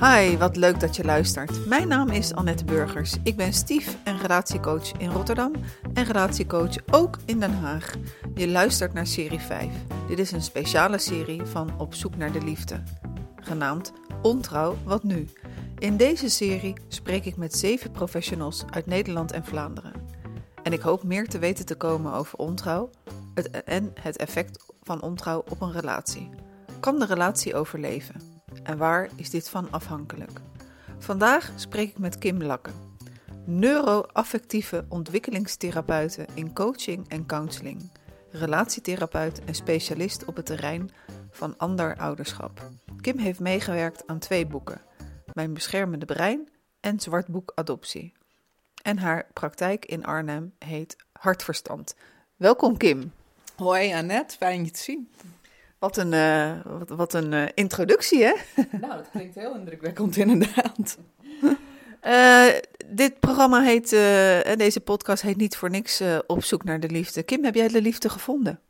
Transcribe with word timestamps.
Hi, 0.00 0.36
wat 0.36 0.56
leuk 0.56 0.80
dat 0.80 0.96
je 0.96 1.04
luistert. 1.04 1.66
Mijn 1.66 1.88
naam 1.88 2.08
is 2.08 2.34
Annette 2.34 2.64
Burgers. 2.64 3.16
Ik 3.22 3.36
ben 3.36 3.52
stief 3.52 3.96
en 4.04 4.18
relatiecoach 4.18 4.92
in 4.92 5.10
Rotterdam 5.10 5.52
en 5.94 6.04
relatiecoach 6.04 6.74
ook 6.90 7.18
in 7.24 7.40
Den 7.40 7.54
Haag. 7.54 7.94
Je 8.34 8.48
luistert 8.48 8.92
naar 8.92 9.06
serie 9.06 9.38
5. 9.38 9.66
Dit 10.08 10.18
is 10.18 10.32
een 10.32 10.42
speciale 10.42 10.98
serie 10.98 11.44
van 11.44 11.78
Op 11.78 11.94
zoek 11.94 12.16
naar 12.16 12.32
de 12.32 12.42
liefde, 12.42 12.82
genaamd 13.36 13.92
Ontrouw, 14.22 14.76
wat 14.84 15.02
nu? 15.02 15.28
In 15.78 15.96
deze 15.96 16.28
serie 16.28 16.74
spreek 16.88 17.24
ik 17.24 17.36
met 17.36 17.56
zeven 17.56 17.90
professionals 17.90 18.64
uit 18.70 18.86
Nederland 18.86 19.32
en 19.32 19.44
Vlaanderen. 19.44 19.92
En 20.62 20.72
ik 20.72 20.80
hoop 20.80 21.02
meer 21.02 21.28
te 21.28 21.38
weten 21.38 21.66
te 21.66 21.74
komen 21.74 22.12
over 22.12 22.38
ontrouw 22.38 22.90
en 23.64 23.92
het 24.00 24.16
effect 24.16 24.64
van 24.82 25.02
ontrouw 25.02 25.44
op 25.48 25.60
een 25.60 25.72
relatie. 25.72 26.30
Kan 26.80 26.98
de 26.98 27.06
relatie 27.06 27.54
overleven? 27.54 28.29
En 28.62 28.78
waar 28.78 29.10
is 29.16 29.30
dit 29.30 29.48
van 29.48 29.70
afhankelijk? 29.70 30.40
Vandaag 30.98 31.52
spreek 31.56 31.88
ik 31.88 31.98
met 31.98 32.18
Kim 32.18 32.42
Lakke, 32.42 32.70
neuroaffectieve 33.44 34.84
ontwikkelingstherapeute 34.88 36.26
in 36.34 36.52
coaching 36.52 37.08
en 37.08 37.26
counseling, 37.26 37.90
relatietherapeut 38.30 39.44
en 39.44 39.54
specialist 39.54 40.24
op 40.24 40.36
het 40.36 40.46
terrein 40.46 40.90
van 41.30 41.56
ander 41.56 41.96
ouderschap. 41.96 42.70
Kim 43.00 43.18
heeft 43.18 43.40
meegewerkt 43.40 44.06
aan 44.06 44.18
twee 44.18 44.46
boeken: 44.46 44.80
Mijn 45.32 45.54
beschermende 45.54 46.06
brein 46.06 46.48
en 46.80 47.00
Zwartboek 47.00 47.52
Adoptie. 47.54 48.12
En 48.82 48.98
haar 48.98 49.26
praktijk 49.32 49.84
in 49.84 50.04
Arnhem 50.04 50.54
heet 50.58 50.96
Hartverstand. 51.12 51.94
Welkom 52.36 52.76
Kim. 52.76 53.12
Hoi 53.56 53.94
Annette, 53.94 54.36
fijn 54.36 54.64
je 54.64 54.70
te 54.70 54.82
zien. 54.82 55.10
Wat 55.80 55.96
een, 55.96 56.12
uh, 56.12 56.52
wat, 56.64 56.88
wat, 56.88 57.14
een 57.14 57.32
uh, 57.32 57.44
introductie, 57.54 58.24
hè? 58.24 58.34
Nou, 58.80 58.96
dat 58.96 59.10
klinkt 59.10 59.34
heel 59.34 59.54
indrukwekkend 59.54 60.16
inderdaad. 60.16 60.98
Uh, 62.02 62.46
dit 63.00 63.20
programma 63.20 63.62
heet, 63.62 63.90
deze 64.58 64.80
podcast 64.84 65.22
heet 65.22 65.36
niet 65.36 65.56
voor 65.56 65.70
niks 65.70 66.02
Op 66.26 66.44
zoek 66.44 66.64
naar 66.64 66.80
de 66.80 66.88
liefde. 66.88 67.22
Kim, 67.22 67.44
heb 67.44 67.54
jij 67.54 67.68
de 67.68 67.82
liefde 67.82 68.08
gevonden? 68.08 68.60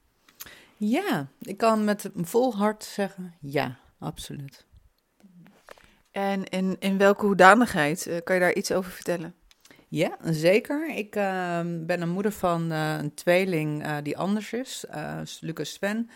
Ja, 0.76 1.28
ik 1.40 1.56
kan 1.56 1.84
met 1.84 2.10
een 2.14 2.26
vol 2.26 2.56
hart 2.56 2.84
zeggen 2.84 3.34
ja, 3.40 3.78
absoluut. 3.98 4.66
En 6.10 6.44
in, 6.44 6.76
in 6.78 6.98
welke 6.98 7.26
hoedanigheid? 7.26 8.20
kan 8.24 8.34
je 8.34 8.40
daar 8.40 8.54
iets 8.54 8.72
over 8.72 8.90
vertellen? 8.90 9.34
Ja, 9.88 10.16
zeker. 10.24 10.88
Ik 10.96 11.16
uh, 11.16 11.60
ben 11.64 12.00
een 12.00 12.08
moeder 12.08 12.32
van 12.32 12.72
uh, 12.72 12.96
een 12.98 13.14
tweeling 13.14 13.86
uh, 13.86 13.96
die 14.02 14.18
anders 14.18 14.52
is, 14.52 14.84
Lucas 15.40 15.72
Sven. 15.72 16.10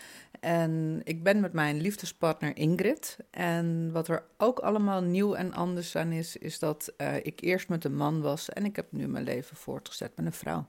En 0.44 1.00
ik 1.04 1.22
ben 1.22 1.40
met 1.40 1.52
mijn 1.52 1.80
liefdespartner 1.80 2.56
Ingrid. 2.56 3.16
En 3.30 3.92
wat 3.92 4.08
er 4.08 4.24
ook 4.36 4.58
allemaal 4.58 5.02
nieuw 5.02 5.34
en 5.34 5.52
anders 5.52 5.96
aan 5.96 6.12
is, 6.12 6.36
is 6.36 6.58
dat 6.58 6.94
ik 7.22 7.40
eerst 7.40 7.68
met 7.68 7.84
een 7.84 7.96
man 7.96 8.20
was 8.20 8.48
en 8.48 8.64
ik 8.64 8.76
heb 8.76 8.92
nu 8.92 9.08
mijn 9.08 9.24
leven 9.24 9.56
voortgezet 9.56 10.16
met 10.16 10.26
een 10.26 10.32
vrouw. 10.32 10.66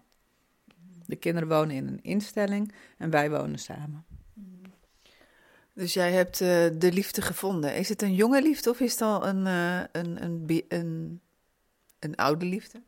De 1.06 1.16
kinderen 1.16 1.50
wonen 1.50 1.76
in 1.76 1.88
een 1.88 2.04
instelling 2.04 2.74
en 2.98 3.10
wij 3.10 3.30
wonen 3.30 3.60
samen. 3.60 4.06
Dus 5.74 5.94
jij 5.94 6.12
hebt 6.12 6.38
de 6.38 6.92
liefde 6.94 7.22
gevonden. 7.22 7.76
Is 7.76 7.90
het 7.90 8.02
een 8.02 8.16
jonge 8.16 8.42
liefde 8.42 8.70
of 8.70 8.80
is 8.80 8.92
het 8.92 9.02
al 9.02 9.28
een, 9.28 9.46
een, 9.46 10.24
een, 10.24 10.64
een, 10.68 11.22
een 12.00 12.16
oude 12.16 12.46
liefde? 12.46 12.82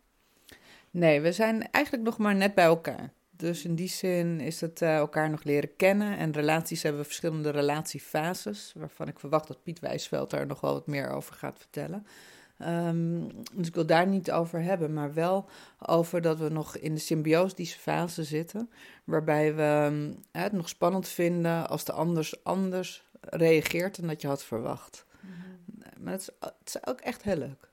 Nee, 0.91 1.21
we 1.21 1.31
zijn 1.31 1.71
eigenlijk 1.71 2.05
nog 2.05 2.17
maar 2.17 2.35
net 2.35 2.55
bij 2.55 2.65
elkaar. 2.65 3.13
Dus 3.37 3.65
in 3.65 3.75
die 3.75 3.87
zin 3.87 4.39
is 4.39 4.61
het 4.61 4.81
uh, 4.81 4.95
elkaar 4.95 5.29
nog 5.29 5.43
leren 5.43 5.75
kennen. 5.75 6.17
En 6.17 6.31
relaties 6.31 6.83
hebben 6.83 7.05
verschillende 7.05 7.49
relatiefases, 7.49 8.73
waarvan 8.75 9.07
ik 9.07 9.19
verwacht 9.19 9.47
dat 9.47 9.63
Piet 9.63 9.79
Wijsveld 9.79 10.29
daar 10.29 10.47
nog 10.47 10.61
wel 10.61 10.73
wat 10.73 10.87
meer 10.87 11.09
over 11.09 11.33
gaat 11.33 11.57
vertellen. 11.57 12.05
Um, 12.61 13.27
dus 13.53 13.67
ik 13.67 13.75
wil 13.75 13.85
daar 13.85 14.07
niet 14.07 14.31
over 14.31 14.61
hebben, 14.61 14.93
maar 14.93 15.13
wel 15.13 15.49
over 15.85 16.21
dat 16.21 16.37
we 16.37 16.49
nog 16.49 16.77
in 16.77 16.93
de 16.93 16.99
symbiotische 16.99 17.79
fase 17.79 18.23
zitten, 18.23 18.69
waarbij 19.03 19.55
we 19.55 19.89
um, 19.91 20.23
het 20.31 20.51
nog 20.51 20.69
spannend 20.69 21.07
vinden 21.07 21.69
als 21.69 21.83
de 21.83 21.91
anders 21.91 22.43
anders 22.43 23.03
reageert 23.21 23.95
dan 23.99 24.07
dat 24.07 24.21
je 24.21 24.27
had 24.27 24.43
verwacht. 24.43 25.05
Mm 25.21 25.29
-hmm. 25.29 26.03
Maar 26.03 26.13
het 26.13 26.21
is, 26.21 26.29
het 26.39 26.53
is 26.65 26.87
ook 26.87 26.99
echt 26.99 27.23
heel 27.23 27.37
leuk. 27.37 27.69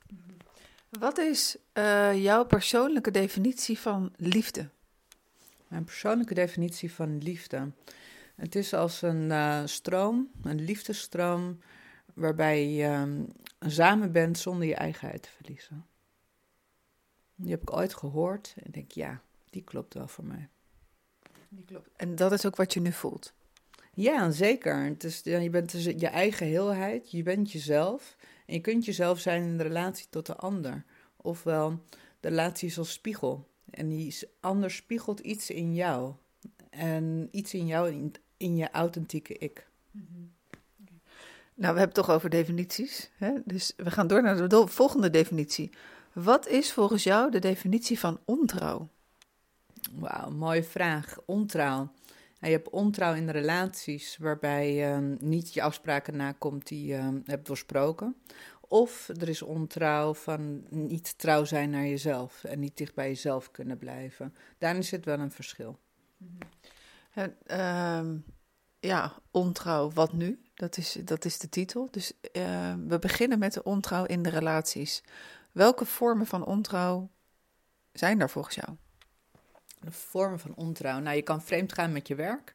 Wat 0.99 1.19
is 1.19 1.57
uh, 1.75 2.23
jouw 2.23 2.45
persoonlijke 2.45 3.11
definitie 3.11 3.79
van 3.79 4.13
liefde? 4.17 4.69
Mijn 5.75 5.87
persoonlijke 5.87 6.35
definitie 6.35 6.93
van 6.93 7.19
liefde. 7.19 7.73
Het 8.35 8.55
is 8.55 8.75
als 8.75 9.03
een 9.03 9.31
uh, 9.31 9.62
stroom, 9.65 10.31
een 10.43 10.61
liefdestroom, 10.61 11.61
waarbij 12.12 12.69
je 12.69 12.87
um, 12.87 13.27
samen 13.61 14.13
bent 14.13 14.39
zonder 14.39 14.67
je 14.67 14.75
eigenheid 14.75 15.23
te 15.23 15.29
verliezen. 15.29 15.87
Die 17.34 17.51
heb 17.51 17.63
ik 17.63 17.73
ooit 17.73 17.95
gehoord 17.95 18.55
en 18.63 18.71
denk, 18.71 18.91
ja, 18.93 19.23
die 19.51 19.63
klopt 19.63 19.95
wel 19.95 20.09
voor 20.09 20.25
mij. 20.25 20.49
Die 21.49 21.65
klopt. 21.65 21.89
En 21.97 22.15
dat 22.15 22.33
is 22.33 22.47
ook 22.47 22.57
wat 22.57 22.73
je 22.73 22.81
nu 22.81 22.93
voelt? 22.93 23.33
Ja, 23.95 24.31
zeker. 24.31 24.84
Het 24.84 25.05
is, 25.05 25.21
je 25.23 25.51
bent 25.51 25.73
dus 25.73 25.84
je 25.84 26.09
eigen 26.09 26.47
heelheid, 26.47 27.11
je 27.11 27.23
bent 27.23 27.53
jezelf. 27.53 28.17
En 28.47 28.55
je 28.55 28.61
kunt 28.61 28.84
jezelf 28.84 29.19
zijn 29.19 29.43
in 29.43 29.57
de 29.57 29.63
relatie 29.63 30.07
tot 30.11 30.27
de 30.27 30.37
ander. 30.37 30.84
Ofwel, 31.17 31.83
de 32.21 32.29
relatie 32.29 32.69
is 32.69 32.79
als 32.79 32.93
spiegel. 32.93 33.53
En 33.75 33.89
die 33.89 34.17
ander 34.41 34.71
spiegelt 34.71 35.21
iets 35.21 35.51
in 35.51 35.75
jou. 35.75 36.12
En 36.71 37.29
iets 37.31 37.55
in 37.55 37.67
jou, 37.67 37.91
in, 37.91 38.15
in 38.37 38.57
je 38.57 38.71
authentieke 38.71 39.39
ik. 39.39 39.67
Nou, 41.57 41.73
we 41.75 41.79
hebben 41.79 41.95
het 41.97 42.07
toch 42.07 42.11
over 42.11 42.31
definities. 42.31 43.11
Hè? 43.17 43.33
Dus 43.45 43.73
we 43.77 43.91
gaan 43.91 44.07
door 44.07 44.23
naar 44.23 44.49
de 44.49 44.67
volgende 44.67 45.11
definitie. 45.11 45.71
Wat 46.13 46.49
is 46.49 46.73
volgens 46.73 47.03
jou 47.03 47.31
de 47.31 47.39
definitie 47.39 47.99
van 47.99 48.21
ontrouw? 48.25 48.89
Wauw, 49.93 50.31
mooie 50.31 50.65
vraag. 50.65 51.17
Ontrouw. 51.27 51.89
je 52.41 52.51
hebt 52.51 52.71
ontrouw 52.71 53.15
in 53.15 53.29
relaties 53.29 54.17
waarbij 54.17 54.75
je 54.75 55.17
niet 55.21 55.55
je 55.55 55.63
afspraken 55.63 56.17
nakomt 56.17 56.67
die 56.67 56.87
je 56.87 57.21
hebt 57.25 57.47
doorsproken. 57.47 58.17
Of 58.75 59.09
er 59.09 59.29
is 59.29 59.43
ontrouw 59.43 60.15
van 60.15 60.65
niet 60.69 61.19
trouw 61.19 61.45
zijn 61.45 61.71
naar 61.71 61.87
jezelf 61.87 62.45
en 62.45 62.61
niet 62.61 62.77
dicht 62.77 62.95
bij 62.95 63.09
jezelf 63.09 63.51
kunnen 63.51 63.79
blijven. 63.79 64.35
Daarin 64.59 64.85
zit 64.85 65.05
wel 65.05 65.19
een 65.19 65.31
verschil. 65.31 65.79
En, 67.13 67.37
uh, 67.47 68.21
ja, 68.81 69.13
ontrouw, 69.31 69.91
wat 69.91 70.13
nu? 70.13 70.43
Dat 70.55 70.77
is, 70.77 70.99
dat 71.05 71.25
is 71.25 71.39
de 71.39 71.49
titel. 71.49 71.89
Dus 71.91 72.13
uh, 72.13 72.75
we 72.87 72.99
beginnen 72.99 73.39
met 73.39 73.53
de 73.53 73.63
ontrouw 73.63 74.05
in 74.05 74.23
de 74.23 74.31
relaties. 74.31 75.03
Welke 75.53 75.84
vormen 75.84 76.27
van 76.27 76.45
ontrouw 76.45 77.11
zijn 77.93 78.21
er 78.21 78.31
volgens 78.31 78.55
jou? 78.55 78.77
De 79.81 79.93
vormen 79.93 80.39
van 80.39 80.55
ontrouw. 80.55 80.99
Nou, 80.99 81.17
je 81.17 81.23
kan 81.23 81.43
vreemd 81.43 81.73
gaan 81.73 81.93
met 81.93 82.09
je 82.09 82.15
werk, 82.15 82.55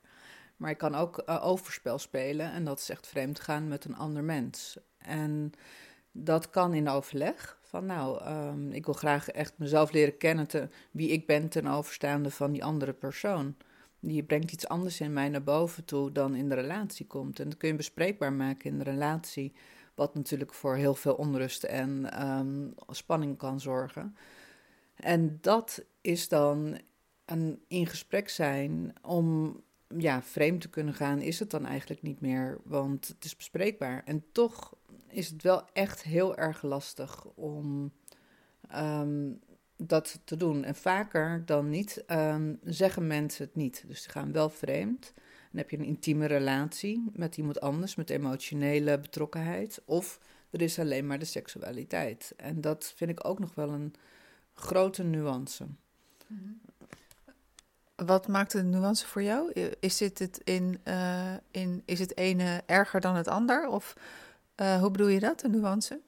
maar 0.56 0.70
je 0.70 0.76
kan 0.76 0.96
ook 0.96 1.24
uh, 1.26 1.46
overspel 1.46 2.00
spelen. 2.00 2.52
En 2.52 2.66
dat 2.66 2.80
is 2.80 2.90
echt 2.90 3.08
vreemd 3.08 3.40
gaan 3.40 3.68
met 3.68 3.86
een 3.86 3.98
ander 3.98 4.24
mens. 4.24 4.78
En 4.98 5.54
dat 6.12 6.50
kan 6.50 6.74
in 6.74 6.90
overleg. 6.90 7.60
Van 7.62 7.86
nou, 7.86 8.30
um, 8.30 8.72
ik 8.72 8.86
wil 8.86 8.94
graag 8.94 9.30
echt 9.30 9.54
mezelf 9.58 9.92
leren 9.92 10.18
kennen, 10.18 10.48
te, 10.48 10.70
wie 10.92 11.10
ik 11.10 11.28
ben 11.28 11.50
ten 11.50 11.68
overstaande 11.68 12.32
van 12.32 12.52
die 12.52 12.64
andere 12.64 12.94
persoon. 12.94 13.56
Die 14.00 14.24
brengt 14.24 14.52
iets 14.52 14.68
anders 14.68 15.02
in 15.02 15.14
mij 15.14 15.30
naar 15.30 15.44
boven 15.44 15.86
toe 15.86 16.12
dan 16.12 16.36
in 16.36 16.50
de 16.50 16.56
relatie 16.56 17.08
komt. 17.08 17.40
En 17.40 17.50
dat 17.50 17.58
kun 17.58 17.70
je 17.70 17.76
bespreekbaar 17.76 18.34
maken 18.34 18.70
in 18.70 18.78
de 18.78 18.84
relatie, 18.84 19.54
wat 19.96 20.16
natuurlijk 20.16 20.54
voor 20.54 20.76
heel 20.76 20.96
veel 20.96 21.14
onrust 21.14 21.64
en 21.64 22.22
um, 22.30 22.74
spanning 22.90 23.38
kan 23.38 23.60
zorgen. 23.60 24.16
En 24.96 25.38
dat 25.42 25.84
is 26.02 26.28
dan 26.28 26.80
een 27.26 27.64
in 27.68 27.88
gesprek 27.88 28.30
zijn 28.30 28.94
om 29.02 29.56
ja, 29.98 30.22
vreemd 30.22 30.62
te 30.62 30.70
kunnen 30.70 30.94
gaan, 30.94 31.22
is 31.22 31.40
het 31.40 31.50
dan 31.50 31.66
eigenlijk 31.66 32.02
niet 32.02 32.22
meer, 32.22 32.60
want 32.64 33.08
het 33.08 33.26
is 33.26 33.36
bespreekbaar. 33.36 34.02
En 34.06 34.24
toch 34.32 34.78
is 35.12 35.30
het 35.30 35.44
wel 35.44 35.64
echt 35.74 36.04
heel 36.04 36.38
erg 36.38 36.62
lastig 36.62 37.26
om 37.26 37.92
um, 38.76 39.40
dat 39.78 40.20
te 40.24 40.38
doen. 40.38 40.64
En 40.64 40.76
vaker 40.76 41.44
dan 41.46 41.70
niet 41.70 42.04
um, 42.08 42.60
zeggen 42.64 43.08
mensen 43.08 43.46
het 43.46 43.56
niet. 43.56 43.84
Dus 43.88 44.04
ze 44.04 44.10
gaan 44.10 44.32
wel 44.32 44.50
vreemd. 44.50 45.14
Dan 45.52 45.62
heb 45.62 45.70
je 45.70 45.78
een 45.78 45.86
intieme 45.86 46.26
relatie 46.26 47.10
met 47.14 47.38
iemand 47.38 47.62
anders, 47.62 47.96
met 47.96 48.10
emotionele 48.10 49.00
betrokkenheid. 49.00 49.82
Of 49.86 50.20
er 50.50 50.62
is 50.62 50.80
alleen 50.80 51.08
maar 51.08 51.20
de 51.20 51.26
seksualiteit. 51.26 52.34
En 52.38 52.62
dat 52.62 52.94
vind 52.96 53.12
ik 53.12 53.26
ook 53.26 53.40
nog 53.40 53.56
wel 53.56 53.70
een 53.70 53.94
grote 54.54 55.04
nuance. 55.04 55.68
Mm-hmm. 56.28 56.62
Wat 57.96 58.28
maakt 58.28 58.52
de 58.52 58.64
nuance 58.64 59.08
voor 59.08 59.24
jou? 59.24 59.52
Is 59.80 60.00
het, 60.00 60.20
het 60.20 60.42
in, 60.44 60.80
uh, 60.84 61.34
in, 61.52 61.82
is 61.86 62.00
het 62.00 62.18
ene 62.18 62.64
erger 62.66 63.02
dan 63.02 63.16
het 63.16 63.28
ander? 63.28 63.68
Of 63.68 63.96
uh, 64.62 64.80
hoe 64.80 64.92
bedoel 64.92 65.08
je 65.08 65.20
dat, 65.20 65.40
de 65.40 65.50
nuance? 65.50 66.02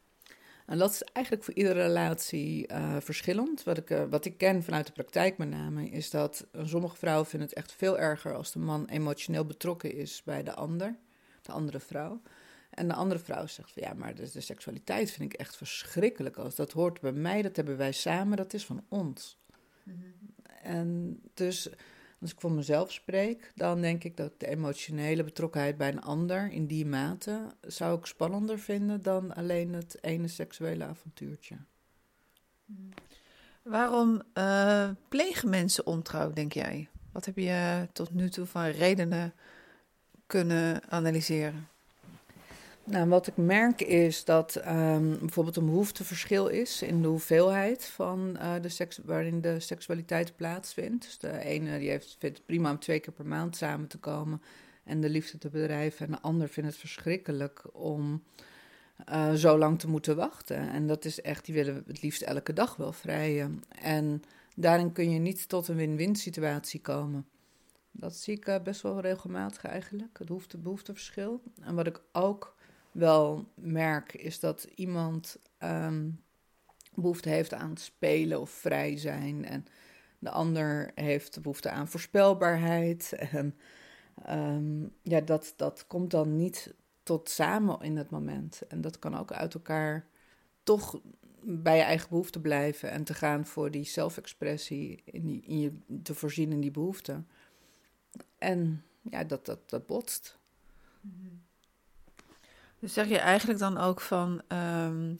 En 0.65 0.77
dat 0.77 0.91
is 0.91 1.01
eigenlijk 1.01 1.45
voor 1.45 1.53
iedere 1.53 1.81
relatie 1.81 2.71
uh, 2.71 2.97
verschillend. 2.99 3.63
Wat 3.63 3.77
ik, 3.77 3.89
uh, 3.89 4.03
wat 4.09 4.25
ik 4.25 4.37
ken 4.37 4.63
vanuit 4.63 4.85
de 4.85 4.91
praktijk 4.91 5.37
met 5.37 5.49
name, 5.49 5.89
is 5.89 6.09
dat 6.09 6.47
sommige 6.63 6.95
vrouwen 6.95 7.25
vinden 7.27 7.47
het 7.49 7.57
echt 7.57 7.71
veel 7.71 7.99
erger 7.99 8.35
als 8.35 8.51
de 8.51 8.59
man 8.59 8.85
emotioneel 8.85 9.45
betrokken 9.45 9.95
is 9.95 10.23
bij 10.23 10.43
de 10.43 10.53
ander, 10.53 10.97
de 11.41 11.51
andere 11.51 11.79
vrouw. 11.79 12.21
En 12.69 12.87
de 12.87 12.93
andere 12.93 13.19
vrouw 13.19 13.47
zegt 13.47 13.71
van 13.71 13.83
ja, 13.83 13.93
maar 13.93 14.15
de, 14.15 14.31
de 14.31 14.41
seksualiteit 14.41 15.11
vind 15.11 15.33
ik 15.33 15.39
echt 15.39 15.55
verschrikkelijk. 15.57 16.37
Als 16.37 16.55
dat 16.55 16.71
hoort 16.71 17.01
bij 17.01 17.11
mij, 17.11 17.41
dat 17.41 17.55
hebben 17.55 17.77
wij 17.77 17.91
samen, 17.91 18.37
dat 18.37 18.53
is 18.53 18.65
van 18.65 18.83
ons. 18.89 19.39
En 20.63 21.19
dus 21.33 21.69
als 22.21 22.31
ik 22.31 22.39
voor 22.39 22.51
mezelf 22.51 22.91
spreek, 22.91 23.51
dan 23.55 23.81
denk 23.81 24.03
ik 24.03 24.17
dat 24.17 24.39
de 24.39 24.47
emotionele 24.47 25.23
betrokkenheid 25.23 25.77
bij 25.77 25.87
een 25.87 26.01
ander 26.01 26.51
in 26.51 26.65
die 26.65 26.85
mate 26.85 27.55
zou 27.61 27.97
ik 27.97 28.05
spannender 28.05 28.59
vinden 28.59 29.01
dan 29.01 29.33
alleen 29.33 29.73
het 29.73 29.97
ene 30.03 30.27
seksuele 30.27 30.83
avontuurtje. 30.83 31.55
Waarom 33.63 34.21
eh, 34.33 34.89
plegen 35.07 35.49
mensen 35.49 35.85
ontrouw, 35.85 36.31
denk 36.31 36.53
jij? 36.53 36.89
Wat 37.11 37.25
heb 37.25 37.37
je 37.37 37.87
tot 37.93 38.13
nu 38.13 38.29
toe 38.29 38.45
van 38.45 38.65
redenen 38.65 39.33
kunnen 40.27 40.89
analyseren? 40.89 41.67
Nou, 42.91 43.09
wat 43.09 43.27
ik 43.27 43.37
merk 43.37 43.81
is 43.81 44.25
dat 44.25 44.55
um, 44.67 45.19
bijvoorbeeld 45.19 45.55
een 45.55 45.65
behoefteverschil 45.65 46.47
is 46.47 46.81
in 46.81 47.01
de 47.01 47.07
hoeveelheid 47.07 47.85
van 47.85 48.37
uh, 48.41 48.53
de 48.61 48.69
seks, 48.69 48.99
waarin 49.03 49.41
de 49.41 49.59
seksualiteit 49.59 50.35
plaatsvindt. 50.35 51.03
Dus 51.03 51.17
de 51.17 51.39
ene 51.39 51.79
die 51.79 51.89
heeft, 51.89 52.15
vindt 52.19 52.37
het 52.37 52.45
prima 52.45 52.71
om 52.71 52.79
twee 52.79 52.99
keer 52.99 53.13
per 53.13 53.25
maand 53.25 53.55
samen 53.55 53.87
te 53.87 53.97
komen 53.97 54.41
en 54.83 55.01
de 55.01 55.09
liefde 55.09 55.37
te 55.37 55.49
bedrijven. 55.49 56.05
En 56.05 56.11
de 56.11 56.21
ander 56.21 56.49
vindt 56.49 56.69
het 56.69 56.79
verschrikkelijk 56.79 57.63
om 57.73 58.23
uh, 59.09 59.33
zo 59.33 59.57
lang 59.57 59.79
te 59.79 59.87
moeten 59.87 60.15
wachten. 60.15 60.69
En 60.69 60.87
dat 60.87 61.05
is 61.05 61.21
echt, 61.21 61.45
die 61.45 61.55
willen 61.55 61.83
het 61.87 62.01
liefst 62.01 62.21
elke 62.21 62.53
dag 62.53 62.75
wel 62.75 62.91
vrijen. 62.91 63.63
En 63.81 64.23
daarin 64.55 64.91
kun 64.91 65.11
je 65.11 65.19
niet 65.19 65.49
tot 65.49 65.67
een 65.67 65.75
win-win 65.75 66.15
situatie 66.15 66.81
komen. 66.81 67.25
Dat 67.91 68.15
zie 68.15 68.35
ik 68.35 68.47
uh, 68.47 68.55
best 68.63 68.81
wel 68.81 68.99
regelmatig 68.99 69.65
eigenlijk, 69.65 70.17
het 70.17 70.27
behoefte, 70.27 70.57
behoefteverschil. 70.57 71.41
En 71.61 71.75
wat 71.75 71.87
ik 71.87 72.01
ook 72.11 72.59
wel 72.91 73.51
merk, 73.55 74.13
is 74.13 74.39
dat 74.39 74.67
iemand 74.75 75.37
um, 75.59 76.23
behoefte 76.95 77.29
heeft 77.29 77.53
aan 77.53 77.77
spelen 77.77 78.39
of 78.41 78.49
vrij 78.49 78.97
zijn. 78.97 79.45
En 79.45 79.65
de 80.19 80.29
ander 80.29 80.91
heeft 80.95 81.41
behoefte 81.41 81.69
aan 81.69 81.87
voorspelbaarheid. 81.87 83.13
En 83.21 83.55
um, 84.29 84.93
ja, 85.01 85.21
dat, 85.21 85.53
dat 85.55 85.87
komt 85.87 86.11
dan 86.11 86.35
niet 86.35 86.73
tot 87.03 87.29
samen 87.29 87.79
in 87.81 87.97
het 87.97 88.09
moment. 88.09 88.61
En 88.67 88.81
dat 88.81 88.99
kan 88.99 89.17
ook 89.17 89.31
uit 89.31 89.53
elkaar 89.53 90.07
toch 90.63 91.01
bij 91.43 91.77
je 91.77 91.83
eigen 91.83 92.09
behoefte 92.09 92.41
blijven 92.41 92.91
en 92.91 93.03
te 93.03 93.13
gaan 93.13 93.45
voor 93.45 93.71
die 93.71 93.83
zelfexpressie, 93.83 95.01
in, 95.05 95.43
in 95.43 95.59
je 95.59 95.73
te 96.03 96.13
voorzien 96.13 96.51
in 96.51 96.61
die 96.61 96.71
behoefte. 96.71 97.23
En 98.37 98.83
ja, 99.01 99.23
dat, 99.23 99.45
dat, 99.45 99.69
dat 99.69 99.85
botst. 99.85 100.37
Mm-hmm. 101.01 101.41
Dus 102.81 102.93
zeg 102.93 103.07
je 103.07 103.17
eigenlijk 103.17 103.59
dan 103.59 103.77
ook 103.77 104.01
van, 104.01 104.41
um, 104.47 105.19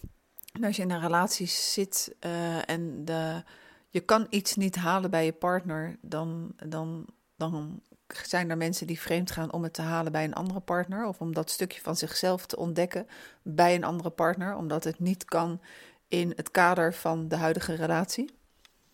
als 0.61 0.75
je 0.75 0.81
in 0.81 0.91
een 0.91 0.99
relatie 0.99 1.47
zit 1.47 2.15
uh, 2.25 2.69
en 2.69 3.05
de, 3.05 3.43
je 3.89 3.99
kan 3.99 4.27
iets 4.29 4.55
niet 4.55 4.75
halen 4.75 5.09
bij 5.09 5.25
je 5.25 5.33
partner, 5.33 5.97
dan, 6.01 6.53
dan, 6.65 7.05
dan 7.35 7.81
zijn 8.07 8.49
er 8.49 8.57
mensen 8.57 8.87
die 8.87 8.99
vreemd 8.99 9.31
gaan 9.31 9.53
om 9.53 9.63
het 9.63 9.73
te 9.73 9.81
halen 9.81 10.11
bij 10.11 10.23
een 10.23 10.33
andere 10.33 10.59
partner, 10.59 11.05
of 11.05 11.19
om 11.21 11.33
dat 11.33 11.49
stukje 11.49 11.81
van 11.81 11.95
zichzelf 11.95 12.45
te 12.45 12.57
ontdekken 12.57 13.07
bij 13.41 13.75
een 13.75 13.83
andere 13.83 14.09
partner, 14.09 14.55
omdat 14.55 14.83
het 14.83 14.99
niet 14.99 15.25
kan 15.25 15.61
in 16.07 16.33
het 16.35 16.51
kader 16.51 16.93
van 16.93 17.27
de 17.27 17.35
huidige 17.35 17.73
relatie? 17.73 18.29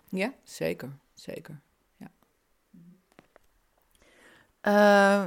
Ja, 0.10 0.34
zeker, 0.44 0.90
zeker. 1.14 1.60
Uh, 4.62 5.24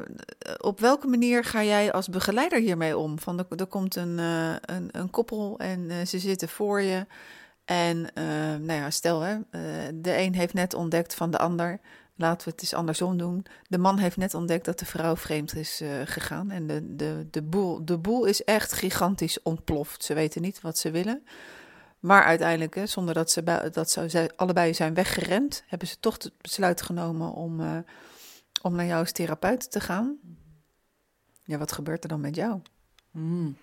op 0.59 0.81
welke 0.81 1.06
manier 1.06 1.44
ga 1.44 1.65
jij 1.65 1.93
als 1.93 2.09
begeleider 2.09 2.59
hiermee 2.59 2.99
om? 2.99 3.19
Van 3.19 3.47
er, 3.56 3.67
komt 3.67 3.97
een, 3.97 4.19
uh, 4.19 4.55
een, 4.61 4.88
een, 4.93 5.11
koppel 5.11 5.59
en 5.59 5.81
uh, 5.81 6.06
ze 6.06 6.19
zitten 6.19 6.49
voor 6.49 6.81
je. 6.81 7.06
En 7.65 8.00
nou 8.62 8.73
ja, 8.73 8.91
stel, 8.91 9.21
hè, 9.21 9.37
de 9.94 10.19
een 10.19 10.35
heeft 10.35 10.55
net 10.55 10.75
ontdekt 10.75 11.15
van 11.15 11.31
de 11.31 11.38
ander. 11.38 11.81
Laten 12.17 12.44
we 12.47 12.53
het 12.53 12.62
eens 12.62 12.75
andersom 12.75 13.17
doen. 13.19 13.47
De 13.69 13.79
man 13.79 13.99
heeft 13.99 14.17
net 14.17 14.35
ontdekt 14.35 14.65
dat 14.65 14.79
de 14.79 14.85
vrouw 14.85 15.17
vreemd 15.17 15.56
is 15.56 15.82
gegaan. 16.05 16.50
En 16.50 16.67
de, 16.67 16.97
de, 16.97 17.27
de, 17.31 17.43
boel, 17.43 17.85
de 17.85 17.99
boel 17.99 18.25
is 18.25 18.44
echt 18.44 18.73
gigantisch 18.73 19.43
ontploft. 19.43 20.05
Ze 20.05 20.15
weten 20.15 20.43
niet 20.43 20.61
wat 20.61 20.79
ze 20.79 20.91
willen. 20.91 21.25
Maar 22.00 22.25
uiteindelijk, 22.25 22.75
hè, 22.75 22.87
zonder 22.87 23.15
dat 23.15 23.31
ze, 23.31 23.71
dat 23.73 23.91
ze 23.91 24.31
allebei 24.37 24.75
zijn 24.75 24.94
weggerend, 24.94 25.62
hebben 25.67 25.88
ze 25.88 26.00
toch 26.00 26.15
het 26.15 26.32
besluit 26.41 26.82
genomen 26.82 27.32
om 27.32 27.61
om 28.62 28.75
naar 28.75 28.87
jou 28.87 29.01
als 29.01 29.12
therapeut 29.12 29.71
te 29.71 29.81
gaan. 29.81 30.19
Ja, 31.45 31.59
wat 31.59 31.73
gebeurt 31.73 32.03
er 32.03 32.09
dan 32.09 32.21
met 32.21 32.35
jou? 32.35 32.61
Hmm. 33.11 33.57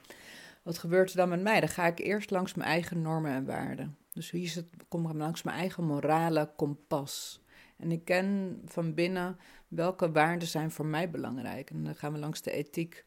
Wat 0.64 0.78
gebeurt 0.78 1.10
er 1.10 1.18
dan 1.18 1.30
met 1.30 1.42
mij? 1.42 1.60
Dan 1.60 1.70
ga 1.70 1.86
ik 1.86 2.00
eerst 2.00 2.32
langs 2.32 2.54
mijn 2.54 2.70
eigen 2.70 3.02
normen 3.02 3.32
en 3.32 3.46
waarden. 3.46 3.98
Dus 4.12 4.32
hier 4.32 4.56
het, 4.56 4.68
kom 4.88 5.10
ik 5.10 5.16
langs 5.16 5.44
mijn 5.44 5.58
eigen 5.58 5.84
morale 5.84 6.52
kompas. 6.56 7.42
En 7.78 7.92
ik 7.92 8.06
ken 8.06 8.62
van 8.66 8.94
binnen 8.94 9.38
welke 9.68 10.12
waarden 10.12 10.48
zijn 10.48 10.72
voor 10.72 10.86
mij 10.86 11.10
belangrijk. 11.10 11.70
En 11.70 11.84
dan 11.84 11.96
gaan 11.96 12.14
we 12.14 12.20
langs 12.20 12.42
de 12.42 12.52
ethiek. 12.52 13.06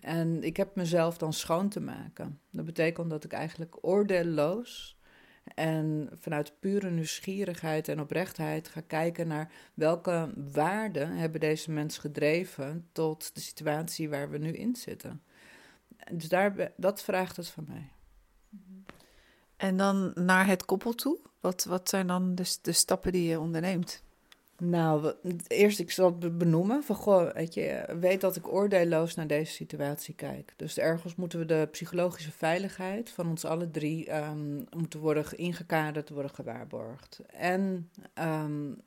En 0.00 0.42
ik 0.42 0.56
heb 0.56 0.76
mezelf 0.76 1.18
dan 1.18 1.32
schoon 1.32 1.68
te 1.68 1.80
maken. 1.80 2.40
Dat 2.50 2.64
betekent 2.64 3.10
dat 3.10 3.24
ik 3.24 3.32
eigenlijk 3.32 3.76
oordeelloos 3.80 4.96
en 5.44 6.10
vanuit 6.18 6.60
pure 6.60 6.90
nieuwsgierigheid 6.90 7.88
en 7.88 8.00
oprechtheid 8.00 8.68
ga 8.68 8.80
kijken 8.80 9.28
naar 9.28 9.52
welke 9.74 10.32
waarden 10.52 11.16
hebben 11.16 11.40
deze 11.40 11.70
mens 11.70 11.98
gedreven 11.98 12.88
tot 12.92 13.34
de 13.34 13.40
situatie 13.40 14.08
waar 14.08 14.30
we 14.30 14.38
nu 14.38 14.52
in 14.52 14.76
zitten. 14.76 15.22
Dus 16.10 16.28
daar, 16.28 16.72
dat 16.76 17.02
vraagt 17.02 17.36
het 17.36 17.48
van 17.48 17.64
mij. 17.68 17.88
En 19.56 19.76
dan 19.76 20.12
naar 20.14 20.46
het 20.46 20.64
koppel 20.64 20.94
toe? 20.94 21.18
Wat, 21.40 21.64
wat 21.64 21.88
zijn 21.88 22.06
dan 22.06 22.34
de, 22.34 22.56
de 22.62 22.72
stappen 22.72 23.12
die 23.12 23.28
je 23.28 23.40
onderneemt? 23.40 24.02
Nou, 24.64 25.14
eerst 25.46 25.78
ik 25.78 25.90
zal 25.90 26.16
het 26.20 26.38
benoemen. 26.38 26.82
Van, 26.82 26.96
goh, 26.96 27.32
weet 27.32 27.54
je, 27.54 27.96
weet 28.00 28.20
dat 28.20 28.36
ik 28.36 28.52
oordeelloos 28.52 29.14
naar 29.14 29.26
deze 29.26 29.52
situatie 29.52 30.14
kijk. 30.14 30.52
Dus 30.56 30.78
ergens 30.78 31.14
moeten 31.14 31.38
we 31.38 31.44
de 31.44 31.68
psychologische 31.70 32.32
veiligheid 32.32 33.10
van 33.10 33.28
ons 33.28 33.44
alle 33.44 33.70
drie 33.70 34.16
um, 34.16 34.64
moeten 34.76 35.00
worden 35.00 35.24
ingekaderd, 35.36 36.10
worden 36.10 36.34
gewaarborgd. 36.34 37.20
En 37.26 37.90
um, 38.14 38.80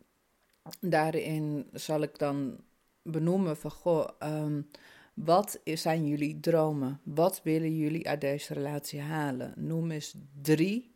daarin 0.79 1.67
zal 1.73 2.01
ik 2.01 2.17
dan 2.17 2.57
benoemen 3.01 3.57
van, 3.57 3.71
goh, 3.71 4.07
um, 4.23 4.67
wat 5.13 5.59
zijn 5.63 6.07
jullie 6.07 6.39
dromen? 6.39 6.99
Wat 7.03 7.41
willen 7.43 7.77
jullie 7.77 8.09
uit 8.09 8.21
deze 8.21 8.53
relatie 8.53 9.01
halen? 9.01 9.53
Noem 9.55 9.91
eens 9.91 10.15
drie 10.41 10.94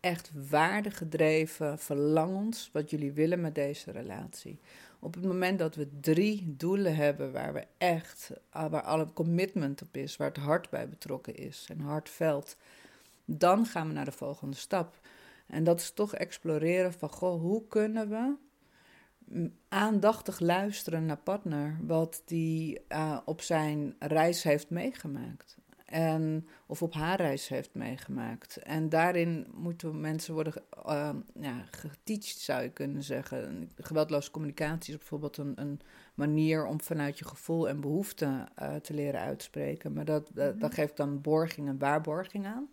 echt 0.00 0.30
waardegedreven 0.50 1.78
verlangens 1.78 2.70
wat 2.72 2.90
jullie 2.90 3.12
willen 3.12 3.40
met 3.40 3.54
deze 3.54 3.90
relatie. 3.90 4.60
Op 4.98 5.14
het 5.14 5.24
moment 5.24 5.58
dat 5.58 5.74
we 5.74 5.88
drie 6.00 6.54
doelen 6.56 6.96
hebben 6.96 7.32
waar 7.32 7.52
we 7.52 7.66
echt, 7.78 8.30
ah, 8.50 8.70
waar 8.70 8.82
alle 8.82 9.12
commitment 9.12 9.82
op 9.82 9.96
is, 9.96 10.16
waar 10.16 10.28
het 10.28 10.36
hart 10.36 10.70
bij 10.70 10.88
betrokken 10.88 11.36
is 11.36 11.66
en 11.70 11.80
hartveld, 11.80 12.56
dan 13.24 13.66
gaan 13.66 13.86
we 13.86 13.92
naar 13.92 14.04
de 14.04 14.12
volgende 14.12 14.56
stap. 14.56 15.00
En 15.46 15.64
dat 15.64 15.80
is 15.80 15.90
toch 15.90 16.14
exploreren 16.14 16.92
van, 16.92 17.08
goh, 17.08 17.40
hoe 17.40 17.66
kunnen 17.68 18.08
we 18.08 18.34
aandachtig 19.68 20.40
luisteren 20.40 21.06
naar 21.06 21.16
partner, 21.16 21.78
wat 21.80 22.22
die 22.24 22.80
uh, 22.88 23.18
op 23.24 23.40
zijn 23.40 23.94
reis 23.98 24.42
heeft 24.42 24.70
meegemaakt 24.70 25.56
en, 25.90 26.46
of 26.66 26.82
op 26.82 26.94
haar 26.94 27.20
reis 27.20 27.48
heeft 27.48 27.74
meegemaakt. 27.74 28.56
En 28.56 28.88
daarin 28.88 29.46
moeten 29.54 30.00
mensen 30.00 30.34
worden 30.34 30.52
uh, 30.86 31.10
ja, 31.40 31.64
geteacht, 31.70 32.38
zou 32.38 32.62
je 32.62 32.70
kunnen 32.70 33.02
zeggen. 33.02 33.70
Geweldloze 33.76 34.30
communicatie 34.30 34.92
is 34.92 34.98
bijvoorbeeld 34.98 35.36
een, 35.36 35.52
een 35.60 35.80
manier 36.14 36.66
om 36.66 36.80
vanuit 36.80 37.18
je 37.18 37.24
gevoel 37.24 37.68
en 37.68 37.80
behoefte 37.80 38.48
uh, 38.62 38.74
te 38.74 38.94
leren 38.94 39.20
uitspreken. 39.20 39.92
Maar 39.92 40.04
dat, 40.04 40.30
dat, 40.34 40.50
mhm. 40.52 40.60
dat, 40.60 40.74
geeft 40.74 40.96
dan 40.96 41.20
borging 41.20 41.68
en 41.68 41.78
waarborging 41.78 42.46
aan. 42.46 42.68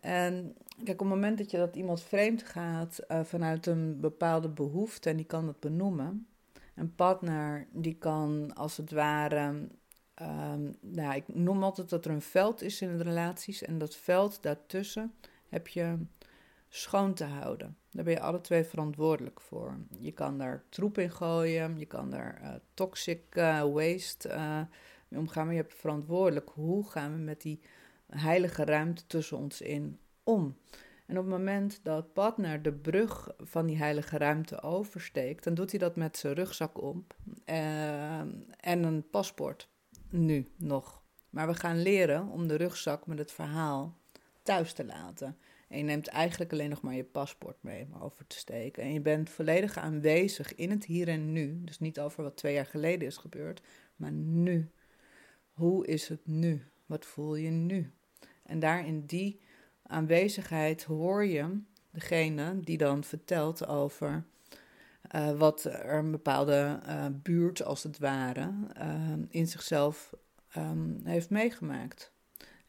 En 0.00 0.54
kijk, 0.76 1.00
op 1.00 1.06
het 1.06 1.14
moment 1.14 1.38
dat 1.38 1.50
je 1.50 1.56
dat 1.56 1.76
iemand 1.76 2.02
vreemd 2.02 2.42
gaat 2.42 3.00
uh, 3.08 3.20
vanuit 3.24 3.66
een 3.66 4.00
bepaalde 4.00 4.48
behoefte 4.48 5.10
en 5.10 5.16
die 5.16 5.26
kan 5.26 5.46
dat 5.46 5.60
benoemen. 5.60 6.26
Een 6.74 6.94
partner 6.94 7.66
die 7.72 7.94
kan 7.94 8.54
als 8.54 8.76
het 8.76 8.90
ware 8.90 9.68
Um, 10.20 10.76
nou, 10.80 11.14
ik 11.14 11.34
noem 11.34 11.62
altijd 11.62 11.88
dat 11.88 12.04
er 12.04 12.10
een 12.10 12.22
veld 12.22 12.62
is 12.62 12.82
in 12.82 12.96
de 12.98 13.04
relaties. 13.04 13.62
En 13.62 13.78
dat 13.78 13.96
veld 13.96 14.42
daartussen 14.42 15.14
heb 15.48 15.68
je 15.68 15.98
schoon 16.68 17.14
te 17.14 17.24
houden. 17.24 17.76
Daar 17.90 18.04
ben 18.04 18.12
je 18.12 18.20
alle 18.20 18.40
twee 18.40 18.64
verantwoordelijk 18.64 19.40
voor. 19.40 19.76
Je 19.98 20.12
kan 20.12 20.38
daar 20.38 20.64
troep 20.68 20.98
in 20.98 21.10
gooien, 21.10 21.78
je 21.78 21.86
kan 21.86 22.10
daar 22.10 22.40
uh, 22.42 22.54
toxic 22.74 23.22
uh, 23.36 23.62
waste 23.62 24.28
uh, 24.28 24.60
mee 25.08 25.20
omgaan. 25.20 25.44
Maar 25.44 25.54
je 25.54 25.60
hebt 25.60 25.74
verantwoordelijk 25.74 26.50
hoe 26.54 26.90
gaan 26.90 27.12
we 27.12 27.18
met 27.18 27.40
die 27.40 27.60
heilige 28.06 28.64
ruimte 28.64 29.06
tussen 29.06 29.36
ons 29.36 29.60
in 29.60 29.98
om. 30.22 30.56
En 31.06 31.18
op 31.18 31.24
het 31.24 31.32
moment 31.32 31.80
dat 31.82 32.12
partner 32.12 32.62
de 32.62 32.72
brug 32.72 33.28
van 33.38 33.66
die 33.66 33.76
heilige 33.76 34.18
ruimte 34.18 34.62
oversteekt, 34.62 35.44
dan 35.44 35.54
doet 35.54 35.70
hij 35.70 35.80
dat 35.80 35.96
met 35.96 36.16
zijn 36.16 36.34
rugzak 36.34 36.82
om 36.82 37.06
en 37.44 38.84
een 38.84 39.08
paspoort 39.10 39.68
nu 40.12 40.46
nog. 40.56 41.02
Maar 41.30 41.46
we 41.46 41.54
gaan 41.54 41.82
leren 41.82 42.28
om 42.28 42.46
de 42.48 42.54
rugzak 42.54 43.06
met 43.06 43.18
het 43.18 43.32
verhaal 43.32 43.96
thuis 44.42 44.72
te 44.72 44.84
laten. 44.84 45.38
En 45.68 45.78
je 45.78 45.84
neemt 45.84 46.06
eigenlijk 46.06 46.52
alleen 46.52 46.70
nog 46.70 46.82
maar 46.82 46.94
je 46.94 47.04
paspoort 47.04 47.56
mee 47.60 47.86
om 47.92 48.02
over 48.02 48.26
te 48.26 48.36
steken. 48.36 48.82
En 48.82 48.92
je 48.92 49.00
bent 49.00 49.30
volledig 49.30 49.76
aanwezig 49.76 50.54
in 50.54 50.70
het 50.70 50.84
hier 50.84 51.08
en 51.08 51.32
nu. 51.32 51.60
Dus 51.64 51.78
niet 51.78 52.00
over 52.00 52.22
wat 52.22 52.36
twee 52.36 52.54
jaar 52.54 52.66
geleden 52.66 53.06
is 53.06 53.16
gebeurd, 53.16 53.62
maar 53.96 54.12
nu. 54.12 54.70
Hoe 55.52 55.86
is 55.86 56.08
het 56.08 56.26
nu? 56.26 56.62
Wat 56.86 57.04
voel 57.04 57.34
je 57.34 57.50
nu? 57.50 57.92
En 58.42 58.58
daar 58.58 58.86
in 58.86 59.06
die 59.06 59.40
aanwezigheid 59.82 60.84
hoor 60.84 61.24
je 61.24 61.60
degene 61.90 62.60
die 62.60 62.78
dan 62.78 63.04
vertelt 63.04 63.66
over 63.66 64.24
uh, 65.14 65.38
wat 65.38 65.64
er 65.64 65.94
een 65.94 66.10
bepaalde 66.10 66.80
uh, 66.86 67.04
buurt, 67.12 67.64
als 67.64 67.82
het 67.82 67.98
ware, 67.98 68.52
uh, 68.78 69.12
in 69.28 69.46
zichzelf 69.46 70.14
um, 70.56 71.00
heeft 71.04 71.30
meegemaakt. 71.30 72.12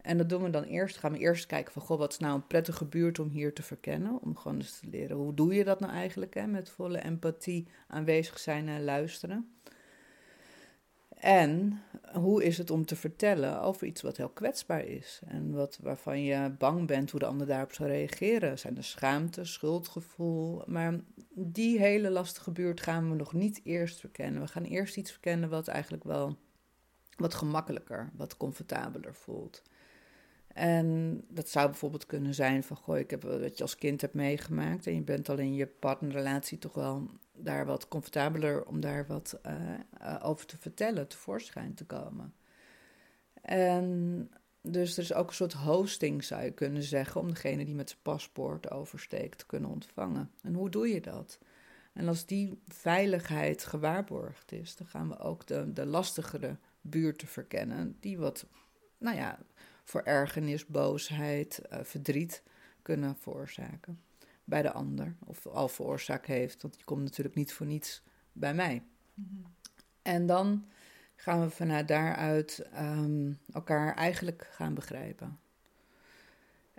En 0.01 0.17
dat 0.17 0.29
doen 0.29 0.43
we 0.43 0.49
dan 0.49 0.63
eerst. 0.63 0.97
Gaan 0.97 1.11
we 1.11 1.17
eerst 1.17 1.45
kijken 1.45 1.73
van, 1.73 1.81
goh, 1.81 1.97
wat 1.97 2.11
is 2.11 2.17
nou 2.17 2.35
een 2.35 2.47
prettige 2.47 2.85
buurt 2.85 3.19
om 3.19 3.29
hier 3.29 3.53
te 3.53 3.63
verkennen? 3.63 4.21
Om 4.21 4.37
gewoon 4.37 4.57
eens 4.57 4.79
te 4.79 4.87
leren, 4.87 5.17
hoe 5.17 5.33
doe 5.33 5.53
je 5.53 5.63
dat 5.63 5.79
nou 5.79 5.93
eigenlijk? 5.93 6.33
Hè? 6.33 6.47
Met 6.47 6.69
volle 6.69 7.03
empathie 7.03 7.67
aanwezig 7.87 8.39
zijn 8.39 8.67
en 8.67 8.83
luisteren. 8.83 9.53
En 11.23 11.81
hoe 12.13 12.43
is 12.43 12.57
het 12.57 12.69
om 12.69 12.85
te 12.85 12.95
vertellen 12.95 13.61
over 13.61 13.87
iets 13.87 14.01
wat 14.01 14.17
heel 14.17 14.29
kwetsbaar 14.29 14.85
is 14.85 15.21
en 15.27 15.53
wat, 15.53 15.79
waarvan 15.81 16.23
je 16.23 16.49
bang 16.57 16.87
bent 16.87 17.11
hoe 17.11 17.19
de 17.19 17.25
ander 17.25 17.47
daarop 17.47 17.73
zal 17.73 17.87
reageren? 17.87 18.59
Zijn 18.59 18.77
er 18.77 18.83
schaamte, 18.83 19.45
schuldgevoel? 19.45 20.63
Maar 20.65 20.99
die 21.35 21.79
hele 21.79 22.09
lastige 22.09 22.51
buurt 22.51 22.81
gaan 22.81 23.09
we 23.09 23.15
nog 23.15 23.33
niet 23.33 23.61
eerst 23.63 23.99
verkennen. 23.99 24.41
We 24.41 24.47
gaan 24.47 24.63
eerst 24.63 24.97
iets 24.97 25.11
verkennen 25.11 25.49
wat 25.49 25.67
eigenlijk 25.67 26.03
wel 26.03 26.37
wat 27.17 27.33
gemakkelijker, 27.33 28.09
wat 28.15 28.37
comfortabeler 28.37 29.15
voelt. 29.15 29.61
En 30.53 31.21
dat 31.29 31.49
zou 31.49 31.69
bijvoorbeeld 31.69 32.05
kunnen 32.05 32.33
zijn 32.33 32.63
van, 32.63 32.77
goh, 32.77 32.97
ik 32.97 33.09
heb 33.09 33.23
wat 33.23 33.57
je 33.57 33.63
als 33.63 33.75
kind 33.75 34.01
hebt 34.01 34.13
meegemaakt 34.13 34.87
en 34.87 34.95
je 34.95 35.01
bent 35.01 35.29
al 35.29 35.37
in 35.37 35.53
je 35.53 35.67
partnerrelatie 35.67 36.57
toch 36.57 36.73
wel 36.73 37.09
daar 37.37 37.65
wat 37.65 37.87
comfortabeler 37.87 38.65
om 38.65 38.79
daar 38.79 39.05
wat 39.07 39.39
uh, 39.45 39.53
uh, 40.01 40.19
over 40.21 40.45
te 40.45 40.57
vertellen, 40.57 41.07
tevoorschijn 41.07 41.73
te 41.73 41.85
komen. 41.85 42.33
En 43.41 44.29
dus 44.61 44.97
er 44.97 45.03
is 45.03 45.13
ook 45.13 45.27
een 45.27 45.35
soort 45.35 45.53
hosting, 45.53 46.23
zou 46.23 46.43
je 46.43 46.51
kunnen 46.51 46.83
zeggen, 46.83 47.21
om 47.21 47.27
degene 47.27 47.65
die 47.65 47.75
met 47.75 47.89
zijn 47.89 48.01
paspoort 48.01 48.71
oversteekt 48.71 49.37
te 49.37 49.45
kunnen 49.45 49.69
ontvangen. 49.69 50.31
En 50.41 50.53
hoe 50.53 50.69
doe 50.69 50.87
je 50.87 51.01
dat? 51.01 51.39
En 51.93 52.07
als 52.07 52.25
die 52.25 52.61
veiligheid 52.67 53.63
gewaarborgd 53.63 54.51
is, 54.51 54.75
dan 54.75 54.87
gaan 54.87 55.09
we 55.09 55.19
ook 55.19 55.47
de, 55.47 55.73
de 55.73 55.85
lastigere 55.85 56.57
buurten 56.81 57.27
verkennen, 57.27 57.97
die 57.99 58.17
wat, 58.17 58.45
nou 58.97 59.15
ja, 59.17 59.39
voor 59.83 60.01
ergernis, 60.01 60.65
boosheid, 60.65 61.61
uh, 61.71 61.79
verdriet 61.83 62.43
kunnen 62.81 63.17
veroorzaken 63.19 64.01
bij 64.43 64.61
de 64.61 64.71
ander. 64.71 65.15
Of 65.25 65.47
al 65.47 65.67
veroorzaakt 65.67 66.25
heeft, 66.25 66.61
want 66.61 66.73
die 66.73 66.83
komt 66.83 67.03
natuurlijk 67.03 67.35
niet 67.35 67.53
voor 67.53 67.65
niets 67.65 68.03
bij 68.31 68.53
mij. 68.53 68.83
Mm-hmm. 69.13 69.45
En 70.01 70.25
dan 70.25 70.65
gaan 71.15 71.41
we 71.41 71.49
vanuit 71.49 71.87
daaruit 71.87 72.67
um, 72.77 73.39
elkaar 73.53 73.95
eigenlijk 73.95 74.47
gaan 74.51 74.73
begrijpen. 74.73 75.39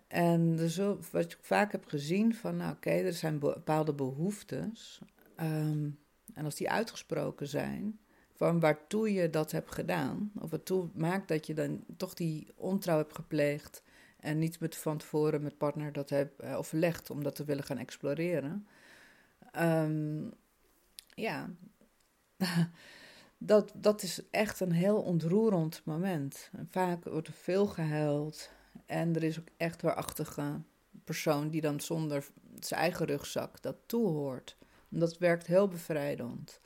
En 0.06 0.56
dus 0.56 0.76
wat 1.10 1.32
ik 1.32 1.38
vaak 1.40 1.72
heb 1.72 1.86
gezien 1.86 2.34
van, 2.34 2.56
nou 2.56 2.70
oké, 2.70 2.88
okay, 2.88 3.04
er 3.04 3.12
zijn 3.12 3.38
bepaalde 3.38 3.94
behoeftes. 3.94 5.00
Um, 5.40 5.98
en 6.34 6.44
als 6.44 6.54
die 6.54 6.70
uitgesproken 6.70 7.48
zijn, 7.48 7.98
van 8.34 8.60
waartoe 8.60 9.12
je 9.12 9.30
dat 9.30 9.52
hebt 9.52 9.72
gedaan, 9.72 10.32
of 10.38 10.50
waartoe 10.50 10.88
maakt 10.94 11.28
dat 11.28 11.46
je 11.46 11.54
dan 11.54 11.84
toch 11.96 12.14
die 12.14 12.52
ontrouw 12.54 12.96
hebt 12.96 13.14
gepleegd 13.14 13.82
en 14.16 14.38
niet 14.38 14.60
met 14.60 14.76
van 14.76 14.98
tevoren 14.98 15.42
met 15.42 15.58
partner 15.58 15.92
dat 15.92 16.10
hebt 16.10 16.42
uh, 16.42 16.56
overlegd 16.56 17.10
om 17.10 17.22
dat 17.22 17.34
te 17.34 17.44
willen 17.44 17.64
gaan 17.64 17.78
exploreren. 17.78 18.66
Um, 19.58 20.32
ja, 21.14 21.50
dat, 23.38 23.72
dat 23.74 24.02
is 24.02 24.20
echt 24.30 24.60
een 24.60 24.72
heel 24.72 25.02
ontroerend 25.02 25.82
moment. 25.84 26.50
En 26.52 26.68
vaak 26.70 27.04
wordt 27.04 27.28
er 27.28 27.34
veel 27.34 27.66
gehuild 27.66 28.50
en 28.86 29.14
er 29.14 29.22
is 29.22 29.38
ook 29.38 29.48
echt 29.56 29.82
waarachtige 29.82 30.60
persoon 31.04 31.48
die 31.48 31.60
dan 31.60 31.80
zonder 31.80 32.26
zijn 32.58 32.80
eigen 32.80 33.06
rugzak 33.06 33.62
dat 33.62 33.76
toehoort. 33.86 34.56
En 34.90 34.98
dat 34.98 35.18
werkt 35.18 35.46
heel 35.46 35.68
bevrijdend. 35.68 36.60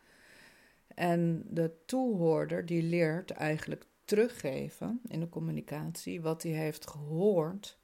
En 0.98 1.44
de 1.46 1.70
toehoorder 1.84 2.66
die 2.66 2.82
leert 2.82 3.30
eigenlijk 3.30 3.84
teruggeven 4.04 5.00
in 5.08 5.20
de 5.20 5.28
communicatie 5.28 6.20
wat 6.20 6.42
hij 6.42 6.52
heeft 6.52 6.90
gehoord 6.90 7.78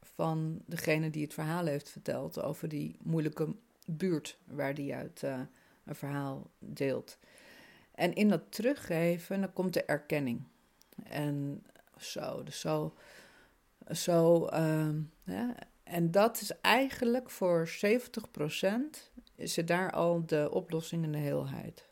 van 0.00 0.62
degene 0.66 1.10
die 1.10 1.22
het 1.22 1.34
verhaal 1.34 1.66
heeft 1.66 1.88
verteld 1.88 2.42
over 2.42 2.68
die 2.68 2.96
moeilijke 3.02 3.56
buurt 3.86 4.38
waar 4.44 4.72
hij 4.72 4.94
uit 4.94 5.22
uh, 5.22 5.40
een 5.84 5.94
verhaal 5.94 6.50
deelt. 6.58 7.18
En 7.94 8.14
in 8.14 8.28
dat 8.28 8.52
teruggeven 8.52 9.40
dan 9.40 9.52
komt 9.52 9.74
de 9.74 9.84
erkenning. 9.84 10.42
En 11.04 11.64
zo, 11.96 12.42
dus 12.42 12.60
zo, 12.60 12.94
zo 13.90 14.48
ja, 15.24 15.54
en 15.82 16.10
dat 16.10 16.40
is 16.40 16.60
eigenlijk 16.60 17.30
voor 17.30 17.68
70% 17.68 17.72
is 19.34 19.56
er 19.56 19.66
daar 19.66 19.92
al 19.92 20.26
de 20.26 20.50
oplossing 20.52 21.04
in 21.04 21.12
de 21.12 21.18
heelheid. 21.18 21.89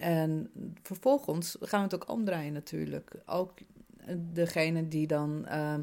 En 0.00 0.50
vervolgens 0.82 1.56
gaan 1.60 1.78
we 1.78 1.94
het 1.94 2.02
ook 2.02 2.10
omdraaien 2.10 2.52
natuurlijk. 2.52 3.22
Ook 3.26 3.58
degene 4.16 4.88
die 4.88 5.06
dan 5.06 5.46
uh, 5.48 5.74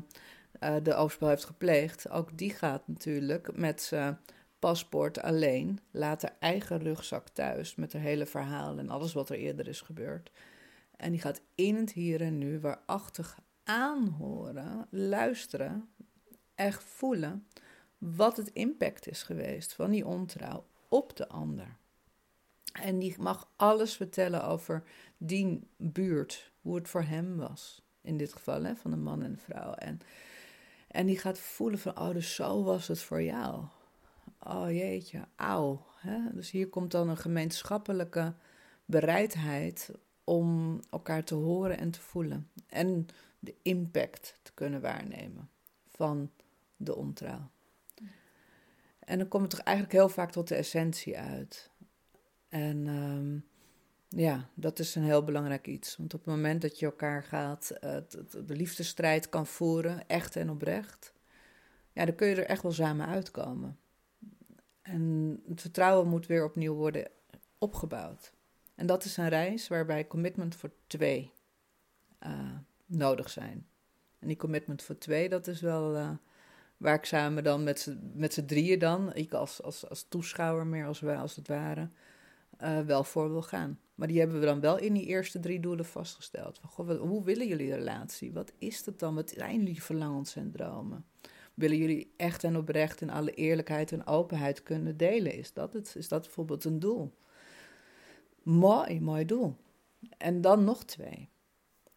uh, 0.60 0.76
de 0.84 0.94
overspel 0.94 1.28
heeft 1.28 1.46
gepleegd, 1.46 2.10
ook 2.10 2.38
die 2.38 2.50
gaat 2.50 2.88
natuurlijk 2.88 3.58
met 3.58 3.82
zijn 3.82 4.18
paspoort 4.60 5.22
alleen, 5.22 5.80
laat 5.92 6.22
haar 6.22 6.36
eigen 6.40 6.80
rugzak 6.80 7.30
thuis 7.30 7.76
met 7.76 7.94
het 7.94 8.02
hele 8.02 8.26
verhaal 8.26 8.78
en 8.78 8.90
alles 8.90 9.14
wat 9.14 9.30
er 9.30 9.38
eerder 9.38 9.68
is 9.68 9.82
gebeurd. 9.82 10.32
En 10.98 11.12
die 11.12 11.22
gaat 11.22 11.42
in 11.56 11.76
het 11.76 11.92
hier 11.92 12.22
en 12.22 12.38
nu 12.38 12.60
waarachtig 12.60 13.40
aanhoren, 13.64 14.88
luisteren, 14.90 15.90
echt 16.56 16.84
voelen 16.84 17.48
wat 17.98 18.38
het 18.38 18.50
impact 18.50 19.08
is 19.08 19.24
geweest 19.24 19.74
van 19.74 19.92
die 19.92 20.06
ontrouw 20.06 20.66
op 20.90 21.16
de 21.16 21.28
ander. 21.28 21.78
En 22.82 23.00
die 23.00 23.16
mag 23.20 23.50
alles 23.56 23.96
vertellen 23.96 24.44
over 24.44 24.84
die 25.18 25.68
buurt, 25.78 26.52
hoe 26.62 26.76
het 26.76 26.90
voor 26.90 27.04
hem 27.04 27.38
was. 27.38 27.82
In 28.02 28.18
dit 28.18 28.34
geval, 28.34 28.64
hè, 28.64 28.76
van 28.76 28.92
een 28.92 29.04
man 29.04 29.24
en 29.24 29.32
een 29.32 29.40
vrouw. 29.40 29.74
En, 29.74 30.00
en 30.88 31.06
die 31.06 31.18
gaat 31.18 31.40
voelen 31.40 31.80
van, 31.80 32.00
oh, 32.00 32.10
dus 32.10 32.36
zo 32.36 32.64
was 32.64 32.88
het 32.88 33.02
voor 33.02 33.22
jou. 33.22 33.64
Oh 34.40 34.72
jeetje, 34.72 35.28
auw. 35.36 35.86
Hè? 35.96 36.20
Dus 36.34 36.52
hier 36.52 36.70
komt 36.70 36.92
dan 36.92 37.10
een 37.10 37.18
gemeenschappelijke 37.18 38.34
bereidheid 38.86 39.92
om 40.24 40.80
elkaar 40.90 41.24
te 41.24 41.36
horen 41.36 41.78
en 41.78 41.92
te 41.92 42.02
voelen. 42.02 42.50
En 42.68 43.08
de 43.40 43.56
impact 43.62 44.40
te 44.42 44.52
kunnen 44.54 44.82
waarnemen 44.82 45.50
van 45.88 46.32
de 46.78 46.96
ontrouw. 46.96 47.50
En 49.00 49.18
dan 49.18 49.28
komt 49.28 49.44
het 49.44 49.52
toch 49.52 49.66
eigenlijk 49.66 49.98
heel 49.98 50.10
vaak 50.10 50.32
tot 50.32 50.48
de 50.48 50.56
essentie 50.56 51.18
uit. 51.18 51.70
En 52.56 52.88
um, 52.88 53.46
ja, 54.08 54.50
dat 54.54 54.80
is 54.80 54.96
een 54.96 55.04
heel 55.04 55.24
belangrijk 55.24 55.68
iets. 55.68 55.98
Want 55.98 56.14
op 56.14 56.26
het 56.26 56.36
moment 56.36 56.62
dat 56.62 56.80
je 56.80 56.86
elkaar 56.86 57.24
gaat, 57.24 57.72
uh, 57.84 57.98
de 58.46 58.56
liefdestrijd 58.56 59.30
kan 59.30 59.48
voeren, 59.48 60.08
echt 60.08 60.36
en 60.36 60.50
oprecht, 60.50 61.14
ja, 61.94 62.06
dan 62.06 62.16
kun 62.16 62.28
je 62.28 62.36
er 62.36 62.46
echt 62.46 62.62
wel 62.62 62.72
samen 62.72 63.08
uitkomen. 63.08 63.78
En 64.82 65.42
het 65.48 65.62
vertrouwen 65.62 66.08
moet 66.08 66.26
weer 66.26 66.44
opnieuw 66.44 66.74
worden 66.74 67.08
opgebouwd. 67.58 68.34
En 68.76 68.86
dat 68.86 69.04
is 69.04 69.18
een 69.18 69.30
reis 69.30 69.68
waarbij 69.68 70.08
commitment 70.08 70.56
voor 70.56 70.72
twee 70.88 71.32
uh, 72.26 72.58
nodig 72.86 73.30
zijn. 73.30 73.68
En 74.20 74.28
die 74.28 74.38
commitment 74.38 74.82
voor 74.82 74.98
twee, 74.98 75.30
dat 75.30 75.48
is 75.48 75.62
wel 75.62 75.96
uh, 75.96 76.10
waar 76.78 76.96
ik 76.96 77.06
samen 77.06 77.44
dan 77.44 77.64
met 78.14 78.34
z'n 78.34 78.46
drieën 78.46 78.80
dan, 78.80 79.14
ik 79.14 79.34
als, 79.34 79.62
als, 79.62 79.90
als 79.90 80.06
toeschouwer 80.08 80.68
meer 80.68 80.86
als, 80.86 81.04
als 81.04 81.36
het 81.36 81.48
ware, 81.48 81.90
uh, 82.62 82.80
wel 82.80 83.04
voor 83.04 83.32
wil 83.32 83.42
gaan. 83.42 83.80
Maar 83.96 84.08
die 84.08 84.20
hebben 84.20 84.40
we 84.40 84.46
dan 84.46 84.60
wel 84.60 84.78
in 84.78 84.94
die 84.94 85.06
eerste 85.06 85.40
drie 85.40 85.60
doelen 85.60 85.86
vastgesteld. 85.86 86.60
Van, 86.68 86.92
hoe 86.92 87.24
willen 87.24 87.48
jullie 87.48 87.70
de 87.70 87.76
relatie? 87.76 88.34
Wat 88.34 88.52
is 88.58 88.86
het 88.86 89.00
dan? 89.00 89.16
Wat 89.16 89.30
zijn 89.30 89.60
jullie 89.60 89.84
verlangens 89.84 90.36
en 90.36 90.52
dromen? 90.52 91.06
Willen 91.54 91.78
jullie 91.78 92.14
echt 92.18 92.44
en 92.44 92.58
oprecht 92.58 93.02
in 93.02 93.10
alle 93.10 93.32
eerlijkheid 93.32 93.92
en 93.92 94.08
openheid 94.08 94.64
kunnen 94.64 94.98
delen? 94.98 95.34
Is 95.34 95.54
dat, 95.54 95.74
het? 95.74 95.94
Is 95.98 96.08
dat 96.08 96.22
bijvoorbeeld 96.22 96.64
een 96.64 96.80
doel? 96.80 97.14
Mooi, 98.44 99.02
mooi 99.02 99.26
doel. 99.26 99.56
En 100.18 100.42
dan 100.42 100.64
nog 100.64 100.84
twee. 100.84 101.30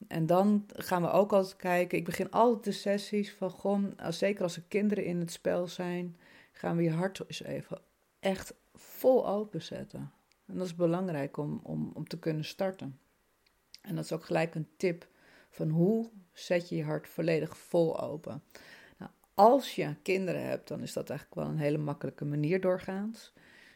En 0.09 0.27
dan 0.27 0.67
gaan 0.75 1.03
we 1.03 1.11
ook 1.11 1.33
altijd 1.33 1.57
kijken. 1.57 1.99
Ik 1.99 2.05
begin 2.05 2.31
altijd 2.31 2.65
de 2.65 2.73
sessies 2.73 3.33
van 3.33 3.51
gewoon, 3.51 3.95
zeker 4.09 4.43
als 4.43 4.57
er 4.57 4.63
kinderen 4.69 5.05
in 5.05 5.21
het 5.21 5.33
spel 5.33 5.67
zijn, 5.67 6.17
gaan 6.53 6.77
we 6.77 6.83
je 6.83 6.91
hart 6.91 7.21
eens 7.27 7.43
even 7.43 7.81
echt 8.21 8.55
vol 8.75 9.29
openzetten. 9.29 10.13
En 10.49 10.57
dat 10.57 10.67
is 10.67 10.75
belangrijk 10.75 11.37
om, 11.37 11.61
om, 11.63 11.91
om 11.95 12.09
te 12.09 12.19
kunnen 12.19 12.45
starten. 12.45 12.99
En 13.83 13.95
dat 13.95 14.05
is 14.05 14.13
ook 14.13 14.25
gelijk 14.25 14.55
een 14.55 14.69
tip 14.77 15.09
Van 15.51 15.69
hoe 15.69 16.11
zet 16.33 16.69
je 16.69 16.77
je 16.77 16.85
hart 16.85 17.09
volledig 17.09 17.59
vol 17.59 18.01
open? 18.01 18.43
Nou, 18.99 19.11
als 19.35 19.75
je 19.75 19.95
kinderen 20.03 20.43
hebt, 20.47 20.69
dan 20.69 20.83
is 20.83 20.93
dat 20.93 21.11
eigenlijk 21.11 21.41
wel 21.41 21.49
een 21.49 21.59
hele 21.59 21.79
makkelijke 21.79 22.25
manier 22.25 22.61
doorgaans. 22.61 23.33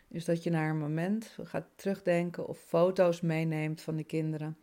Is 0.08 0.24
dat 0.24 0.42
je 0.42 0.50
naar 0.50 0.70
een 0.70 0.78
moment 0.78 1.38
gaat 1.42 1.66
terugdenken 1.74 2.46
of 2.46 2.58
foto's 2.58 3.20
meeneemt 3.20 3.80
van 3.80 3.96
de 3.96 4.04
kinderen. 4.04 4.56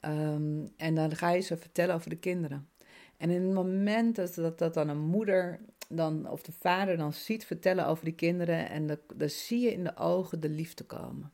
Ehm, 0.00 0.66
en 0.76 0.94
dan 0.94 1.16
ga 1.16 1.30
je 1.30 1.40
ze 1.40 1.56
vertellen 1.56 1.94
over 1.94 2.10
de 2.10 2.18
kinderen. 2.18 2.68
En 3.16 3.30
in 3.30 3.42
het 3.42 3.52
moment 3.52 4.16
dat, 4.16 4.58
dat, 4.58 4.74
dan 4.74 4.88
een 4.88 5.04
moeder 5.04 5.60
dan, 5.88 6.28
of 6.30 6.42
de 6.42 6.52
vader 6.52 6.96
dan 6.96 7.12
ziet 7.12 7.44
vertellen 7.44 7.86
over 7.86 8.04
die 8.04 8.14
kinderen, 8.14 8.68
en 8.68 8.86
dan 9.14 9.30
zie 9.30 9.60
je 9.60 9.72
in 9.72 9.84
de 9.84 9.96
ogen 9.96 10.40
de 10.40 10.48
liefde 10.48 10.84
komen. 10.84 11.32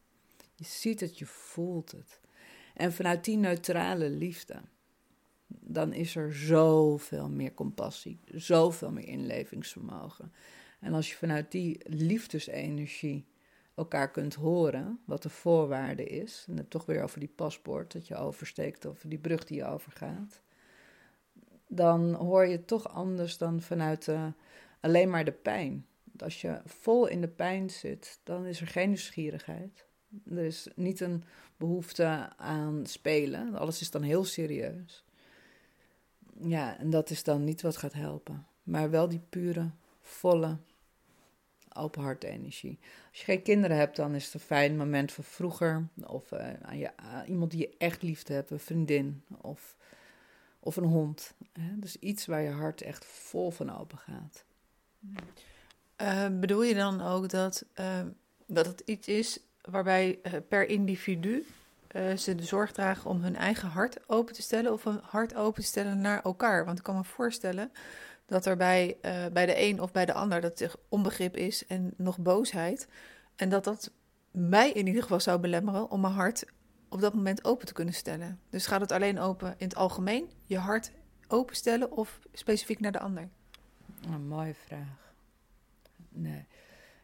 Je 0.61 0.67
ziet 0.67 1.01
het, 1.01 1.19
je 1.19 1.27
voelt 1.27 1.93
het. 1.93 2.21
En 2.75 2.93
vanuit 2.93 3.25
die 3.25 3.37
neutrale 3.37 4.11
liefde, 4.11 4.61
dan 5.47 5.93
is 5.93 6.17
er 6.17 6.35
zoveel 6.35 7.29
meer 7.29 7.55
compassie, 7.55 8.21
zoveel 8.35 8.91
meer 8.91 9.07
inlevingsvermogen. 9.07 10.33
En 10.81 10.95
als 10.95 11.11
je 11.11 11.17
vanuit 11.17 11.51
die 11.51 11.81
liefdesenergie 11.85 13.27
elkaar 13.75 14.11
kunt 14.11 14.35
horen, 14.35 15.01
wat 15.05 15.23
de 15.23 15.29
voorwaarde 15.29 16.05
is, 16.05 16.45
en 16.49 16.57
het 16.57 16.71
toch 16.71 16.87
weer 16.87 17.03
over 17.03 17.21
die 17.21 17.33
paspoort 17.37 17.93
dat 17.93 18.07
je 18.07 18.17
oversteekt, 18.17 18.85
of 18.85 19.05
die 19.07 19.19
brug 19.19 19.45
die 19.45 19.57
je 19.57 19.65
overgaat, 19.65 20.43
dan 21.67 22.15
hoor 22.15 22.47
je 22.47 22.65
toch 22.65 22.89
anders 22.89 23.39
dan 23.39 23.61
vanuit 23.61 24.07
uh, 24.07 24.27
alleen 24.81 25.11
maar 25.11 25.25
de 25.25 25.33
pijn. 25.33 25.87
Als 26.17 26.41
je 26.41 26.61
vol 26.65 27.07
in 27.07 27.21
de 27.21 27.29
pijn 27.29 27.71
zit, 27.71 28.21
dan 28.23 28.47
is 28.47 28.61
er 28.61 28.67
geen 28.67 28.89
nieuwsgierigheid. 28.89 29.89
Er 30.31 30.45
is 30.45 30.69
niet 30.75 31.01
een 31.01 31.25
behoefte 31.57 32.33
aan 32.37 32.87
spelen. 32.87 33.55
Alles 33.55 33.81
is 33.81 33.91
dan 33.91 34.03
heel 34.03 34.25
serieus. 34.25 35.05
Ja, 36.43 36.79
en 36.79 36.91
dat 36.91 37.11
is 37.11 37.23
dan 37.23 37.45
niet 37.45 37.63
wat 37.63 37.77
gaat 37.77 37.93
helpen. 37.93 38.47
Maar 38.63 38.91
wel 38.91 39.09
die 39.09 39.23
pure, 39.29 39.71
volle, 40.01 40.57
open 41.73 42.03
hart 42.03 42.25
energie. 42.25 42.79
Als 43.09 43.19
je 43.19 43.25
geen 43.25 43.43
kinderen 43.43 43.77
hebt, 43.77 43.97
dan 43.97 44.15
is 44.15 44.25
het 44.25 44.35
een 44.35 44.41
fijn 44.41 44.77
moment 44.77 45.13
van 45.13 45.25
vroeger. 45.25 45.89
Of 46.07 46.33
uh, 46.33 46.89
iemand 47.27 47.51
die 47.51 47.61
je 47.61 47.75
echt 47.79 48.03
lief 48.03 48.27
hebt, 48.27 48.51
een 48.51 48.61
vriendin 48.61 49.23
of, 49.41 49.77
of 50.61 50.77
een 50.77 50.85
hond. 50.85 51.35
Hè? 51.53 51.79
Dus 51.79 51.97
iets 51.97 52.27
waar 52.27 52.43
je 52.43 52.51
hart 52.51 52.83
echt 52.83 53.05
vol 53.05 53.51
van 53.51 53.79
open 53.79 53.99
gaat. 53.99 54.45
Uh, 56.03 56.39
bedoel 56.41 56.63
je 56.63 56.75
dan 56.75 57.01
ook 57.01 57.29
dat, 57.29 57.65
dat 58.47 58.67
het 58.67 58.83
iets 58.85 59.09
is 59.09 59.41
waarbij 59.63 60.21
per 60.49 60.69
individu 60.69 61.47
ze 62.17 62.35
de 62.35 62.45
zorg 62.45 62.73
dragen 62.73 63.11
om 63.11 63.23
hun 63.23 63.37
eigen 63.37 63.69
hart 63.69 64.09
open 64.09 64.35
te 64.35 64.43
stellen 64.43 64.73
of 64.73 64.85
een 64.85 65.01
hart 65.03 65.35
open 65.35 65.63
te 65.63 65.69
stellen 65.69 66.01
naar 66.01 66.23
elkaar? 66.23 66.65
Want 66.65 66.79
ik 66.79 66.85
kan 66.85 66.97
me 66.97 67.05
voorstellen 67.05 67.73
dat 68.31 68.47
er 68.47 68.57
bij, 68.57 68.97
uh, 69.03 69.27
bij 69.33 69.47
de 69.47 69.61
een 69.61 69.81
of 69.81 69.93
bij 69.93 70.07
de 70.07 70.13
ander 70.13 70.41
dat 70.41 70.77
onbegrip 70.89 71.37
is 71.37 71.67
en 71.67 71.95
nog 71.97 72.19
boosheid. 72.19 72.89
En 73.37 73.49
dat 73.49 73.65
dat 73.65 73.93
mij 74.31 74.71
in 74.71 74.87
ieder 74.87 75.03
geval 75.03 75.21
zou 75.21 75.41
belemmeren 75.41 75.91
om 75.91 76.01
mijn 76.01 76.13
hart 76.13 76.45
op 76.89 77.01
dat 77.01 77.15
moment 77.15 77.45
open 77.45 77.67
te 77.67 77.73
kunnen 77.73 77.95
stellen. 77.95 78.41
Dus 78.51 78.67
gaat 78.67 78.81
het 78.81 78.93
alleen 78.93 79.19
open 79.19 79.55
in 79.59 79.67
het 79.67 79.77
algemeen, 79.77 80.31
je 80.47 80.59
hart 80.59 80.93
openstellen 81.29 81.91
of 81.91 82.19
specifiek 82.33 82.81
naar 82.81 82.93
de 82.93 83.01
ander? 83.01 83.29
Een 84.07 84.27
mooie 84.27 84.55
vraag. 84.55 85.13
Nee. 86.09 86.47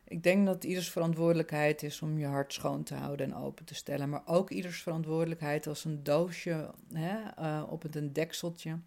Ik 0.09 0.23
denk 0.23 0.47
dat 0.47 0.65
ieders 0.65 0.91
verantwoordelijkheid 0.91 1.83
is 1.83 2.03
om 2.03 2.19
je 2.19 2.27
hart 2.27 2.53
schoon 2.53 2.83
te 2.83 2.95
houden 2.95 3.27
en 3.27 3.37
open 3.37 3.65
te 3.65 3.75
stellen. 3.75 4.09
Maar 4.09 4.23
ook 4.27 4.51
ieders 4.51 4.83
verantwoordelijkheid 4.83 5.67
als 5.67 5.85
een 5.85 6.03
doosje 6.03 6.71
hè, 6.93 7.19
uh, 7.39 7.67
op 7.69 7.83
het 7.83 7.97
een 7.97 8.13
dekseltje. 8.13 8.79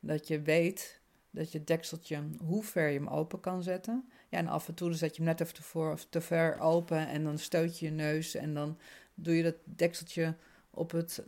Dat 0.00 0.28
je 0.28 0.40
weet 0.40 1.00
dat 1.30 1.52
je 1.52 1.64
dekseltje, 1.64 2.22
hoe 2.44 2.62
ver 2.62 2.88
je 2.88 2.98
hem 2.98 3.08
open 3.08 3.40
kan 3.40 3.62
zetten. 3.62 4.08
Ja, 4.28 4.38
en 4.38 4.46
af 4.46 4.68
en 4.68 4.74
toe 4.74 4.92
zet 4.92 5.16
je 5.16 5.22
hem 5.22 5.30
net 5.30 5.40
even 5.40 5.54
te, 5.54 5.62
voor, 5.62 5.98
te 6.08 6.20
ver 6.20 6.58
open 6.58 7.08
en 7.08 7.24
dan 7.24 7.38
stoot 7.38 7.78
je 7.78 7.86
je 7.86 7.92
neus 7.92 8.34
en 8.34 8.54
dan 8.54 8.78
doe 9.14 9.36
je 9.36 9.42
dat 9.42 9.56
dekseltje 9.64 10.36
op, 10.70 10.90
het, 10.90 11.24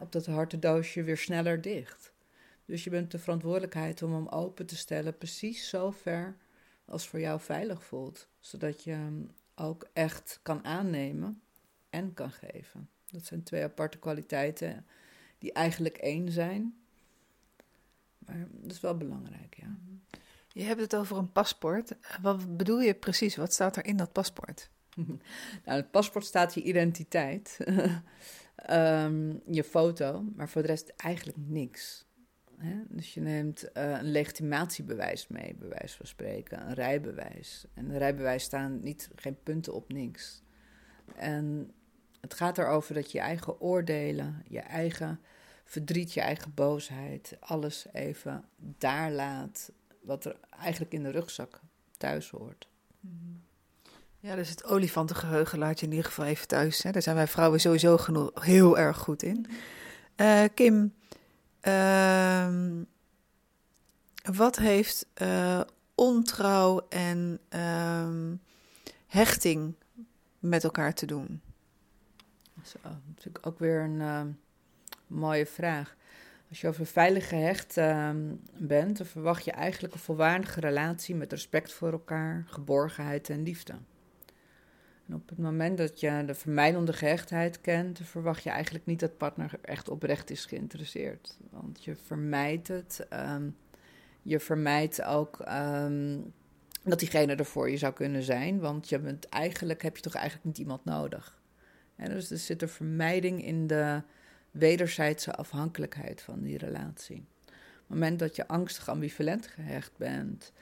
op 0.00 0.12
dat 0.12 0.26
harte 0.26 0.58
doosje 0.58 1.02
weer 1.02 1.16
sneller 1.16 1.60
dicht. 1.60 2.12
Dus 2.64 2.84
je 2.84 2.90
bent 2.90 3.10
de 3.10 3.18
verantwoordelijkheid 3.18 4.02
om 4.02 4.12
hem 4.12 4.28
open 4.28 4.66
te 4.66 4.76
stellen, 4.76 5.18
precies 5.18 5.68
zo 5.68 5.90
ver 5.90 6.36
als 6.84 7.08
voor 7.08 7.20
jou 7.20 7.40
veilig 7.40 7.84
voelt. 7.84 8.28
Zodat 8.48 8.84
je 8.84 9.26
ook 9.54 9.88
echt 9.92 10.40
kan 10.42 10.64
aannemen 10.64 11.42
en 11.90 12.14
kan 12.14 12.30
geven. 12.30 12.88
Dat 13.06 13.24
zijn 13.24 13.42
twee 13.42 13.62
aparte 13.62 13.98
kwaliteiten 13.98 14.86
die 15.38 15.52
eigenlijk 15.52 15.96
één 15.96 16.32
zijn. 16.32 16.78
Maar 18.18 18.46
dat 18.50 18.72
is 18.72 18.80
wel 18.80 18.96
belangrijk, 18.96 19.56
ja. 19.56 19.76
Je 20.48 20.62
hebt 20.62 20.80
het 20.80 20.96
over 20.96 21.16
een 21.16 21.32
paspoort. 21.32 21.94
Wat 22.22 22.56
bedoel 22.56 22.80
je 22.80 22.94
precies? 22.94 23.36
Wat 23.36 23.52
staat 23.52 23.76
er 23.76 23.84
in 23.84 23.96
dat 23.96 24.12
paspoort? 24.12 24.70
nou, 25.64 25.76
het 25.76 25.90
paspoort 25.90 26.24
staat 26.24 26.54
je 26.54 26.62
identiteit, 26.62 27.58
um, 28.70 29.42
je 29.58 29.64
foto, 29.64 30.24
maar 30.34 30.48
voor 30.48 30.62
de 30.62 30.68
rest 30.68 30.92
eigenlijk 30.96 31.38
niks. 31.40 32.06
Hè? 32.58 32.74
Dus 32.88 33.14
je 33.14 33.20
neemt 33.20 33.64
uh, 33.64 33.90
een 33.90 34.10
legitimatiebewijs 34.10 35.28
mee, 35.28 35.54
bij 35.58 35.68
wijze 35.68 35.96
van 35.96 36.06
spreken, 36.06 36.66
een 36.66 36.74
rijbewijs. 36.74 37.64
En 37.74 37.90
een 37.90 37.98
rijbewijs 37.98 38.42
staan 38.42 38.80
niet, 38.82 39.10
geen 39.14 39.42
punten 39.42 39.74
op 39.74 39.92
niks. 39.92 40.42
En 41.16 41.72
het 42.20 42.34
gaat 42.34 42.58
erover 42.58 42.94
dat 42.94 43.12
je 43.12 43.20
eigen 43.20 43.60
oordelen, 43.60 44.42
je 44.48 44.60
eigen 44.60 45.20
verdriet, 45.64 46.12
je 46.12 46.20
eigen 46.20 46.54
boosheid, 46.54 47.36
alles 47.40 47.86
even 47.92 48.44
daar 48.56 49.10
laat 49.10 49.72
wat 50.00 50.24
er 50.24 50.36
eigenlijk 50.60 50.92
in 50.92 51.02
de 51.02 51.10
rugzak 51.10 51.60
thuis 51.96 52.30
hoort. 52.30 52.68
Mm-hmm. 53.00 53.42
Ja, 54.20 54.34
dus 54.34 54.50
het 54.50 54.64
olifantengeheugen 54.64 55.58
laat 55.58 55.80
je 55.80 55.86
in 55.86 55.92
ieder 55.92 56.06
geval 56.06 56.24
even 56.24 56.48
thuis. 56.48 56.82
Hè? 56.82 56.90
Daar 56.90 57.02
zijn 57.02 57.16
wij 57.16 57.26
vrouwen 57.26 57.60
sowieso 57.60 57.96
genoeg, 57.96 58.44
heel 58.44 58.78
erg 58.78 58.98
goed 58.98 59.22
in. 59.22 59.46
Uh, 60.16 60.44
Kim, 60.54 60.94
uh, 61.62 62.48
wat 64.34 64.56
heeft 64.56 65.06
uh, 65.22 65.60
ontrouw 65.94 66.86
en 66.88 67.38
uh, 67.54 68.08
hechting 69.06 69.74
met 70.38 70.64
elkaar 70.64 70.94
te 70.94 71.06
doen? 71.06 71.40
Dat 72.54 72.64
is 72.64 72.74
natuurlijk 73.06 73.46
ook 73.46 73.58
weer 73.58 73.80
een 73.80 74.00
ehm, 74.00 74.28
mooie 75.06 75.46
vraag. 75.46 75.96
Als 76.48 76.60
je 76.60 76.68
over 76.68 76.86
veilig 76.86 77.28
gehecht 77.28 77.76
uh, 77.76 78.10
bent, 78.56 78.96
dan 78.96 79.06
verwacht 79.06 79.44
je 79.44 79.50
eigenlijk 79.50 79.94
een 79.94 80.00
volwaardige 80.00 80.60
relatie 80.60 81.14
met 81.14 81.32
respect 81.32 81.72
voor 81.72 81.92
elkaar, 81.92 82.44
geborgenheid 82.46 83.30
en 83.30 83.42
liefde. 83.42 83.74
Op 85.12 85.28
het 85.28 85.38
moment 85.38 85.78
dat 85.78 86.00
je 86.00 86.22
de 86.26 86.34
vermijdende 86.34 86.92
gehechtheid 86.92 87.60
kent, 87.60 88.00
verwacht 88.02 88.42
je 88.42 88.50
eigenlijk 88.50 88.86
niet 88.86 89.00
dat 89.00 89.16
partner 89.16 89.58
echt 89.62 89.88
oprecht 89.88 90.30
is 90.30 90.44
geïnteresseerd. 90.44 91.38
Want 91.50 91.84
je 91.84 91.96
vermijdt 91.96 92.68
het. 92.68 93.06
Um, 93.12 93.56
je 94.22 94.40
vermijdt 94.40 95.02
ook 95.02 95.44
um, 95.48 96.32
dat 96.84 96.98
diegene 96.98 97.34
er 97.34 97.44
voor 97.44 97.70
je 97.70 97.76
zou 97.76 97.92
kunnen 97.92 98.22
zijn. 98.22 98.58
Want 98.58 98.88
je 98.88 98.98
bent 98.98 99.28
eigenlijk, 99.28 99.82
heb 99.82 99.96
je 99.96 100.02
toch 100.02 100.14
eigenlijk 100.14 100.46
niet 100.46 100.58
iemand 100.58 100.84
nodig. 100.84 101.40
En 101.96 102.10
dus 102.10 102.30
er 102.30 102.38
zit 102.38 102.62
een 102.62 102.68
vermijding 102.68 103.44
in 103.44 103.66
de 103.66 104.02
wederzijdse 104.50 105.34
afhankelijkheid 105.34 106.22
van 106.22 106.42
die 106.42 106.58
relatie. 106.58 107.26
Op 107.46 107.94
het 107.94 107.98
moment 107.98 108.18
dat 108.18 108.36
je 108.36 108.48
angstig 108.48 108.88
ambivalent 108.88 109.46
gehecht 109.46 109.96
bent, 109.96 110.52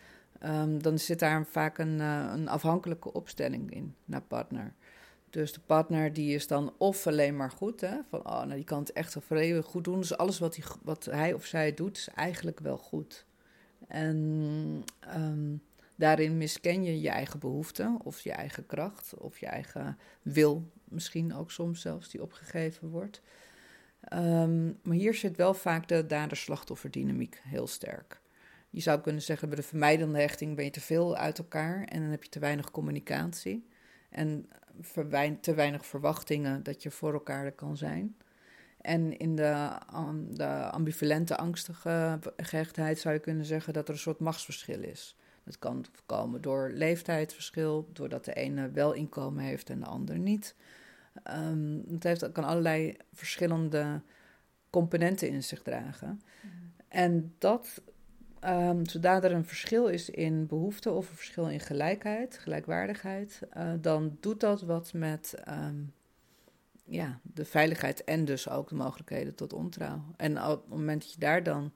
um, 0.44 0.82
dan 0.82 0.98
zit 0.98 1.18
daar 1.18 1.46
vaak 1.46 1.78
een, 1.78 1.98
uh, 1.98 2.30
een 2.32 2.48
afhankelijke 2.48 3.12
opstelling 3.12 3.70
in 3.70 3.94
naar 4.04 4.22
partner. 4.22 4.74
Dus 5.30 5.52
de 5.52 5.60
partner 5.60 6.12
die 6.12 6.34
is 6.34 6.46
dan 6.46 6.74
of 6.78 7.06
alleen 7.06 7.36
maar 7.36 7.50
goed, 7.50 7.80
hè, 7.80 7.96
van 8.08 8.26
oh, 8.26 8.38
nou 8.38 8.54
die 8.54 8.64
kan 8.64 8.78
het 8.78 8.92
echt 8.92 9.28
wel 9.28 9.62
goed 9.62 9.84
doen. 9.84 9.98
Dus 9.98 10.16
alles 10.16 10.38
wat 10.38 10.56
hij, 10.56 10.64
wat 10.82 11.04
hij 11.04 11.32
of 11.32 11.44
zij 11.44 11.74
doet 11.74 11.96
is 11.96 12.08
eigenlijk 12.08 12.60
wel 12.60 12.78
goed. 12.78 13.26
En 13.88 14.84
um, 15.16 15.62
daarin 15.94 16.36
misken 16.36 16.82
je 16.82 17.00
je 17.00 17.08
eigen 17.08 17.38
behoeften 17.38 17.98
of 18.02 18.20
je 18.20 18.32
eigen 18.32 18.66
kracht 18.66 19.14
of 19.14 19.38
je 19.38 19.46
eigen 19.46 19.98
wil, 20.22 20.70
misschien 20.84 21.34
ook 21.34 21.50
soms 21.50 21.80
zelfs, 21.80 22.08
die 22.08 22.22
opgegeven 22.22 22.88
wordt. 22.88 23.20
Um, 24.12 24.78
maar 24.82 24.96
hier 24.96 25.14
zit 25.14 25.36
wel 25.36 25.54
vaak 25.54 25.88
de 25.88 26.06
dader-slachtofferdynamiek 26.06 27.40
heel 27.42 27.66
sterk. 27.66 28.20
Je 28.76 28.82
zou 28.82 29.00
kunnen 29.00 29.22
zeggen, 29.22 29.48
bij 29.48 29.56
de 29.56 29.62
vermijdende 29.62 30.18
hechting 30.18 30.56
ben 30.56 30.64
je 30.64 30.70
te 30.70 30.80
veel 30.80 31.16
uit 31.16 31.38
elkaar 31.38 31.84
en 31.84 32.00
dan 32.00 32.10
heb 32.10 32.22
je 32.22 32.28
te 32.28 32.38
weinig 32.38 32.70
communicatie. 32.70 33.66
En 34.10 34.48
te 35.40 35.54
weinig 35.54 35.86
verwachtingen 35.86 36.62
dat 36.62 36.82
je 36.82 36.90
voor 36.90 37.12
elkaar 37.12 37.44
er 37.44 37.52
kan 37.52 37.76
zijn. 37.76 38.16
En 38.80 39.18
in 39.18 39.36
de, 39.36 39.68
de 40.30 40.70
ambivalente, 40.70 41.36
angstige 41.36 42.18
gehechtheid 42.36 42.98
zou 42.98 43.14
je 43.14 43.20
kunnen 43.20 43.44
zeggen 43.44 43.72
dat 43.72 43.88
er 43.88 43.94
een 43.94 44.00
soort 44.00 44.20
machtsverschil 44.20 44.82
is. 44.82 45.16
Dat 45.44 45.58
kan 45.58 45.84
komen 46.06 46.40
door 46.40 46.70
leeftijdsverschil, 46.70 47.88
doordat 47.92 48.24
de 48.24 48.34
ene 48.34 48.70
wel 48.70 48.92
inkomen 48.92 49.44
heeft 49.44 49.70
en 49.70 49.80
de 49.80 49.86
ander 49.86 50.18
niet. 50.18 50.54
Um, 51.30 51.84
het 51.90 52.02
heeft, 52.02 52.32
kan 52.32 52.44
allerlei 52.44 52.96
verschillende 53.12 54.00
componenten 54.70 55.28
in 55.28 55.42
zich 55.42 55.62
dragen. 55.62 56.20
En 56.88 57.34
dat, 57.38 57.82
um, 58.46 58.86
zodra 58.86 59.22
er 59.22 59.32
een 59.32 59.44
verschil 59.44 59.86
is 59.86 60.10
in 60.10 60.46
behoefte 60.46 60.90
of 60.90 61.10
een 61.10 61.16
verschil 61.16 61.48
in 61.48 61.60
gelijkheid, 61.60 62.38
gelijkwaardigheid, 62.38 63.42
uh, 63.56 63.72
dan 63.80 64.16
doet 64.20 64.40
dat 64.40 64.62
wat 64.62 64.92
met 64.92 65.34
um, 65.48 65.92
ja, 66.84 67.20
de 67.22 67.44
veiligheid 67.44 68.04
en 68.04 68.24
dus 68.24 68.48
ook 68.48 68.68
de 68.68 68.74
mogelijkheden 68.74 69.34
tot 69.34 69.52
ontrouw. 69.52 70.04
En 70.16 70.42
op 70.42 70.60
het 70.60 70.68
moment 70.68 71.02
dat 71.02 71.12
je 71.12 71.18
daar 71.18 71.42
dan 71.42 71.72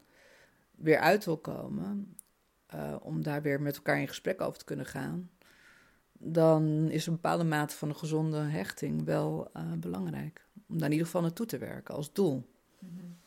weer 0.71 0.99
uit 0.99 1.25
wil 1.25 1.39
komen, 1.39 2.17
uh, 2.75 2.97
om 3.03 3.23
daar 3.23 3.43
weer 3.43 3.61
met 3.61 3.77
elkaar 3.77 4.01
in 4.01 4.09
gesprek 4.09 4.41
over 4.41 4.59
te 4.59 4.65
kunnen 4.65 4.87
gaan, 4.87 5.31
dan 6.13 6.91
is 6.91 7.07
een 7.07 7.13
bepaalde 7.13 7.45
mate 7.45 7.77
van 7.77 7.89
een 7.89 7.97
gezonde 7.97 8.39
hechting 8.39 9.05
wel 9.05 9.51
uh, 9.57 9.73
belangrijk. 9.73 10.47
Om 10.69 10.77
daar 10.77 10.87
in 10.87 10.93
ieder 10.93 11.07
geval 11.07 11.23
naartoe 11.23 11.47
te 11.47 11.59
werken 11.59 11.95
als 11.95 12.13
doel. 12.13 12.49
Mm 12.79 13.20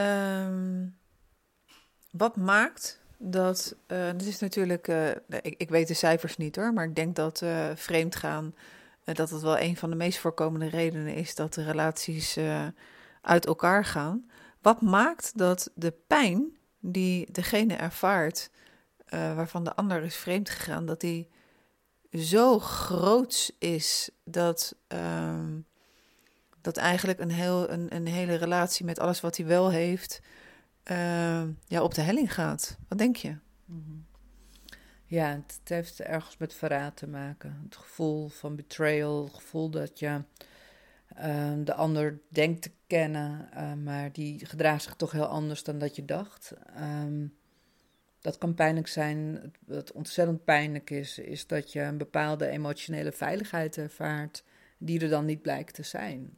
um, 0.00 0.96
wat 2.10 2.36
maakt 2.36 3.00
dat. 3.18 3.76
Uh, 3.86 4.06
dat 4.06 4.22
is 4.22 4.38
natuurlijk. 4.38 4.88
Uh, 4.88 5.08
ik, 5.28 5.54
ik, 5.56 5.68
weet 5.68 5.88
de 5.88 5.94
cijfers 5.94 6.36
niet 6.36 6.56
hoor, 6.56 6.72
maar 6.72 6.84
ik 6.84 6.94
denk 6.94 7.16
dat 7.16 7.40
uh, 7.40 7.70
vreemdgaan. 7.74 8.54
dat 9.04 9.30
het 9.30 9.42
wel 9.42 9.58
een 9.58 9.76
van 9.76 9.90
de 9.90 9.96
meest 9.96 10.18
voorkomende 10.18 10.68
redenen 10.68 11.14
is 11.14 11.34
dat 11.34 11.54
de 11.54 11.64
relaties 11.64 12.38
uit 13.20 13.46
elkaar 13.46 13.84
gaan. 13.84 14.30
Wat 14.60 14.80
maakt 14.80 15.38
dat 15.38 15.70
de 15.74 15.94
pijn 16.06 16.56
die 16.80 17.32
degene 17.32 17.74
ervaart 17.74 18.50
waarvan 19.08 19.64
de 19.64 19.74
ander 19.74 20.02
is 20.02 20.16
vreemd 20.16 20.50
gegaan, 20.50 20.86
dat 20.86 21.00
die 21.00 21.28
zo 22.12 22.58
groot 22.58 23.54
is 23.58 24.10
dat. 24.24 24.74
Ehm, 24.88 25.60
dat 26.62 26.76
eigenlijk 26.76 27.20
een, 27.20 27.30
heel, 27.30 27.70
een, 27.70 27.94
een 27.94 28.06
hele 28.06 28.34
relatie 28.34 28.84
met 28.84 28.98
alles 28.98 29.20
wat 29.20 29.36
hij 29.36 29.46
wel 29.46 29.70
heeft, 29.70 30.20
uh, 30.90 31.42
ja, 31.66 31.82
op 31.82 31.94
de 31.94 32.00
helling 32.00 32.34
gaat. 32.34 32.78
Wat 32.88 32.98
denk 32.98 33.16
je? 33.16 33.36
Mhm. 33.64 33.92
Ja, 35.04 35.28
het, 35.28 35.60
heeft 35.64 36.00
ergens 36.00 36.36
met 36.36 36.54
verraad 36.54 36.96
te 36.96 37.08
maken. 37.08 37.60
Het 37.64 37.76
gevoel 37.76 38.28
van 38.28 38.56
betrayal, 38.56 39.24
het 39.24 39.34
gevoel 39.34 39.70
dat 39.70 39.98
je 39.98 40.22
uh, 41.18 41.52
de 41.64 41.74
ander 41.74 42.20
denkt 42.28 42.62
te 42.62 42.70
kennen, 42.86 43.48
uh, 43.54 43.72
maar 43.72 44.12
die 44.12 44.46
gedraagt 44.46 44.82
zich 44.82 44.94
toch 44.94 45.12
heel 45.12 45.26
anders 45.26 45.62
dan 45.62 45.78
dat 45.78 45.96
je 45.96 46.04
dacht. 46.04 46.52
Um, 46.78 47.34
dat 48.20 48.38
kan 48.38 48.54
pijnlijk 48.54 48.86
zijn. 48.86 49.52
Wat 49.66 49.92
ontzettend 49.92 50.44
pijnlijk 50.44 50.90
is, 50.90 51.18
is 51.18 51.46
dat 51.46 51.72
je 51.72 51.80
een 51.80 51.98
bepaalde 51.98 52.46
emotionele 52.46 53.12
veiligheid 53.12 53.76
ervaart 53.76 54.44
die 54.78 55.00
er 55.00 55.08
dan 55.08 55.24
niet 55.24 55.42
blijkt 55.42 55.74
te 55.74 55.82
zijn. 55.82 56.36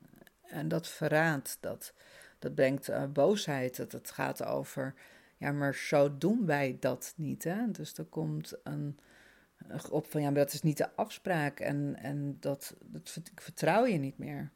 En 0.54 0.68
dat 0.68 0.88
verraad, 0.88 1.56
dat, 1.60 1.94
dat 2.38 2.54
brengt 2.54 2.88
uh, 2.88 3.04
boosheid. 3.06 3.76
Dat 3.76 3.92
het 3.92 4.10
gaat 4.10 4.44
over, 4.44 4.94
ja, 5.36 5.52
maar 5.52 5.74
zo 5.74 6.18
doen 6.18 6.46
wij 6.46 6.76
dat 6.80 7.14
niet. 7.16 7.44
Hè? 7.44 7.70
Dus 7.70 7.98
er 7.98 8.04
komt 8.04 8.54
een, 8.62 8.98
op 9.90 10.06
van, 10.06 10.20
ja, 10.20 10.30
maar 10.30 10.44
dat 10.44 10.52
is 10.52 10.62
niet 10.62 10.76
de 10.76 10.96
afspraak. 10.96 11.60
En, 11.60 11.96
en 11.96 12.36
dat, 12.40 12.76
dat 12.84 13.20
vertrouw 13.34 13.86
je 13.86 13.98
niet 13.98 14.18
meer. 14.18 14.50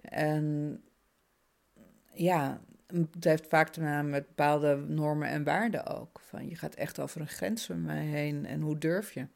En 0.00 0.80
ja, 2.12 2.60
het 2.86 3.24
heeft 3.24 3.46
vaak 3.46 3.68
te 3.68 3.80
maken 3.80 4.10
met 4.10 4.26
bepaalde 4.26 4.76
normen 4.76 5.28
en 5.28 5.44
waarden 5.44 5.86
ook. 5.86 6.20
Van 6.20 6.48
je 6.48 6.54
gaat 6.54 6.74
echt 6.74 7.00
over 7.00 7.20
een 7.20 7.28
grens 7.28 7.66
van 7.66 7.82
mij 7.82 8.04
heen 8.04 8.46
en 8.46 8.60
hoe 8.60 8.78
durf 8.78 9.12
je? 9.12 9.26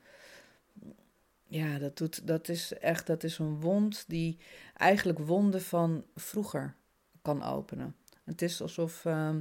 Ja, 1.50 1.78
dat, 1.78 1.96
doet, 1.96 2.26
dat 2.26 2.48
is 2.48 2.72
echt 2.72 3.06
dat 3.06 3.24
is 3.24 3.38
een 3.38 3.60
wond 3.60 4.04
die 4.08 4.38
eigenlijk 4.76 5.18
wonden 5.18 5.62
van 5.62 6.04
vroeger 6.14 6.74
kan 7.22 7.42
openen. 7.42 7.96
Het 8.24 8.42
is 8.42 8.62
alsof 8.62 9.04
uh, 9.04 9.34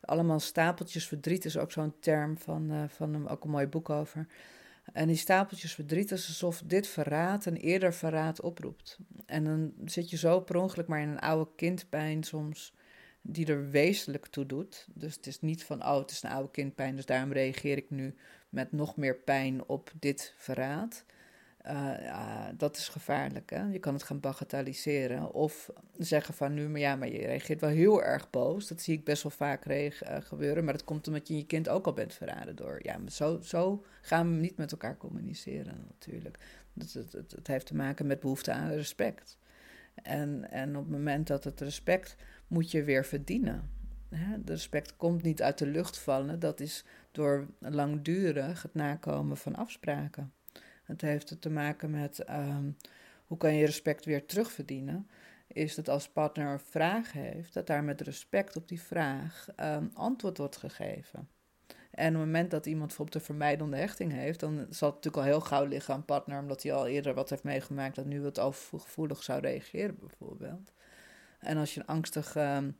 allemaal 0.00 0.40
stapeltjes 0.40 1.06
verdriet 1.06 1.44
is 1.44 1.58
ook 1.58 1.72
zo'n 1.72 1.94
term 2.00 2.38
van, 2.38 2.70
uh, 2.72 2.84
van 2.88 3.12
hem, 3.12 3.26
ook 3.26 3.44
een 3.44 3.50
mooi 3.50 3.66
boek 3.66 3.90
over. 3.90 4.26
En 4.92 5.06
die 5.06 5.16
stapeltjes 5.16 5.74
verdriet 5.74 6.10
is 6.10 6.28
alsof 6.28 6.62
dit 6.66 6.86
verraad 6.86 7.44
een 7.44 7.56
eerder 7.56 7.94
verraad 7.94 8.40
oproept. 8.40 8.98
En 9.26 9.44
dan 9.44 9.72
zit 9.84 10.10
je 10.10 10.16
zo 10.16 10.40
per 10.40 10.56
ongeluk 10.56 10.86
maar 10.86 11.00
in 11.00 11.08
een 11.08 11.20
oude 11.20 11.50
kindpijn 11.56 12.22
soms, 12.22 12.74
die 13.22 13.46
er 13.46 13.70
wezenlijk 13.70 14.26
toe 14.26 14.46
doet. 14.46 14.86
Dus 14.94 15.14
het 15.14 15.26
is 15.26 15.40
niet 15.40 15.64
van, 15.64 15.82
oh, 15.84 15.98
het 15.98 16.10
is 16.10 16.22
een 16.22 16.30
oude 16.30 16.50
kindpijn, 16.50 16.96
dus 16.96 17.06
daarom 17.06 17.32
reageer 17.32 17.76
ik 17.76 17.90
nu 17.90 18.14
met 18.48 18.72
nog 18.72 18.96
meer 18.96 19.16
pijn 19.16 19.68
op 19.68 19.92
dit 19.98 20.34
verraad. 20.36 21.04
Uh, 21.66 22.46
dat 22.56 22.76
is 22.76 22.88
gevaarlijk. 22.88 23.50
Hè? 23.50 23.62
Je 23.62 23.78
kan 23.78 23.94
het 23.94 24.02
gaan 24.02 24.20
bagatelliseren. 24.20 25.32
Of 25.32 25.70
zeggen 25.98 26.34
van 26.34 26.54
nu, 26.54 26.68
maar 26.68 26.80
ja, 26.80 26.96
maar 26.96 27.08
je 27.08 27.18
reageert 27.18 27.60
wel 27.60 27.70
heel 27.70 28.02
erg 28.02 28.30
boos. 28.30 28.68
Dat 28.68 28.80
zie 28.80 28.96
ik 28.96 29.04
best 29.04 29.22
wel 29.22 29.32
vaak 29.32 29.66
uh, 29.66 29.90
gebeuren. 30.20 30.64
Maar 30.64 30.72
dat 30.72 30.84
komt 30.84 31.06
omdat 31.06 31.28
je 31.28 31.36
je 31.36 31.46
kind 31.46 31.68
ook 31.68 31.86
al 31.86 31.92
bent 31.92 32.14
verraden 32.14 32.56
door. 32.56 32.78
Ja, 32.82 32.98
zo, 33.08 33.40
zo 33.42 33.84
gaan 34.02 34.30
we 34.30 34.40
niet 34.40 34.56
met 34.56 34.72
elkaar 34.72 34.96
communiceren 34.96 35.84
natuurlijk. 35.86 36.38
Het 37.34 37.46
heeft 37.46 37.66
te 37.66 37.74
maken 37.74 38.06
met 38.06 38.20
behoefte 38.20 38.52
aan 38.52 38.70
respect. 38.70 39.38
En, 39.94 40.50
en 40.50 40.76
op 40.76 40.82
het 40.82 40.92
moment 40.92 41.26
dat 41.26 41.44
het 41.44 41.60
respect 41.60 42.16
moet 42.46 42.70
je 42.70 42.84
weer 42.84 43.04
verdienen. 43.04 43.70
Hè? 44.08 44.36
Respect 44.44 44.96
komt 44.96 45.22
niet 45.22 45.42
uit 45.42 45.58
de 45.58 45.66
lucht 45.66 45.98
vallen. 45.98 46.38
Dat 46.38 46.60
is 46.60 46.84
door 47.12 47.46
langdurig 47.58 48.62
het 48.62 48.74
nakomen 48.74 49.36
van 49.36 49.56
afspraken. 49.56 50.32
Het 50.90 51.00
heeft 51.00 51.40
te 51.40 51.50
maken 51.50 51.90
met 51.90 52.24
um, 52.30 52.76
hoe 53.26 53.36
kan 53.38 53.54
je 53.54 53.66
respect 53.66 54.04
weer 54.04 54.26
terugverdienen. 54.26 55.08
Is 55.46 55.74
dat 55.74 55.88
als 55.88 56.08
partner 56.08 56.52
een 56.52 56.60
vraag 56.60 57.12
heeft, 57.12 57.54
dat 57.54 57.66
daar 57.66 57.84
met 57.84 58.00
respect 58.00 58.56
op 58.56 58.68
die 58.68 58.80
vraag 58.80 59.46
um, 59.56 59.90
antwoord 59.94 60.38
wordt 60.38 60.56
gegeven. 60.56 61.28
En 61.90 62.14
op 62.14 62.20
het 62.20 62.24
moment 62.24 62.50
dat 62.50 62.66
iemand 62.66 62.86
bijvoorbeeld 62.86 63.16
een 63.16 63.24
vermijdende 63.24 63.76
hechting 63.76 64.12
heeft, 64.12 64.40
dan 64.40 64.66
zal 64.70 64.88
het 64.88 64.96
natuurlijk 64.96 65.16
al 65.16 65.22
heel 65.22 65.40
gauw 65.40 65.64
liggen 65.64 65.94
aan 65.94 66.04
partner, 66.04 66.40
omdat 66.40 66.62
hij 66.62 66.72
al 66.72 66.86
eerder 66.86 67.14
wat 67.14 67.30
heeft 67.30 67.42
meegemaakt 67.42 67.96
dat 67.96 68.04
nu 68.04 68.20
wat 68.20 68.38
overgevoelig 68.38 69.22
zou 69.22 69.40
reageren, 69.40 69.96
bijvoorbeeld. 69.98 70.72
En 71.38 71.56
als 71.56 71.74
je 71.74 71.80
een 71.80 71.86
angstig 71.86 72.36
um, 72.36 72.76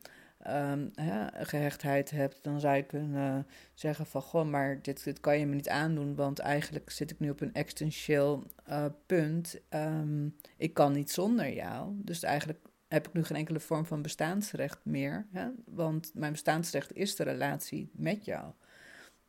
um, 0.48 0.90
gehechtheid 1.33 2.11
hebt, 2.11 2.38
dan 2.42 2.61
zou 2.61 2.76
je 2.76 2.83
kunnen 2.83 3.46
zeggen 3.74 4.07
van, 4.07 4.22
goh, 4.22 4.46
maar 4.46 4.83
dit, 4.83 5.05
dit 5.05 5.20
kan 5.20 5.38
je 5.38 5.46
me 5.46 5.55
niet 5.55 5.68
aandoen, 5.68 6.14
want 6.14 6.38
eigenlijk 6.38 6.90
zit 6.90 7.11
ik 7.11 7.18
nu 7.18 7.31
op 7.31 7.40
een 7.40 7.55
existentieel 7.55 8.44
uh, 8.68 8.85
punt. 9.07 9.61
Um, 9.70 10.37
ik 10.57 10.74
kan 10.74 10.92
niet 10.92 11.11
zonder 11.11 11.53
jou. 11.53 11.92
Dus 11.94 12.22
eigenlijk 12.22 12.59
heb 12.88 13.07
ik 13.07 13.12
nu 13.12 13.24
geen 13.24 13.37
enkele 13.37 13.61
vorm 13.61 13.87
van 13.87 14.03
bestaansrecht 14.03 14.79
meer, 14.83 15.26
hè? 15.33 15.48
want 15.64 16.11
mijn 16.14 16.33
bestaansrecht 16.33 16.92
is 16.92 17.16
de 17.16 17.24
relatie 17.24 17.90
met 17.92 18.24
jou 18.24 18.53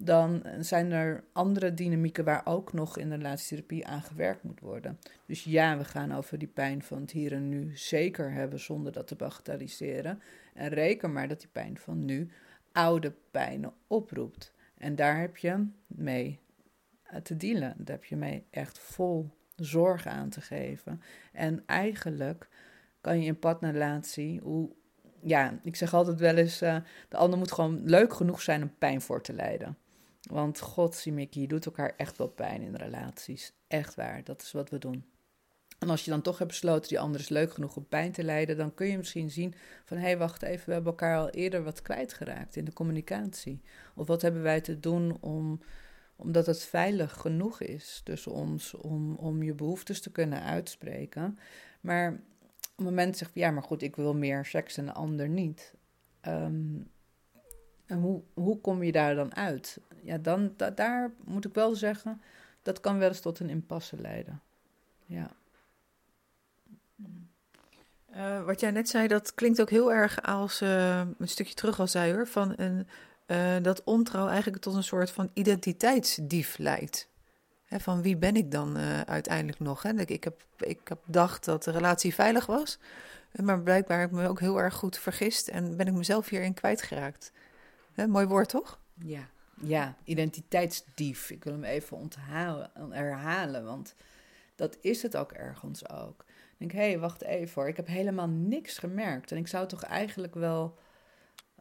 dan 0.04 0.44
zijn 0.60 0.92
er 0.92 1.24
andere 1.32 1.74
dynamieken 1.74 2.24
waar 2.24 2.42
ook 2.46 2.74
nog 2.74 2.98
in 2.98 3.10
de 3.10 3.16
relatietherapie 3.16 3.88
aan 3.88 4.02
gewerkt 4.02 4.44
moet 4.44 4.60
worden. 4.60 5.00
Dus 5.26 5.44
ja, 5.44 5.78
we 5.78 5.84
gaan 5.84 6.14
over 6.14 6.38
die 6.38 6.48
pijn 6.48 6.84
van 6.84 7.02
het 7.02 7.12
hier 7.12 7.34
en 7.34 7.50
nu 7.50 7.72
zeker 7.78 8.32
hebben 8.32 8.60
zonder 8.60 8.92
dat 8.92 9.08
te 9.08 9.16
bagatelliseren. 9.16 10.22
En 10.54 10.70
reken 10.70 11.14
maar 11.14 11.28
dat 11.28 11.40
die 11.40 11.50
pijn 11.52 11.78
van 11.78 12.06
nu 12.06 12.30
oude 12.72 13.14
pijnen 13.32 13.74
oproept. 13.88 14.54
En 14.78 14.96
daar 14.96 15.20
heb 15.20 15.38
je 15.38 15.68
mee 15.88 16.40
te 17.24 17.38
dealen. 17.38 17.74
Daar 17.78 17.96
heb 17.96 18.06
je 18.06 18.16
mee 18.16 18.46
echt 18.50 18.80
vol 18.80 19.30
zorg 19.56 20.08
aan 20.08 20.30
te 20.30 20.42
geven. 20.42 21.02
En 21.32 21.64
eigenlijk 21.66 22.48
kan 23.02 23.20
je 23.20 23.26
in 23.26 23.40
partnerrelatie, 23.40 24.40
hoe, 24.40 24.70
ja, 25.22 25.60
ik 25.64 25.76
zeg 25.76 25.94
altijd 25.94 26.20
wel 26.20 26.36
eens, 26.36 26.62
uh, 26.62 26.78
de 27.10 27.18
ander 27.18 27.40
moet 27.40 27.52
gewoon 27.52 27.82
leuk 27.84 28.14
genoeg 28.14 28.42
zijn 28.42 28.62
om 28.62 28.74
pijn 28.78 29.02
voor 29.02 29.22
te 29.22 29.34
lijden. 29.34 29.78
Want 30.22 30.60
god, 30.60 30.96
Simiki, 30.96 31.42
je 31.42 31.48
doet 31.48 31.66
elkaar 31.66 31.94
echt 31.98 32.18
wel 32.18 32.28
pijn 32.28 32.62
in 32.62 32.76
relaties. 32.76 33.54
Echt 33.68 33.96
waar, 33.96 34.24
dat 34.24 34.42
is 34.42 34.52
wat 34.52 34.70
we 34.70 34.78
doen. 34.78 35.06
En 35.80 35.90
als 35.90 36.06
je 36.06 36.12
dan 36.12 36.22
toch 36.22 36.38
hebt 36.38 36.50
besloten, 36.50 36.90
die 36.90 37.00
ander 37.00 37.22
is 37.22 37.30
leuk 37.30 37.54
genoeg 37.54 37.76
om 37.76 37.88
pijn 37.88 38.12
te 38.12 38.24
lijden, 38.24 38.58
dan 38.58 38.74
kun 38.74 38.88
je 38.88 38.98
misschien 38.98 39.30
zien 39.30 39.54
van, 39.86 39.98
hé, 39.98 40.04
hey, 40.04 40.18
wacht 40.18 40.42
even, 40.42 40.66
we 40.66 40.74
hebben 40.74 40.92
elkaar 40.92 41.18
al 41.18 41.30
eerder 41.30 41.64
wat 41.64 41.82
kwijtgeraakt 41.82 42.56
in 42.56 42.66
de 42.66 42.74
communicatie. 42.74 43.62
Of 43.96 44.08
wat 44.08 44.22
hebben 44.22 44.42
wij 44.42 44.62
te 44.62 44.80
doen 44.80 45.18
om, 45.20 45.62
omdat 46.16 46.46
het 46.46 46.64
veilig 46.64 47.14
genoeg 47.14 47.62
is 47.62 48.02
tussen 48.04 48.32
ons 48.32 48.74
om, 48.74 49.16
om 49.16 49.44
je 49.44 49.54
behoeftes 49.54 50.02
te 50.02 50.12
kunnen 50.12 50.44
uitspreken. 50.44 51.40
Maar 51.82 52.12
op 52.12 52.76
het 52.76 52.86
moment 52.86 53.18
zegt, 53.18 53.32
ja, 53.34 53.52
maar 53.52 53.64
goed, 53.64 53.82
ik 53.82 53.96
wil 53.96 54.16
meer 54.16 54.46
seks 54.46 54.78
en 54.78 54.86
de 54.86 54.94
ander 54.94 55.30
niet. 55.30 55.74
Um, 56.28 56.90
en 57.92 58.00
hoe, 58.00 58.22
hoe 58.34 58.62
kom 58.62 58.84
je 58.84 58.92
daar 58.92 59.16
dan 59.16 59.36
uit? 59.36 59.80
Ja, 60.04 60.18
dan, 60.18 60.54
daar 60.76 61.12
moet 61.24 61.46
ik 61.46 61.54
wel 61.54 61.76
zeggen, 61.76 62.22
dat 62.62 62.80
kan 62.80 62.98
wel 62.98 63.08
eens 63.08 63.20
tot 63.20 63.40
een 63.40 63.50
impasse 63.50 64.02
leiden. 64.02 64.42
Ja. 65.06 65.32
Uh, 68.16 68.44
wat 68.44 68.60
jij 68.60 68.72
net 68.72 68.90
zei, 68.90 69.08
dat 69.08 69.34
klinkt 69.34 69.62
ook 69.62 69.70
heel 69.70 69.94
erg 69.94 70.22
als 70.24 70.62
uh, 70.62 70.98
een 71.18 71.28
stukje 71.28 71.54
terug 71.54 71.80
al 71.80 71.88
zei 71.88 72.14
hoor, 72.14 72.28
van 72.28 72.54
een, 72.56 72.88
uh, 73.28 73.56
dat 73.62 73.84
ontrouw 73.84 74.28
eigenlijk 74.28 74.62
tot 74.62 74.76
een 74.76 74.84
soort 74.84 75.12
van 75.12 75.30
identiteitsdief 75.34 76.58
leidt. 76.58 77.10
Van 77.66 78.02
wie 78.02 78.18
ben 78.18 78.36
ik 78.36 78.52
dan 78.52 78.78
uiteindelijk 79.06 79.60
nog? 79.60 79.86
Ik, 79.86 80.24
heb, 80.24 80.46
ik 80.58 80.80
heb 80.84 81.00
dacht 81.06 81.46
dat 81.46 81.64
de 81.64 81.72
relatie 81.72 82.14
veilig 82.14 82.46
was. 82.46 82.80
Maar 83.32 83.62
blijkbaar 83.62 84.00
heb 84.00 84.10
ik 84.10 84.16
me 84.16 84.28
ook 84.28 84.40
heel 84.40 84.62
erg 84.62 84.74
goed 84.74 84.98
vergist 84.98 85.48
en 85.48 85.78
ben 85.78 85.88
ik 85.88 85.94
mezelf 85.94 86.30
hierin 86.30 86.54
kwijtgeraakt. 86.54 87.32
Mooi 87.96 88.26
woord, 88.26 88.50
toch? 88.50 88.80
Ja, 88.94 89.30
ja, 89.62 89.96
identiteitsdief. 90.04 91.30
Ik 91.30 91.44
wil 91.44 91.54
hem 91.54 91.64
even 91.64 91.98
onthalen, 91.98 92.72
herhalen, 92.90 93.66
want 93.66 93.96
dat 94.56 94.78
is 94.82 95.02
het 95.02 95.18
ook 95.18 95.32
ergens 95.32 95.90
ook. 95.90 96.26
Ik 96.28 96.58
denk, 96.58 96.72
hé, 96.72 96.90
hey, 96.90 97.00
wacht 97.00 97.22
even 97.22 97.54
hoor, 97.54 97.70
ik 97.70 97.76
heb 97.76 97.88
helemaal 97.88 98.28
niks 98.28 98.78
gemerkt. 98.78 99.32
En 99.32 99.38
ik 99.38 99.48
zou 99.48 99.68
toch 99.68 99.84
eigenlijk 99.84 100.36
wel... 100.36 100.78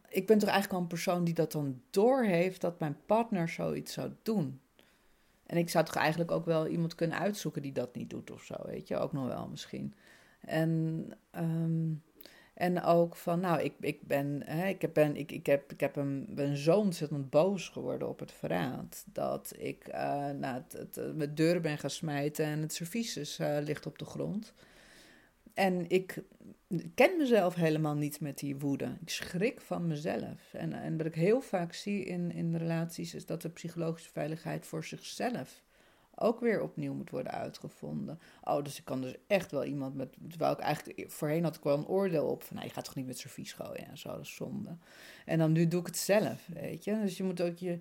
Ik 0.09 0.27
ben 0.27 0.39
toch 0.39 0.49
eigenlijk 0.49 0.71
wel 0.71 0.81
een 0.81 0.87
persoon 0.87 1.25
die 1.25 1.35
dat 1.35 1.53
dan 1.53 1.83
doorheeft... 1.91 2.61
dat 2.61 2.81
mijn 2.81 2.97
partner 3.07 3.49
zoiets 3.49 3.93
zou 3.93 4.13
doen. 4.23 4.61
En 5.47 5.57
ik 5.57 5.71
zou 5.71 5.85
toch 5.85 5.95
eigenlijk 5.95 6.31
ook 6.31 6.45
wel 6.45 6.67
iemand 6.67 6.95
kunnen 6.95 7.19
uitzoeken 7.19 7.63
die 7.63 7.73
dat 7.73 7.95
niet 7.95 8.11
doet 8.11 8.31
of 8.31 8.43
zo, 8.43 8.55
weet 8.65 8.89
je, 8.89 8.97
ook 8.97 9.13
nog 9.13 9.27
wel 9.27 9.49
misschien. 9.49 9.95
En, 10.41 11.07
um, 11.37 12.03
en 12.61 12.83
ook 12.83 13.17
van, 13.17 13.41
nou, 13.41 13.61
ik, 13.61 13.73
ik 13.81 14.03
ben, 14.03 14.43
hè, 14.45 14.67
ik 14.67 14.81
heb, 14.81 14.95
ben, 14.95 15.17
ik, 15.17 15.33
ik 15.33 15.47
heb, 15.47 15.73
ik 15.73 15.81
heb 15.81 15.97
een, 15.97 16.27
ben 16.29 16.57
zo 16.57 16.79
ontzettend 16.79 17.31
boos 17.31 17.69
geworden 17.69 18.09
op 18.09 18.19
het 18.19 18.33
verraad. 18.33 19.05
Dat 19.13 19.53
ik 19.59 19.89
uh, 19.89 19.95
nou, 20.31 20.63
het, 20.69 20.73
het, 20.73 21.17
met 21.17 21.37
deuren 21.37 21.63
ben 21.63 21.79
gaan 21.79 21.91
smijten 21.91 22.45
en 22.45 22.61
het 22.61 22.73
servies 22.73 23.17
is, 23.17 23.39
uh, 23.39 23.59
ligt 23.61 23.87
op 23.87 23.99
de 23.99 24.05
grond. 24.05 24.53
En 25.55 25.89
ik 25.89 26.23
ken 26.95 27.17
mezelf 27.17 27.55
helemaal 27.55 27.95
niet 27.97 28.21
met 28.21 28.39
die 28.39 28.57
woede. 28.57 28.97
Ik 29.01 29.11
schrik 29.11 29.61
van 29.61 29.87
mezelf. 29.87 30.53
En, 30.53 30.73
en 30.73 30.97
wat 30.97 31.07
ik 31.07 31.15
heel 31.15 31.41
vaak 31.41 31.73
zie 31.73 32.05
in, 32.05 32.33
in 32.33 32.57
relaties 32.57 33.15
is 33.15 33.27
dat 33.27 33.43
de 33.43 33.51
psychologische 33.51 34.11
veiligheid 34.11 34.67
voor 34.67 34.85
zichzelf 34.85 35.63
ook 36.21 36.41
weer 36.41 36.63
opnieuw 36.63 36.95
moet 36.95 37.11
worden 37.11 37.33
uitgevonden. 37.33 38.21
Oh, 38.45 38.65
dus 38.65 38.79
ik 38.79 38.85
kan 38.85 39.01
dus 39.01 39.15
echt 39.27 39.51
wel 39.51 39.65
iemand 39.65 39.95
met. 39.95 40.17
Terwijl 40.29 40.53
ik 40.53 40.59
eigenlijk 40.59 41.11
voorheen 41.11 41.45
had 41.45 41.57
ik 41.57 41.63
wel 41.63 41.79
een 41.79 41.87
oordeel 41.87 42.27
op 42.27 42.43
van 42.43 42.57
nou, 42.57 42.69
je 42.69 42.75
gaat 42.75 42.85
toch 42.85 42.95
niet 42.95 43.07
met 43.07 43.19
servies 43.19 43.53
gooien 43.53 43.89
en 43.89 43.99
zo, 43.99 44.09
dat 44.09 44.21
is 44.21 44.35
zonde. 44.35 44.77
En 45.25 45.39
dan 45.39 45.53
nu 45.53 45.69
doe 45.69 45.81
ik 45.81 45.87
het 45.87 45.97
zelf, 45.97 46.47
weet 46.53 46.85
je. 46.85 47.01
Dus 47.01 47.17
je 47.17 47.25
moet 47.25 47.41
ook 47.41 47.57
je. 47.57 47.79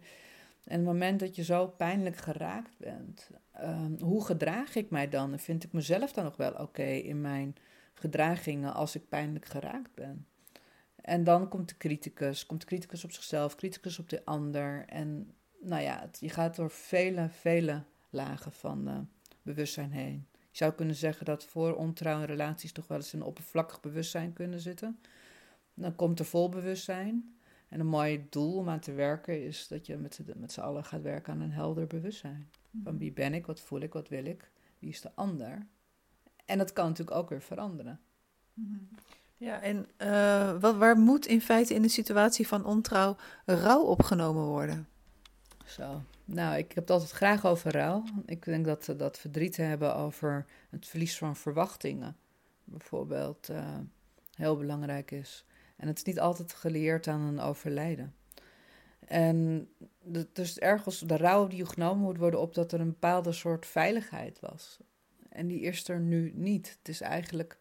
En 0.63 0.75
het 0.75 0.86
moment 0.86 1.19
dat 1.19 1.36
je 1.36 1.43
zo 1.43 1.67
pijnlijk 1.67 2.17
geraakt 2.17 2.78
bent, 2.78 3.30
um, 3.62 3.97
hoe 3.99 4.25
gedraag 4.25 4.75
ik 4.75 4.89
mij 4.89 5.10
dan? 5.10 5.39
vind 5.39 5.63
ik 5.63 5.71
mezelf 5.71 6.12
dan 6.12 6.23
nog 6.23 6.38
wel 6.38 6.54
oké 6.54 6.84
in 6.84 7.21
mijn 7.21 7.56
gedragingen 7.93 8.73
als 8.73 8.95
ik 8.95 9.10
pijnlijk 9.10 9.45
geraakt 9.45 9.93
ben? 9.93 10.28
En 10.95 11.23
dan 11.23 11.47
komt 11.47 11.69
de 11.69 11.78
criticus, 11.78 12.45
komt 12.45 12.62
de 12.62 12.67
criticus 12.67 13.04
op 13.04 13.12
zichzelf, 13.12 13.56
criticus 13.56 13.99
op 13.99 14.10
de 14.10 14.25
ander. 14.25 14.84
En 14.86 15.34
nou 15.60 15.82
ja, 15.82 16.10
je 16.19 16.30
gaat 16.30 16.56
door 16.56 16.71
vele, 16.71 17.30
vele 17.30 17.84
lagen 18.10 18.52
van 18.52 18.89
uh, 18.89 18.98
bewustzijn 19.41 19.91
heen. 19.91 20.28
Je 20.32 20.58
zou 20.58 20.74
kunnen 20.74 20.95
zeggen 20.95 21.26
dat 21.26 21.45
voor 21.45 21.76
ontrouwe 21.76 22.26
relaties 22.26 22.72
toch 22.72 22.88
wel 22.88 22.98
eens 22.98 23.13
een 23.13 23.24
oppervlakkig 23.24 23.80
bewustzijn 23.80 24.34
kunnen 24.34 24.60
zitten. 24.60 25.00
Dan 25.74 25.95
komt 25.95 26.19
er 26.19 26.26
vol 26.26 26.50
bewustzijn. 26.50 27.38
En 27.67 27.80
een 27.80 27.88
mooi 27.88 28.28
doel 28.30 28.56
om 28.56 28.69
aan 28.69 28.80
te 28.80 28.93
werken 28.93 29.45
is 29.45 29.67
dat 29.67 29.86
je 29.86 29.98
met, 29.98 30.19
met 30.36 30.52
z'n 30.52 30.60
allen 30.60 30.86
gaat 30.86 31.02
werken 31.02 31.34
aan 31.34 31.41
een 31.41 31.52
helder 31.52 31.88
bewustzijn. 31.88 32.50
Van 32.84 32.98
wie 32.98 33.12
ben 33.12 33.34
ik, 33.34 33.45
wat 33.45 33.60
voel 33.60 33.80
ik, 33.80 33.93
wat 33.93 34.08
wil 34.08 34.26
ik, 34.26 34.52
wie 34.80 34.89
is 34.89 35.02
de 35.02 35.12
ander. 35.15 35.67
En 36.45 36.58
dat 36.58 36.74
kan 36.74 36.88
natuurlijk 36.88 37.17
ook 37.17 37.30
weer 37.30 37.41
veranderen. 37.41 38.00
Ja, 39.38 39.62
en 39.62 39.88
uh, 39.98 40.60
wat, 40.60 40.76
waar 40.76 40.98
moet 40.98 41.26
in 41.26 41.41
feite 41.41 41.74
in 41.74 41.82
de 41.82 41.88
situatie 41.88 42.48
van 42.48 42.65
ontrouw 42.65 43.15
rouw 43.45 43.82
opgenomen 43.82 44.43
worden? 44.43 44.88
Zo. 45.65 46.02
Nou, 46.32 46.58
ik 46.58 46.72
heb 46.72 46.84
het 46.84 46.89
altijd 46.89 47.12
graag 47.12 47.46
over 47.46 47.72
rouw. 47.72 48.04
Ik 48.26 48.46
denk 48.46 48.65
dat 48.65 48.94
dat 48.98 49.18
verdriet 49.20 49.58
hebben 49.58 49.96
over 49.96 50.46
het 50.70 50.88
verlies 50.88 51.18
van 51.18 51.36
verwachtingen, 51.36 52.18
bijvoorbeeld, 52.63 53.50
uh, 53.50 53.78
heel 54.34 54.58
belangrijk 54.58 55.12
is. 55.12 55.46
En 55.78 55.88
het 55.88 55.98
is 55.98 56.04
niet 56.04 56.20
altijd 56.20 56.54
geleerd 56.54 57.08
aan 57.08 57.22
een 57.22 57.39
overlijden. 57.39 58.13
En 59.00 59.70
dus 60.34 60.60
ergens 60.60 61.00
de 61.00 61.18
rouw 61.18 61.48
die 61.48 61.65
genomen 61.65 62.04
moet 62.04 62.18
worden 62.18 62.39
op 62.39 62.54
dat 62.54 62.72
er 62.72 62.80
een 62.80 62.89
bepaalde 62.89 63.32
soort 63.32 63.65
veiligheid 63.65 64.39
was. 64.39 64.80
En 65.30 65.48
die 65.48 65.62
is 65.62 65.88
er 65.88 66.00
nu 66.00 66.32
niet. 66.36 66.78
Het 66.80 66.89
is 66.89 67.02
eigenlijk. 67.02 67.58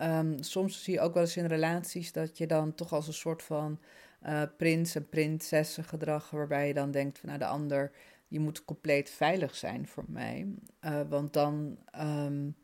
Um, 0.00 0.42
soms 0.42 0.82
zie 0.82 0.94
je 0.94 1.00
ook 1.00 1.14
wel 1.14 1.22
eens 1.22 1.36
in 1.36 1.46
relaties 1.46 2.12
dat 2.12 2.38
je 2.38 2.46
dan 2.46 2.74
toch 2.74 2.92
als 2.92 3.06
een 3.06 3.12
soort 3.12 3.42
van 3.42 3.80
uh, 4.26 4.42
prins 4.56 4.94
en 4.94 5.08
prinsessen 5.08 5.84
gedrag, 5.84 6.30
waarbij 6.30 6.66
je 6.66 6.74
dan 6.74 6.90
denkt 6.90 7.18
van 7.18 7.28
nou 7.28 7.40
de 7.40 7.46
ander, 7.46 7.92
je 8.28 8.40
moet 8.40 8.64
compleet 8.64 9.10
veilig 9.10 9.54
zijn 9.54 9.86
voor 9.86 10.04
mij. 10.08 10.46
Uh, 10.80 11.00
want 11.08 11.32
dan, 11.32 11.78
um, 12.00 12.56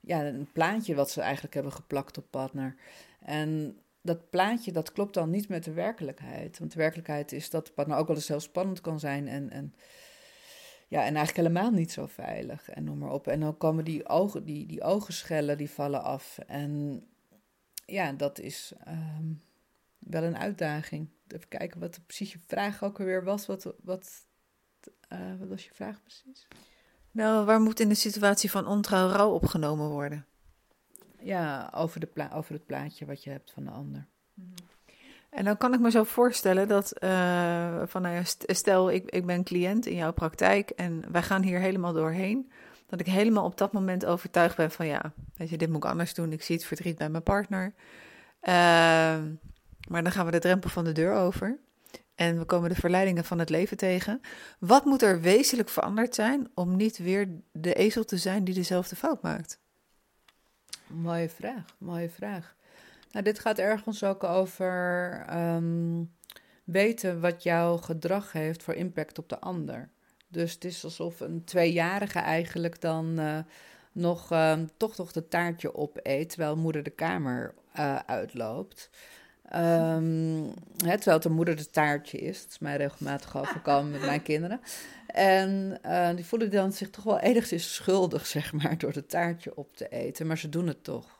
ja, 0.00 0.24
een 0.24 0.52
plaatje 0.52 0.94
wat 0.94 1.10
ze 1.10 1.20
eigenlijk 1.20 1.54
hebben 1.54 1.72
geplakt 1.72 2.18
op 2.18 2.26
partner. 2.30 2.74
En 3.20 3.78
dat 4.02 4.30
plaatje, 4.30 4.72
dat 4.72 4.92
klopt 4.92 5.14
dan 5.14 5.30
niet 5.30 5.48
met 5.48 5.64
de 5.64 5.72
werkelijkheid. 5.72 6.58
Want 6.58 6.72
de 6.72 6.78
werkelijkheid 6.78 7.32
is 7.32 7.50
dat 7.50 7.66
de 7.66 7.72
partner 7.72 7.96
ook 7.96 8.06
wel 8.06 8.16
eens 8.16 8.28
heel 8.28 8.40
spannend 8.40 8.80
kan 8.80 9.00
zijn 9.00 9.28
en, 9.28 9.50
en 9.50 9.74
ja, 10.88 10.98
en 10.98 11.16
eigenlijk 11.16 11.36
helemaal 11.36 11.70
niet 11.70 11.92
zo 11.92 12.06
veilig 12.06 12.70
en 12.70 12.84
noem 12.84 12.98
maar 12.98 13.12
op. 13.12 13.26
En 13.26 13.40
dan 13.40 13.56
komen 13.56 13.84
die 13.84 14.08
ogen, 14.08 14.44
die, 14.44 14.66
die 14.66 14.82
ogenschellen, 14.82 15.58
die 15.58 15.70
vallen 15.70 16.02
af. 16.02 16.38
En 16.46 17.02
ja, 17.86 18.12
dat 18.12 18.38
is 18.38 18.72
um, 18.88 19.40
wel 20.10 20.22
een 20.22 20.38
uitdaging. 20.38 21.08
Even 21.28 21.48
kijken 21.48 21.80
wat 21.80 22.00
precies 22.06 22.32
je 22.32 22.38
vraag 22.46 22.82
ook 22.82 22.98
alweer 22.98 23.24
was. 23.24 23.46
Wat, 23.46 23.74
wat, 23.82 24.26
uh, 25.12 25.18
wat 25.38 25.48
was 25.48 25.64
je 25.64 25.74
vraag 25.74 26.02
precies? 26.02 26.48
Nou, 27.10 27.44
waar 27.44 27.60
moet 27.60 27.80
in 27.80 27.88
de 27.88 27.94
situatie 27.94 28.50
van 28.50 28.66
ontrouw 28.66 29.08
rouw 29.08 29.30
opgenomen 29.30 29.88
worden? 29.88 30.26
Ja, 31.18 31.72
over, 31.74 32.00
de 32.00 32.06
pla 32.06 32.30
over 32.34 32.52
het 32.54 32.66
plaatje 32.66 33.06
wat 33.06 33.24
je 33.24 33.30
hebt 33.30 33.50
van 33.50 33.64
de 33.64 33.70
ander. 33.70 34.06
En 35.30 35.44
dan 35.44 35.56
kan 35.56 35.74
ik 35.74 35.80
me 35.80 35.90
zo 35.90 36.04
voorstellen 36.04 36.68
dat, 36.68 37.04
uh, 37.04 37.82
van, 37.84 38.02
nou 38.02 38.14
ja, 38.14 38.22
stel 38.46 38.90
ik, 38.90 39.10
ik 39.10 39.26
ben 39.26 39.44
cliënt 39.44 39.86
in 39.86 39.96
jouw 39.96 40.12
praktijk 40.12 40.70
en 40.70 41.12
wij 41.12 41.22
gaan 41.22 41.42
hier 41.42 41.58
helemaal 41.58 41.92
doorheen. 41.92 42.50
Dat 42.86 43.00
ik 43.00 43.06
helemaal 43.06 43.44
op 43.44 43.58
dat 43.58 43.72
moment 43.72 44.06
overtuigd 44.06 44.56
ben 44.56 44.70
van 44.70 44.86
ja, 44.86 45.12
weet 45.36 45.48
je, 45.48 45.56
dit 45.58 45.68
moet 45.68 45.84
ik 45.84 45.90
anders 45.90 46.14
doen. 46.14 46.32
Ik 46.32 46.42
zie 46.42 46.56
het 46.56 46.64
verdriet 46.64 46.98
bij 46.98 47.08
mijn 47.08 47.22
partner. 47.22 47.74
Uh, 48.42 49.18
maar 49.88 50.02
dan 50.02 50.12
gaan 50.12 50.24
we 50.24 50.30
de 50.30 50.38
drempel 50.38 50.70
van 50.70 50.84
de 50.84 50.92
deur 50.92 51.14
over. 51.14 51.58
En 52.14 52.38
we 52.38 52.44
komen 52.44 52.68
de 52.68 52.74
verleidingen 52.74 53.24
van 53.24 53.38
het 53.38 53.50
leven 53.50 53.76
tegen. 53.76 54.20
Wat 54.58 54.84
moet 54.84 55.02
er 55.02 55.20
wezenlijk 55.20 55.68
veranderd 55.68 56.14
zijn 56.14 56.50
om 56.54 56.76
niet 56.76 56.98
weer 56.98 57.28
de 57.52 57.74
ezel 57.74 58.04
te 58.04 58.16
zijn 58.16 58.44
die 58.44 58.54
dezelfde 58.54 58.96
fout 58.96 59.22
maakt? 59.22 59.58
Mooie 60.86 61.28
vraag, 61.28 61.64
mooie 61.78 62.10
vraag. 62.10 62.56
Nou, 63.10 63.24
dit 63.24 63.38
gaat 63.38 63.58
ergens 63.58 64.04
ook 64.04 64.24
over 64.24 65.24
um, 65.32 66.14
weten 66.64 67.20
wat 67.20 67.42
jouw 67.42 67.76
gedrag 67.76 68.32
heeft 68.32 68.62
voor 68.62 68.74
impact 68.74 69.18
op 69.18 69.28
de 69.28 69.40
ander. 69.40 69.90
Dus 70.28 70.52
het 70.52 70.64
is 70.64 70.84
alsof 70.84 71.20
een 71.20 71.44
tweejarige 71.44 72.18
eigenlijk 72.18 72.80
dan 72.80 73.20
uh, 73.20 73.38
nog 73.92 74.32
uh, 74.32 74.58
toch 74.76 74.96
nog 74.96 75.12
de 75.12 75.28
taartje 75.28 75.74
opeet, 75.74 76.28
terwijl 76.28 76.56
moeder 76.56 76.82
de 76.82 76.90
kamer 76.90 77.54
uh, 77.78 77.96
uitloopt. 78.06 78.90
Um, 79.56 80.54
hè, 80.76 80.96
terwijl 80.96 81.16
het 81.16 81.22
de 81.22 81.28
moeder 81.28 81.56
de 81.56 81.70
taartje 81.70 82.18
is. 82.18 82.42
Dat 82.42 82.50
is 82.50 82.58
mij 82.58 82.76
regelmatig 82.76 83.36
overkomen 83.36 83.90
met 83.90 84.00
mijn 84.00 84.22
kinderen. 84.22 84.60
En 85.06 85.78
uh, 85.86 86.14
die 86.14 86.24
voelen 86.24 86.50
dan 86.50 86.72
zich 86.72 86.90
toch 86.90 87.04
wel 87.04 87.18
enigszins 87.18 87.74
schuldig, 87.74 88.26
zeg 88.26 88.52
maar, 88.52 88.78
door 88.78 88.92
het 88.92 89.08
taartje 89.08 89.56
op 89.56 89.76
te 89.76 89.88
eten. 89.88 90.26
Maar 90.26 90.38
ze 90.38 90.48
doen 90.48 90.66
het 90.66 90.84
toch. 90.84 91.18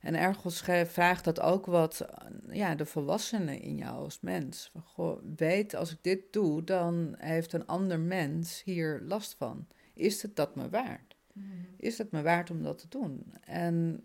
En 0.00 0.14
ergens 0.14 0.62
vraagt 0.86 1.24
dat 1.24 1.40
ook 1.40 1.66
wat 1.66 2.06
ja, 2.50 2.74
de 2.74 2.86
volwassenen 2.86 3.60
in 3.60 3.76
jou 3.76 4.04
als 4.04 4.18
mens. 4.20 4.70
Van, 4.72 4.82
goh, 4.82 5.22
weet, 5.36 5.74
als 5.74 5.92
ik 5.92 5.98
dit 6.00 6.20
doe, 6.30 6.64
dan 6.64 7.14
heeft 7.18 7.52
een 7.52 7.66
ander 7.66 8.00
mens 8.00 8.62
hier 8.64 9.02
last 9.06 9.34
van. 9.38 9.66
Is 9.94 10.22
het 10.22 10.36
dat 10.36 10.54
me 10.54 10.68
waard? 10.68 11.16
Mm-hmm. 11.32 11.66
Is 11.76 11.98
het 11.98 12.10
me 12.10 12.22
waard 12.22 12.50
om 12.50 12.62
dat 12.62 12.78
te 12.78 12.88
doen? 12.88 13.34
En 13.44 14.04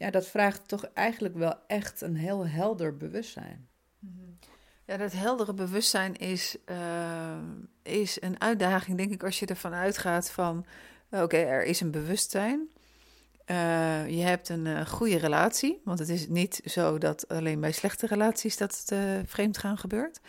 ja, 0.00 0.10
dat 0.10 0.26
vraagt 0.26 0.68
toch 0.68 0.84
eigenlijk 0.84 1.34
wel 1.34 1.54
echt 1.66 2.00
een 2.00 2.16
heel 2.16 2.46
helder 2.46 2.96
bewustzijn. 2.96 3.68
Mm-hmm. 3.98 4.38
Ja, 4.84 4.96
dat 4.96 5.12
heldere 5.12 5.54
bewustzijn 5.54 6.16
is, 6.16 6.56
uh, 6.66 7.38
is 7.82 8.22
een 8.22 8.40
uitdaging, 8.40 8.96
denk 8.96 9.12
ik, 9.12 9.24
als 9.24 9.38
je 9.38 9.46
ervan 9.46 9.72
uitgaat 9.72 10.30
van... 10.30 10.66
Oké, 11.10 11.36
er 11.36 11.64
is 11.64 11.80
een 11.80 11.90
bewustzijn. 11.90 12.68
Uh, 13.46 14.08
je 14.08 14.22
hebt 14.22 14.48
een 14.48 14.66
uh, 14.66 14.86
goede 14.86 15.18
relatie, 15.18 15.80
want 15.84 15.98
het 15.98 16.08
is 16.08 16.28
niet 16.28 16.60
zo 16.64 16.98
dat 16.98 17.28
alleen 17.28 17.60
bij 17.60 17.72
slechte 17.72 18.06
relaties 18.06 18.56
dat 18.56 18.82
het 18.84 19.28
vreemdgaan 19.28 19.78
gebeurt. 19.78 20.20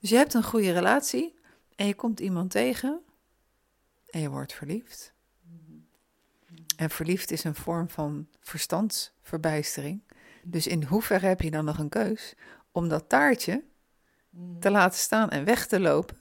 Dus 0.00 0.10
je 0.10 0.16
hebt 0.16 0.34
een 0.34 0.44
goede 0.44 0.72
relatie 0.72 1.34
en 1.76 1.86
je 1.86 1.94
komt 1.94 2.20
iemand 2.20 2.50
tegen 2.50 3.00
en 4.10 4.20
je 4.20 4.30
wordt 4.30 4.52
verliefd. 4.52 5.14
En 6.76 6.90
verliefd 6.90 7.30
is 7.30 7.44
een 7.44 7.54
vorm 7.54 7.88
van 7.88 8.28
verstandsverbijstering. 8.40 10.02
Dus 10.44 10.66
in 10.66 10.82
hoeverre 10.82 11.26
heb 11.26 11.40
je 11.40 11.50
dan 11.50 11.64
nog 11.64 11.78
een 11.78 11.88
keus 11.88 12.34
om 12.72 12.88
dat 12.88 13.08
taartje 13.08 13.64
te 14.60 14.70
laten 14.70 14.98
staan 14.98 15.30
en 15.30 15.44
weg 15.44 15.66
te 15.66 15.80
lopen? 15.80 16.16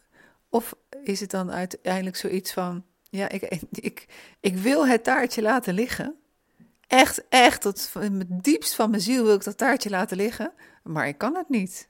Of 0.49 0.75
is 1.03 1.19
het 1.19 1.31
dan 1.31 1.51
uiteindelijk 1.51 2.15
zoiets 2.15 2.53
van, 2.53 2.85
ja, 3.09 3.29
ik, 3.29 3.41
ik, 3.71 4.05
ik 4.39 4.57
wil 4.57 4.87
het 4.87 5.03
taartje 5.03 5.41
laten 5.41 5.73
liggen 5.73 6.21
echt, 6.91 7.27
echt, 7.29 7.61
tot 7.61 7.91
in 7.99 8.19
het 8.19 8.43
diepst 8.43 8.75
van 8.75 8.89
mijn 8.89 9.01
ziel 9.01 9.23
wil 9.23 9.35
ik 9.35 9.43
dat 9.43 9.57
taartje 9.57 9.89
laten 9.89 10.17
liggen. 10.17 10.53
Maar 10.83 11.07
ik 11.07 11.17
kan 11.17 11.35
het 11.35 11.49
niet. 11.49 11.89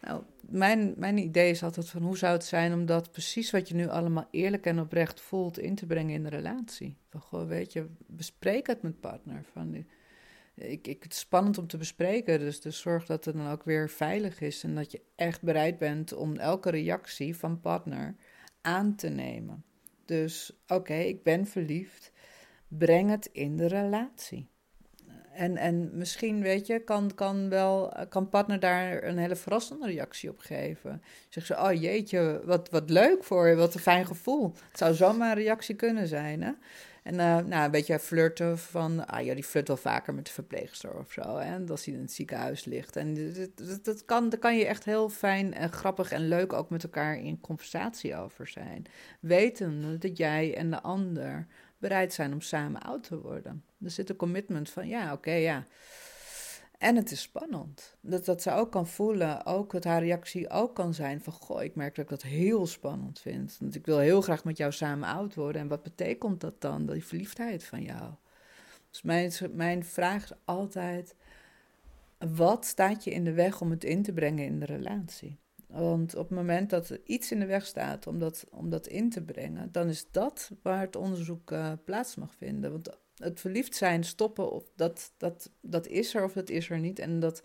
Nou, 0.00 0.22
mijn, 0.40 0.94
mijn 0.96 1.18
idee 1.18 1.50
is 1.50 1.62
altijd 1.62 1.88
van 1.88 2.02
hoe 2.02 2.18
zou 2.18 2.32
het 2.32 2.44
zijn 2.44 2.72
om 2.72 2.86
dat 2.86 3.12
precies 3.12 3.50
wat 3.50 3.68
je 3.68 3.74
nu 3.74 3.88
allemaal 3.88 4.28
eerlijk 4.30 4.66
en 4.66 4.80
oprecht 4.80 5.20
voelt 5.20 5.58
in 5.58 5.74
te 5.74 5.86
brengen 5.86 6.14
in 6.14 6.22
de 6.22 6.28
relatie. 6.28 6.96
Van 7.08 7.20
goh, 7.20 7.48
weet 7.48 7.72
je, 7.72 7.86
bespreek 8.06 8.66
het 8.66 8.82
met 8.82 9.00
partner. 9.00 9.44
Van, 9.52 9.74
ik, 10.54 10.86
ik, 10.86 11.02
het 11.02 11.12
is 11.12 11.18
spannend 11.18 11.58
om 11.58 11.66
te 11.66 11.76
bespreken, 11.76 12.38
dus, 12.38 12.60
dus 12.60 12.80
zorg 12.80 13.06
dat 13.06 13.24
het 13.24 13.34
dan 13.34 13.48
ook 13.48 13.64
weer 13.64 13.88
veilig 13.90 14.40
is 14.40 14.64
en 14.64 14.74
dat 14.74 14.92
je 14.92 15.02
echt 15.16 15.42
bereid 15.42 15.78
bent 15.78 16.12
om 16.12 16.36
elke 16.36 16.70
reactie 16.70 17.36
van 17.36 17.60
partner 17.60 18.16
aan 18.60 18.94
te 18.94 19.08
nemen. 19.08 19.64
Dus 20.04 20.60
oké, 20.66 20.94
ik 20.94 21.22
ben 21.22 21.46
verliefd, 21.46 22.12
breng 22.68 23.10
het 23.10 23.28
in 23.32 23.56
de 23.56 23.66
relatie. 23.66 24.48
En, 25.40 25.56
en 25.56 25.90
misschien, 25.92 26.42
weet 26.42 26.66
je, 26.66 26.78
kan, 26.78 27.14
kan, 27.14 27.48
wel, 27.48 27.92
kan 28.08 28.28
partner 28.28 28.60
daar 28.60 29.02
een 29.02 29.18
hele 29.18 29.36
verrassende 29.36 29.86
reactie 29.86 30.30
op 30.30 30.38
geven. 30.38 31.02
Zeg 31.28 31.46
ze, 31.46 31.56
oh 31.56 31.72
jeetje, 31.72 32.40
wat, 32.44 32.70
wat 32.70 32.90
leuk 32.90 33.24
voor 33.24 33.48
je, 33.48 33.54
wat 33.54 33.74
een 33.74 33.80
fijn 33.80 34.06
gevoel. 34.06 34.52
Het 34.68 34.78
zou 34.78 34.94
zomaar 34.94 35.36
een 35.36 35.42
reactie 35.42 35.74
kunnen 35.74 36.06
zijn, 36.06 36.42
hè? 36.42 36.52
En 37.02 37.14
uh, 37.14 37.38
nou, 37.38 37.64
een 37.64 37.70
beetje 37.70 37.98
flirten 37.98 38.58
van, 38.58 39.06
ah 39.06 39.24
ja, 39.24 39.34
die 39.34 39.44
flirt 39.44 39.68
wel 39.68 39.76
vaker 39.76 40.14
met 40.14 40.26
de 40.26 40.32
verpleegster 40.32 40.98
of 40.98 41.12
zo. 41.12 41.36
Hè, 41.38 41.58
als 41.68 41.84
hij 41.84 41.94
in 41.94 42.00
het 42.00 42.12
ziekenhuis 42.12 42.64
ligt. 42.64 42.96
En 42.96 43.32
dat, 43.54 43.84
dat, 43.84 44.04
kan, 44.04 44.28
daar 44.28 44.38
kan 44.38 44.56
je 44.56 44.66
echt 44.66 44.84
heel 44.84 45.08
fijn 45.08 45.54
en 45.54 45.72
grappig 45.72 46.12
en 46.12 46.28
leuk 46.28 46.52
ook 46.52 46.70
met 46.70 46.82
elkaar 46.82 47.18
in 47.18 47.40
conversatie 47.40 48.16
over 48.16 48.46
zijn. 48.46 48.84
Weten 49.20 50.00
dat 50.00 50.16
jij 50.16 50.56
en 50.56 50.70
de 50.70 50.80
ander 50.80 51.46
bereid 51.80 52.12
zijn 52.12 52.32
om 52.32 52.40
samen 52.40 52.82
oud 52.82 53.02
te 53.02 53.20
worden. 53.20 53.64
Er 53.82 53.90
zit 53.90 54.10
een 54.10 54.16
commitment 54.16 54.70
van, 54.70 54.88
ja, 54.88 55.12
oké, 55.12 55.32
ja. 55.32 55.66
En 56.78 56.96
het 56.96 57.10
is 57.10 57.22
spannend. 57.22 57.96
Dat, 58.00 58.24
dat 58.24 58.42
ze 58.42 58.52
ook 58.52 58.70
kan 58.70 58.86
voelen, 58.86 59.46
ook 59.46 59.72
dat 59.72 59.84
haar 59.84 60.02
reactie 60.02 60.50
ook 60.50 60.74
kan 60.74 60.94
zijn 60.94 61.20
van... 61.20 61.32
Goh, 61.32 61.62
ik 61.62 61.74
merk 61.74 61.94
dat 61.94 62.04
ik 62.04 62.10
dat 62.10 62.22
heel 62.22 62.66
spannend 62.66 63.20
vind. 63.20 63.56
Want 63.60 63.74
ik 63.74 63.86
wil 63.86 63.98
heel 63.98 64.20
graag 64.20 64.44
met 64.44 64.56
jou 64.56 64.72
samen 64.72 65.08
oud 65.08 65.34
worden. 65.34 65.62
En 65.62 65.68
wat 65.68 65.82
betekent 65.82 66.40
dat 66.40 66.60
dan, 66.60 66.86
die 66.86 67.04
verliefdheid 67.04 67.64
van 67.64 67.82
jou? 67.82 68.12
Dus 68.90 69.02
mijn, 69.02 69.32
mijn 69.52 69.84
vraag 69.84 70.24
is 70.24 70.32
altijd... 70.44 71.14
Wat 72.18 72.64
staat 72.66 73.04
je 73.04 73.10
in 73.10 73.24
de 73.24 73.32
weg 73.32 73.60
om 73.60 73.70
het 73.70 73.84
in 73.84 74.02
te 74.02 74.12
brengen 74.12 74.44
in 74.44 74.58
de 74.58 74.66
relatie? 74.66 75.38
Want 75.70 76.14
op 76.14 76.28
het 76.28 76.38
moment 76.38 76.70
dat 76.70 76.88
er 76.88 77.00
iets 77.04 77.32
in 77.32 77.38
de 77.38 77.46
weg 77.46 77.66
staat 77.66 78.06
om 78.06 78.18
dat, 78.18 78.44
om 78.50 78.70
dat 78.70 78.86
in 78.86 79.10
te 79.10 79.22
brengen, 79.22 79.72
dan 79.72 79.88
is 79.88 80.10
dat 80.10 80.50
waar 80.62 80.80
het 80.80 80.96
onderzoek 80.96 81.50
uh, 81.50 81.72
plaats 81.84 82.14
mag 82.14 82.34
vinden. 82.34 82.70
Want 82.70 82.98
het 83.16 83.40
verliefd 83.40 83.76
zijn 83.76 84.04
stoppen, 84.04 84.50
of 84.50 84.64
dat, 84.76 85.12
dat, 85.16 85.50
dat 85.60 85.86
is 85.86 86.14
er 86.14 86.24
of 86.24 86.32
dat 86.32 86.48
is 86.48 86.70
er 86.70 86.78
niet. 86.78 86.98
En 86.98 87.20
dat, 87.20 87.42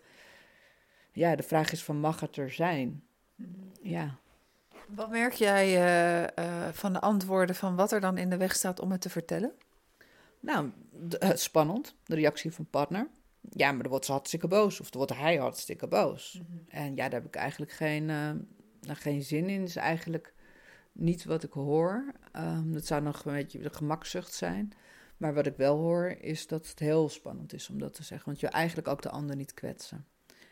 ja, 1.12 1.36
de 1.36 1.42
vraag 1.42 1.72
is 1.72 1.84
van 1.84 2.00
mag 2.00 2.20
het 2.20 2.36
er 2.36 2.50
zijn? 2.50 3.02
Mhm. 3.34 3.50
Ja. 3.82 4.18
Wat 4.88 5.10
merk 5.10 5.32
jij 5.32 5.68
uh, 6.38 6.68
van 6.72 6.92
de 6.92 7.00
antwoorden 7.00 7.54
van 7.54 7.76
wat 7.76 7.92
er 7.92 8.00
dan 8.00 8.18
in 8.18 8.30
de 8.30 8.36
weg 8.36 8.54
staat 8.54 8.80
om 8.80 8.90
het 8.90 9.00
te 9.00 9.10
vertellen? 9.10 9.52
Nou, 10.40 10.70
spannend, 11.34 11.94
de 12.04 12.14
reactie 12.14 12.52
van 12.52 12.66
partner 12.70 13.08
ja, 13.50 13.72
maar 13.72 13.82
dan 13.82 13.90
wordt 13.90 14.04
ze 14.04 14.12
hartstikke 14.12 14.48
boos. 14.48 14.80
Of 14.80 14.90
dan 14.90 15.06
wordt 15.06 15.20
hij 15.22 15.36
hartstikke 15.36 15.86
boos. 15.86 16.40
Mhm. 16.42 16.58
En 16.68 16.96
ja, 16.96 17.08
daar 17.08 17.20
heb 17.20 17.26
ik 17.26 17.36
eigenlijk 17.36 17.72
geen, 17.72 18.08
uh, 18.08 18.30
geen 18.80 19.22
zin 19.22 19.48
in. 19.48 19.62
Is 19.62 19.76
eigenlijk 19.76 20.34
niet 20.92 21.24
wat 21.24 21.42
ik 21.42 21.52
hoor. 21.52 22.12
Um, 22.36 22.72
dat 22.72 22.86
zou 22.86 23.02
nog 23.02 23.24
een 23.24 23.32
beetje 23.32 23.58
de 23.58 23.70
gemakzucht 23.70 24.34
zijn. 24.34 24.72
Maar 25.16 25.34
wat 25.34 25.46
ik 25.46 25.56
wel 25.56 25.76
hoor, 25.76 26.06
is 26.06 26.46
dat 26.46 26.68
het 26.68 26.78
heel 26.78 27.08
spannend 27.08 27.52
is 27.52 27.68
om 27.70 27.78
dat 27.78 27.94
te 27.94 28.02
zeggen. 28.02 28.26
Want 28.26 28.40
je 28.40 28.48
eigenlijk 28.48 28.88
ook 28.88 29.02
de 29.02 29.10
ander 29.10 29.36
niet 29.36 29.54
kwetsen. 29.54 30.06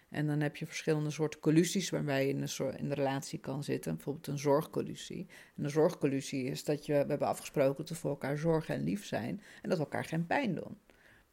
En 0.09 0.27
dan 0.27 0.41
heb 0.41 0.57
je 0.57 0.67
verschillende 0.67 1.11
soorten 1.11 1.41
collusies 1.41 1.91
waarbij 1.91 2.27
je 2.27 2.33
in 2.33 2.43
een, 2.43 2.77
in 2.77 2.89
de 2.89 2.95
relatie 2.95 3.39
kan 3.39 3.65
zitten. 3.65 3.95
Bijvoorbeeld 3.95 4.27
een 4.27 4.39
zorgcollusie. 4.39 5.27
En 5.57 5.65
een 5.65 5.71
zorgcollusie 5.71 6.45
is 6.45 6.65
dat 6.65 6.87
je, 6.87 6.93
we 6.93 6.99
hebben 6.99 7.29
afgesproken 7.29 7.77
dat 7.77 7.89
we 7.89 7.95
voor 7.95 8.11
elkaar 8.11 8.39
zorgen 8.39 8.75
en 8.75 8.85
lief 8.85 9.07
zijn. 9.07 9.43
En 9.63 9.69
dat 9.69 9.79
we 9.79 9.85
elkaar 9.85 10.05
geen 10.05 10.27
pijn 10.27 10.55
doen. 10.55 10.79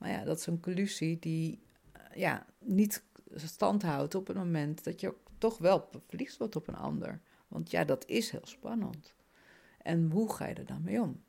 Maar 0.01 0.09
ja, 0.09 0.23
dat 0.23 0.37
is 0.37 0.45
een 0.45 0.59
collusie 0.59 1.19
die 1.19 1.59
eh, 1.91 2.01
ja, 2.15 2.45
niet 2.59 3.03
stand 3.35 3.81
houdt 3.81 4.15
op 4.15 4.27
het 4.27 4.37
moment 4.37 4.83
dat 4.83 4.99
je 4.99 5.13
toch 5.37 5.57
wel 5.57 5.89
verliefd 6.07 6.37
wordt 6.37 6.55
op 6.55 6.67
een 6.67 6.75
ander. 6.75 7.21
Want 7.47 7.71
ja, 7.71 7.83
dat 7.83 8.05
is 8.05 8.31
heel 8.31 8.45
spannend. 8.45 9.13
En 9.81 10.11
hoe 10.11 10.33
ga 10.33 10.47
je 10.47 10.53
er 10.53 10.65
dan 10.65 10.81
mee 10.83 11.01
om? 11.01 11.23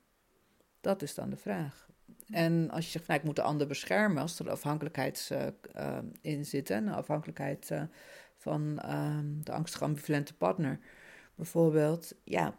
Dat 0.81 1.01
is 1.01 1.13
dan 1.13 1.29
de 1.29 1.37
vraag. 1.37 1.89
En 2.29 2.69
als 2.69 2.85
je 2.85 2.91
zegt, 2.91 3.07
nou, 3.07 3.19
ik 3.19 3.25
moet 3.25 3.35
de 3.35 3.41
ander 3.41 3.67
beschermen, 3.67 4.21
als 4.21 4.39
er 4.39 4.49
afhankelijkheid 4.49 5.29
uh, 5.31 5.47
uh, 5.75 5.97
in 6.21 6.45
zit, 6.45 6.69
een 6.69 6.89
afhankelijkheid 6.89 7.69
uh, 7.71 7.83
van 8.37 8.79
ehm, 8.79 9.25
de 9.43 9.51
angstige 9.51 9.83
ambivalente 9.83 10.33
partner 10.33 10.79
bijvoorbeeld, 11.35 12.13
ja, 12.23 12.55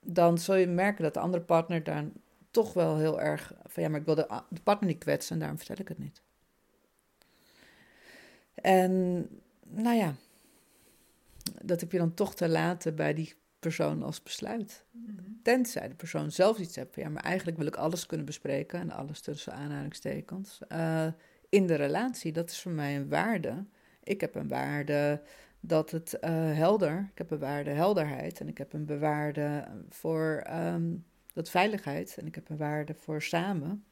dan 0.00 0.38
zul 0.38 0.54
je 0.54 0.66
merken 0.66 1.02
dat 1.02 1.14
de 1.14 1.20
andere 1.20 1.42
partner 1.42 1.82
daar 1.82 2.04
toch 2.50 2.72
wel 2.72 2.96
heel 2.96 3.20
erg 3.20 3.52
van 3.66 3.82
ja, 3.82 3.88
maar 3.88 4.00
ik 4.00 4.06
wil 4.06 4.14
de, 4.14 4.42
de 4.48 4.60
partner 4.60 4.90
niet 4.90 4.98
kwetsen 4.98 5.32
en 5.32 5.38
daarom 5.38 5.58
vertel 5.58 5.76
ik 5.78 5.88
het 5.88 5.98
niet. 5.98 6.22
En 8.54 9.26
nou 9.62 9.96
ja, 9.96 10.14
dat 11.62 11.80
heb 11.80 11.92
je 11.92 11.98
dan 11.98 12.14
toch 12.14 12.34
te 12.34 12.48
laten 12.48 12.94
bij 12.94 13.14
die 13.14 13.34
persoon 13.58 14.02
als 14.02 14.22
besluit. 14.22 14.84
Mhm. 14.90 15.12
Tenzij 15.42 15.88
de 15.88 15.94
persoon 15.94 16.30
zelf 16.30 16.58
iets 16.58 16.74
van 16.74 16.86
ja, 16.94 17.08
maar 17.08 17.22
eigenlijk 17.22 17.56
wil 17.58 17.66
ik 17.66 17.76
alles 17.76 18.06
kunnen 18.06 18.26
bespreken 18.26 18.80
en 18.80 18.90
alles 18.90 19.20
tussen 19.20 19.52
aanhalingstekens. 19.52 20.58
Uh, 20.72 21.06
in 21.48 21.66
de 21.66 21.74
relatie, 21.74 22.32
dat 22.32 22.50
is 22.50 22.60
voor 22.60 22.72
mij 22.72 22.96
een 22.96 23.08
waarde. 23.08 23.64
Ik 24.02 24.20
heb 24.20 24.34
een 24.34 24.48
waarde 24.48 25.22
dat 25.60 25.90
het 25.90 26.18
uh, 26.20 26.30
helder, 26.32 27.08
ik 27.12 27.18
heb 27.18 27.30
een 27.30 27.38
waarde 27.38 27.70
helderheid 27.70 28.40
en 28.40 28.48
ik 28.48 28.58
heb 28.58 28.72
een 28.72 28.84
bewaarde 28.84 29.64
voor 29.88 30.46
um, 30.52 31.04
dat 31.38 31.50
veiligheid 31.50 32.16
en 32.18 32.26
ik 32.26 32.34
heb 32.34 32.48
een 32.48 32.56
waarde 32.56 32.94
voor 32.94 33.22
samen. 33.22 33.84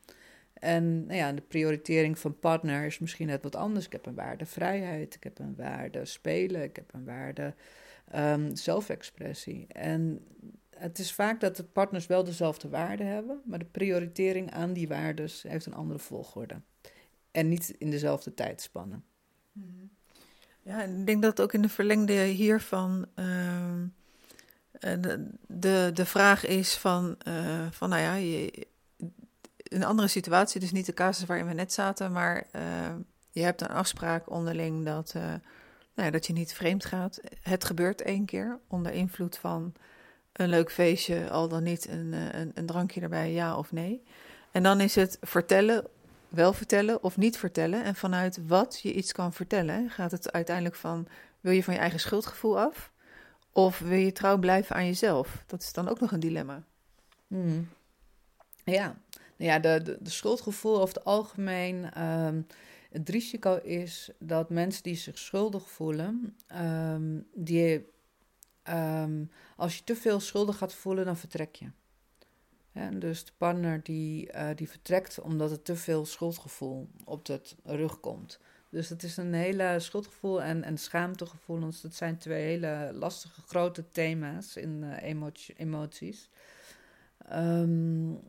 En 0.53 1.07
nou 1.07 1.19
ja, 1.19 1.33
de 1.33 1.43
prioritering 1.43 2.19
van 2.19 2.39
partner 2.39 2.87
is 2.87 2.99
misschien 2.99 3.27
net 3.27 3.43
wat 3.43 3.57
anders. 3.57 3.87
Ik 3.87 3.93
heb 3.93 4.07
een 4.07 4.15
waarde 4.15 4.47
vrijheid, 4.47 5.15
ik 5.15 5.25
heb 5.25 5.39
een 5.39 5.55
waarde 5.57 6.05
spelen, 6.05 6.63
ik 6.63 6.77
heb 6.77 6.95
een 6.95 7.05
waarde 7.05 7.55
um, 8.15 8.57
zelfexpressie. 8.57 9.67
En 9.69 10.27
het 10.77 10.99
is 10.99 11.13
vaak 11.13 11.41
dat 11.41 11.57
de 11.57 11.65
partners 11.65 12.07
wel 12.07 12.25
dezelfde 12.25 12.69
waarden 12.69 13.07
hebben, 13.07 13.41
maar 13.45 13.59
de 13.59 13.65
prioritering 13.65 14.51
aan 14.51 14.73
die 14.73 14.89
waarden 14.89 15.31
heeft 15.43 15.67
een 15.67 15.75
andere 15.75 15.99
volgorde. 15.99 16.61
En 17.31 17.49
niet 17.49 17.75
in 17.79 17.91
dezelfde 17.91 18.35
tijdspannen. 18.35 19.05
Ja, 20.63 20.83
ik 20.83 21.07
denk 21.07 21.23
dat 21.23 21.41
ook 21.41 21.53
in 21.53 21.63
de 21.63 21.69
verlengde 21.69 22.23
hiervan. 22.23 23.07
Uh 23.15 23.57
eh, 23.57 23.83
de, 25.49 25.91
de, 25.95 26.07
vraag 26.07 26.47
is 26.47 26.77
van, 26.77 27.17
uh, 27.29 27.67
van 27.71 27.89
nou 27.89 28.03
ja, 28.03 28.15
je, 28.15 28.67
een 29.57 29.85
andere 29.85 30.09
situatie, 30.09 30.61
dus 30.61 30.73
niet 30.73 30.87
de 30.87 30.95
casus 30.95 31.27
waarin 31.27 31.47
we 31.47 31.53
net 31.53 31.73
zaten, 31.73 32.12
maar 32.12 32.47
uh, 32.53 32.62
je 33.31 33.43
hebt 33.43 33.61
een 33.61 33.69
afspraak 33.69 34.31
onderling 34.31 34.85
dat, 34.85 35.12
uh, 35.17 35.23
nou 35.23 35.41
ja, 35.95 36.11
dat 36.11 36.27
je 36.27 36.33
niet 36.33 36.55
vreemd 36.55 36.85
gaat. 36.85 37.21
Het 37.43 37.65
gebeurt 37.65 38.03
één 38.03 38.25
keer 38.25 38.59
onder 38.69 38.93
invloed 38.93 39.39
van 39.39 39.73
een 40.33 40.49
leuk 40.49 40.73
feestje, 40.73 41.31
al 41.31 41.49
dan 41.49 41.63
niet 41.63 41.88
een, 41.88 42.13
een, 42.13 42.50
een 42.55 42.67
drankje 42.67 43.00
erbij, 43.00 43.33
ja 43.33 43.57
of 43.57 43.73
nee. 43.73 44.03
En 44.50 44.63
dan 44.63 44.81
is 44.81 44.94
het 44.94 45.19
vertellen, 45.21 45.87
wel 46.29 46.53
vertellen 46.53 47.03
of 47.03 47.17
niet 47.17 47.38
vertellen. 47.38 47.85
En 47.85 47.94
vanuit 47.94 48.38
wat 48.46 48.81
je 48.83 48.92
iets 48.92 49.13
kan 49.13 49.33
vertellen, 49.33 49.90
gaat 49.90 50.11
het 50.11 50.33
uiteindelijk 50.33 50.77
van, 50.77 51.09
wil 51.40 51.53
je 51.53 51.65
van 51.65 51.75
je 51.75 51.81
eigen 51.81 52.00
schuldgevoel 52.00 52.59
af? 52.61 52.92
Of 53.57 53.79
wil 53.79 53.98
je 53.98 54.13
trouw 54.13 54.38
blijven 54.38 54.77
aan 54.77 54.87
jezelf? 54.87 55.44
Dat 55.46 55.63
is 55.63 55.73
dan 55.73 55.88
ook 55.88 56.00
nog 56.00 56.13
een 56.13 56.21
dilemma. 56.21 56.63
Hmm. 57.27 57.69
Ja, 58.65 59.00
nou 59.37 59.50
ja 59.50 59.59
de, 59.59 59.98
de, 60.00 60.11
schuldgevoel 60.11 60.81
over 60.81 60.94
het 60.94 61.04
algemeen. 61.04 62.02
Um, 62.02 62.46
het 62.90 63.09
risico 63.09 63.57
is 63.57 64.11
dat 64.19 64.50
mensen 64.50 64.83
die 64.83 64.94
zich 64.94 65.19
schuldig 65.19 65.71
voelen, 65.71 66.37
um, 66.54 67.27
die, 67.35 67.87
um, 68.69 69.31
als 69.57 69.77
je 69.77 69.85
te 69.85 69.96
veel 69.96 70.21
schuldig 70.21 70.57
gaat 70.57 70.75
voelen, 70.75 71.04
dan 71.04 71.17
vertrek 71.17 71.54
je. 71.54 71.71
Dus 72.98 73.25
de 73.25 73.33
partner 73.37 73.83
die, 73.83 74.33
uh, 74.33 74.48
die 74.54 74.69
vertrekt 74.69 75.21
omdat 75.21 75.50
er 75.50 75.63
te 75.63 75.77
veel 75.77 76.07
schuldgevoel 76.07 76.88
op 77.04 77.27
het 77.27 77.57
rug 77.65 78.00
komt. 78.00 78.40
Dus 78.77 78.88
het 78.88 79.02
is 79.02 79.16
een 79.16 79.35
hele 79.35 79.77
schuldgevoel 79.79 80.42
en, 80.42 80.62
en 80.62 80.79
schaamtegevoelens. 80.79 81.81
Dat 81.81 81.94
zijn 81.94 82.18
twee 82.18 82.44
hele 82.44 82.90
lastige, 82.94 83.40
grote 83.40 83.85
thema's 83.90 84.56
in 84.56 84.83
uh, 84.83 85.27
emoties. 85.56 86.29
Um, 87.33 88.20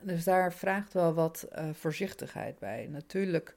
dus 0.00 0.24
daar 0.24 0.52
vraagt 0.52 0.92
wel 0.92 1.14
wat 1.14 1.48
uh, 1.52 1.68
voorzichtigheid 1.72 2.58
bij. 2.58 2.86
Natuurlijk 2.90 3.54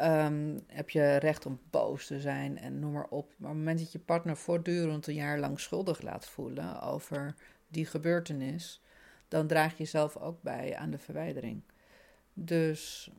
um, 0.00 0.60
heb 0.66 0.90
je 0.90 1.16
recht 1.16 1.46
om 1.46 1.60
boos 1.70 2.06
te 2.06 2.20
zijn 2.20 2.58
en 2.58 2.78
noem 2.78 2.92
maar 2.92 3.08
op. 3.08 3.10
Maar 3.10 3.50
op 3.50 3.56
het 3.56 3.64
moment 3.64 3.78
dat 3.78 3.92
je 3.92 3.98
partner 3.98 4.36
voortdurend 4.36 5.06
een 5.06 5.14
jaar 5.14 5.38
lang 5.38 5.60
schuldig 5.60 6.02
laat 6.02 6.26
voelen 6.26 6.80
over 6.82 7.34
die 7.68 7.86
gebeurtenis, 7.86 8.80
dan 9.28 9.46
draag 9.46 9.78
je 9.78 9.84
zelf 9.84 10.16
ook 10.16 10.42
bij 10.42 10.76
aan 10.76 10.90
de 10.90 10.98
verwijdering. 10.98 11.62
Dus 12.32 13.10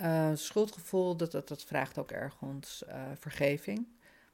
uh, 0.00 0.30
schuldgevoel, 0.34 1.16
dat, 1.16 1.32
dat, 1.32 1.48
dat 1.48 1.64
vraagt 1.64 1.98
ook 1.98 2.10
ergens 2.10 2.82
uh, 2.88 3.02
vergeving. 3.14 3.86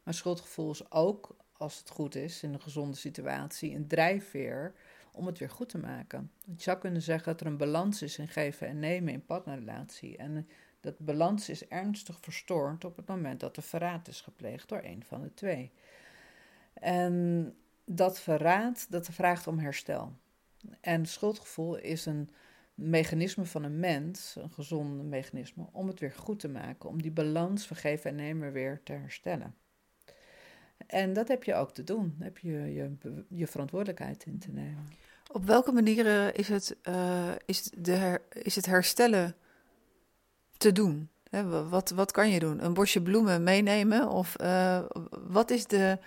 Maar 0.02 0.14
schuldgevoel 0.14 0.70
is 0.70 0.90
ook, 0.90 1.36
als 1.56 1.78
het 1.78 1.90
goed 1.90 2.14
is, 2.14 2.42
in 2.42 2.52
een 2.52 2.60
gezonde 2.60 2.96
situatie, 2.96 3.74
een 3.74 3.86
drijfveer 3.86 4.74
om 5.12 5.26
het 5.26 5.38
weer 5.38 5.50
goed 5.50 5.68
te 5.68 5.78
maken. 5.78 6.30
Je 6.44 6.62
zou 6.62 6.78
kunnen 6.78 7.02
zeggen 7.02 7.32
dat 7.32 7.40
er 7.40 7.46
een 7.46 7.56
balans 7.56 8.02
is 8.02 8.18
in 8.18 8.28
geven 8.28 8.66
en 8.66 8.78
nemen 8.78 9.12
in 9.12 9.26
partnerrelatie. 9.26 10.16
En 10.16 10.48
dat 10.80 10.98
balans 10.98 11.48
is 11.48 11.68
ernstig 11.68 12.18
verstoord 12.20 12.84
op 12.84 12.96
het 12.96 13.06
moment 13.06 13.40
dat 13.40 13.56
er 13.56 13.62
verraad 13.62 14.08
is 14.08 14.20
gepleegd 14.20 14.68
door 14.68 14.80
een 14.82 15.04
van 15.06 15.22
de 15.22 15.34
twee. 15.34 15.72
En 16.74 17.56
dat 17.84 18.20
verraad, 18.20 18.86
dat 18.90 19.08
vraagt 19.08 19.46
om 19.46 19.58
herstel. 19.58 20.12
En 20.80 21.06
schuldgevoel 21.06 21.76
is 21.76 22.06
een 22.06 22.30
mechanisme 22.74 23.44
van 23.44 23.62
een 23.62 23.80
mens, 23.80 24.36
een 24.36 24.50
gezond 24.50 25.02
mechanisme, 25.02 25.66
om 25.72 25.86
het 25.86 26.00
weer 26.00 26.12
goed 26.12 26.40
te 26.40 26.48
maken, 26.48 26.88
om 26.88 27.02
die 27.02 27.10
balans 27.10 27.66
van 27.66 27.76
geven 27.76 28.10
en 28.10 28.16
nemen 28.16 28.52
weer 28.52 28.80
te 28.84 28.92
herstellen. 28.92 29.54
En 30.86 31.12
dat 31.12 31.28
heb 31.28 31.44
je 31.44 31.54
ook 31.54 31.74
te 31.74 31.84
doen, 31.84 32.16
heb 32.18 32.38
je 32.38 32.50
je, 32.50 32.96
je 33.28 33.46
verantwoordelijkheid 33.46 34.24
in 34.24 34.38
te 34.38 34.50
nemen. 34.50 34.88
Op 35.32 35.44
welke 35.44 35.72
manieren 35.72 36.34
is 36.34 36.48
het, 36.48 36.76
uh, 36.88 37.30
is 37.44 37.70
de 37.78 38.20
is 38.32 38.56
het 38.56 38.66
herstellen 38.66 39.36
te 40.56 40.72
doen? 40.72 41.10
Wat, 41.68 41.90
wat 41.90 42.10
kan 42.10 42.30
je 42.30 42.38
doen? 42.38 42.64
Een 42.64 42.74
bosje 42.74 43.02
bloemen 43.02 43.42
meenemen? 43.42 44.08
Of 44.08 44.36
uh, 44.40 44.84
wat 45.10 45.50
is 45.50 45.66
de, 45.66 45.98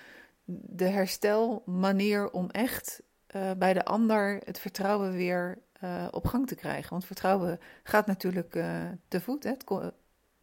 de 0.46 0.86
herstelmanier 0.86 2.32
om 2.32 2.50
echt 2.50 3.02
uh, 3.36 3.52
bij 3.58 3.74
de 3.74 3.86
ander 3.86 4.42
het 4.44 4.60
vertrouwen 4.60 5.12
weer 5.12 5.58
uh, 5.84 6.08
op 6.12 6.28
gang 6.28 6.48
te 6.48 6.56
krijgen. 6.56 6.90
Want 6.90 7.06
vertrouwen 7.06 7.60
gaat 7.84 8.08
natuurlijk 8.08 8.56
uh, 8.56 8.90
te 9.08 9.22
voet. 9.22 9.44
Hè? 9.44 9.50
Het, 9.50 9.64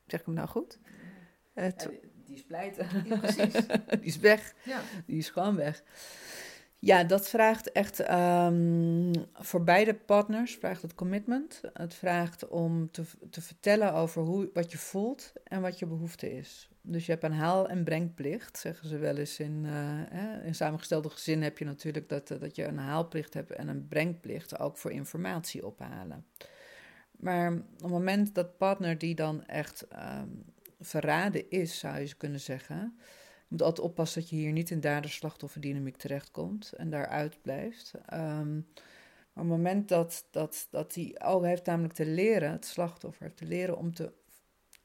zeg 0.06 0.20
ik 0.20 0.26
hem 0.26 0.34
nou 0.34 0.48
goed? 0.48 0.78
Ja, 1.54 1.72
die 2.24 2.36
is 2.36 2.44
pleiten. 2.44 2.86
Ja, 3.04 3.18
precies. 3.18 3.52
die 4.00 4.00
is 4.00 4.18
weg. 4.18 4.54
Ja. 4.64 4.80
Die 5.06 5.18
is 5.18 5.30
gewoon 5.30 5.56
weg. 5.56 5.82
Ja, 6.84 7.04
dat 7.04 7.28
vraagt 7.28 7.72
echt 7.72 8.10
um, 8.10 9.10
voor 9.32 9.64
beide 9.64 9.94
partners 9.94 10.54
vraagt 10.54 10.82
het 10.82 10.94
commitment. 10.94 11.60
Het 11.72 11.94
vraagt 11.94 12.48
om 12.48 12.90
te, 12.90 13.02
te 13.30 13.40
vertellen 13.40 13.94
over 13.94 14.22
hoe, 14.22 14.50
wat 14.52 14.72
je 14.72 14.78
voelt 14.78 15.32
en 15.44 15.60
wat 15.60 15.78
je 15.78 15.86
behoefte 15.86 16.36
is. 16.36 16.70
Dus 16.80 17.06
je 17.06 17.12
hebt 17.12 17.24
een 17.24 17.32
haal- 17.32 17.68
en 17.68 17.84
brengplicht, 17.84 18.58
zeggen 18.58 18.88
ze 18.88 18.98
wel 18.98 19.16
eens. 19.16 19.38
In, 19.38 19.64
uh, 19.64 20.46
in 20.46 20.54
samengestelde 20.54 21.10
gezin 21.10 21.42
heb 21.42 21.58
je 21.58 21.64
natuurlijk 21.64 22.08
dat, 22.08 22.30
eh, 22.30 22.40
dat 22.40 22.56
je 22.56 22.64
een 22.64 22.78
haalplicht 22.78 23.34
hebt 23.34 23.52
en 23.52 23.68
een 23.68 23.88
brengplicht, 23.88 24.58
ook 24.58 24.76
voor 24.76 24.92
informatie 24.92 25.66
ophalen. 25.66 26.26
Maar 27.10 27.52
op 27.52 27.82
het 27.82 27.90
moment 27.90 28.34
dat 28.34 28.58
partner 28.58 28.98
die 28.98 29.14
dan 29.14 29.44
echt 29.46 29.86
um, 29.92 30.44
verraden 30.80 31.50
is, 31.50 31.78
zou 31.78 31.98
je 31.98 32.14
kunnen 32.14 32.40
zeggen, 32.40 32.96
moet 33.52 33.62
altijd 33.62 33.86
oppassen 33.86 34.20
dat 34.20 34.30
je 34.30 34.36
hier 34.36 34.52
niet 34.52 34.70
in 34.70 34.80
dader-slachtofferdynamiek 34.80 35.96
terechtkomt 35.96 36.72
en 36.72 36.90
daaruit 36.90 37.42
blijft. 37.42 37.92
Um, 38.12 38.66
maar 39.32 39.44
op 39.44 39.50
het 39.50 39.58
moment 39.58 39.88
dat, 39.88 40.26
dat, 40.30 40.66
dat 40.70 40.92
die, 40.92 41.20
oh, 41.20 41.42
heeft 41.42 41.66
namelijk 41.66 41.94
te 41.94 42.06
leren, 42.06 42.50
het 42.50 42.66
slachtoffer 42.66 43.22
heeft 43.22 43.36
te 43.36 43.46
leren 43.46 43.76
om 43.76 43.94
te 43.94 44.12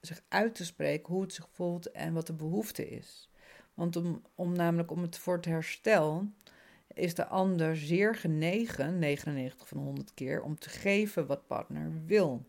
zich 0.01 0.21
uit 0.27 0.55
te 0.55 0.65
spreken 0.65 1.13
hoe 1.13 1.21
het 1.21 1.33
zich 1.33 1.47
voelt 1.51 1.91
en 1.91 2.13
wat 2.13 2.27
de 2.27 2.33
behoefte 2.33 2.89
is. 2.89 3.29
Want 3.73 3.95
om, 3.95 4.21
om 4.35 4.55
namelijk 4.55 4.91
om 4.91 5.01
het 5.01 5.17
voor 5.17 5.35
het 5.35 5.45
herstel 5.45 6.31
is 6.93 7.13
de 7.13 7.27
ander 7.27 7.77
zeer 7.77 8.15
genegen, 8.15 8.99
99 8.99 9.67
van 9.67 9.77
100 9.77 10.13
keer, 10.13 10.41
om 10.41 10.59
te 10.59 10.69
geven 10.69 11.25
wat 11.27 11.47
partner 11.47 11.91
wil. 12.05 12.45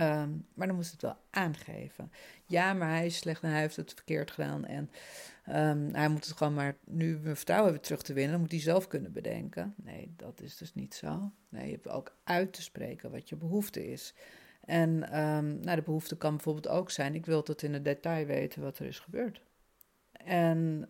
Um, 0.00 0.46
maar 0.54 0.66
dan 0.66 0.76
moest 0.76 0.92
het 0.92 1.02
wel 1.02 1.16
aangeven. 1.30 2.12
Ja, 2.46 2.72
maar 2.72 2.88
hij 2.88 3.06
is 3.06 3.16
slecht 3.16 3.42
en 3.42 3.50
hij 3.50 3.60
heeft 3.60 3.76
het 3.76 3.92
verkeerd 3.94 4.30
gedaan. 4.30 4.64
En 4.64 4.90
um, 5.48 5.94
hij 5.94 6.08
moet 6.08 6.26
het 6.26 6.36
gewoon 6.36 6.54
maar, 6.54 6.76
nu 6.84 7.18
we 7.22 7.36
vertrouwen 7.36 7.70
hebben 7.70 7.86
terug 7.86 8.02
te 8.02 8.12
winnen, 8.12 8.32
dan 8.32 8.40
moet 8.40 8.50
hij 8.50 8.60
zelf 8.60 8.86
kunnen 8.86 9.12
bedenken. 9.12 9.74
Nee, 9.76 10.14
dat 10.16 10.40
is 10.40 10.56
dus 10.56 10.74
niet 10.74 10.94
zo. 10.94 11.32
Nee, 11.48 11.66
je 11.66 11.72
hebt 11.72 11.88
ook 11.88 12.16
uit 12.24 12.52
te 12.52 12.62
spreken 12.62 13.10
wat 13.10 13.28
je 13.28 13.36
behoefte 13.36 13.90
is. 13.90 14.14
En 14.60 14.90
um, 15.20 15.60
nou, 15.60 15.76
de 15.76 15.82
behoefte 15.82 16.16
kan 16.16 16.34
bijvoorbeeld 16.34 16.68
ook 16.68 16.90
zijn: 16.90 17.14
ik 17.14 17.26
wil 17.26 17.42
tot 17.42 17.62
in 17.62 17.72
het 17.72 17.84
detail 17.84 18.26
weten 18.26 18.62
wat 18.62 18.78
er 18.78 18.86
is 18.86 18.98
gebeurd. 18.98 19.40
En 20.12 20.88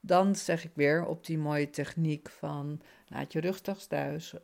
dan 0.00 0.36
zeg 0.36 0.64
ik 0.64 0.70
weer 0.74 1.06
op 1.06 1.26
die 1.26 1.38
mooie 1.38 1.70
techniek 1.70 2.30
van 2.30 2.80
laat 3.08 3.32
je 3.32 3.40
rugtags 3.40 3.86
thuis 3.86 4.34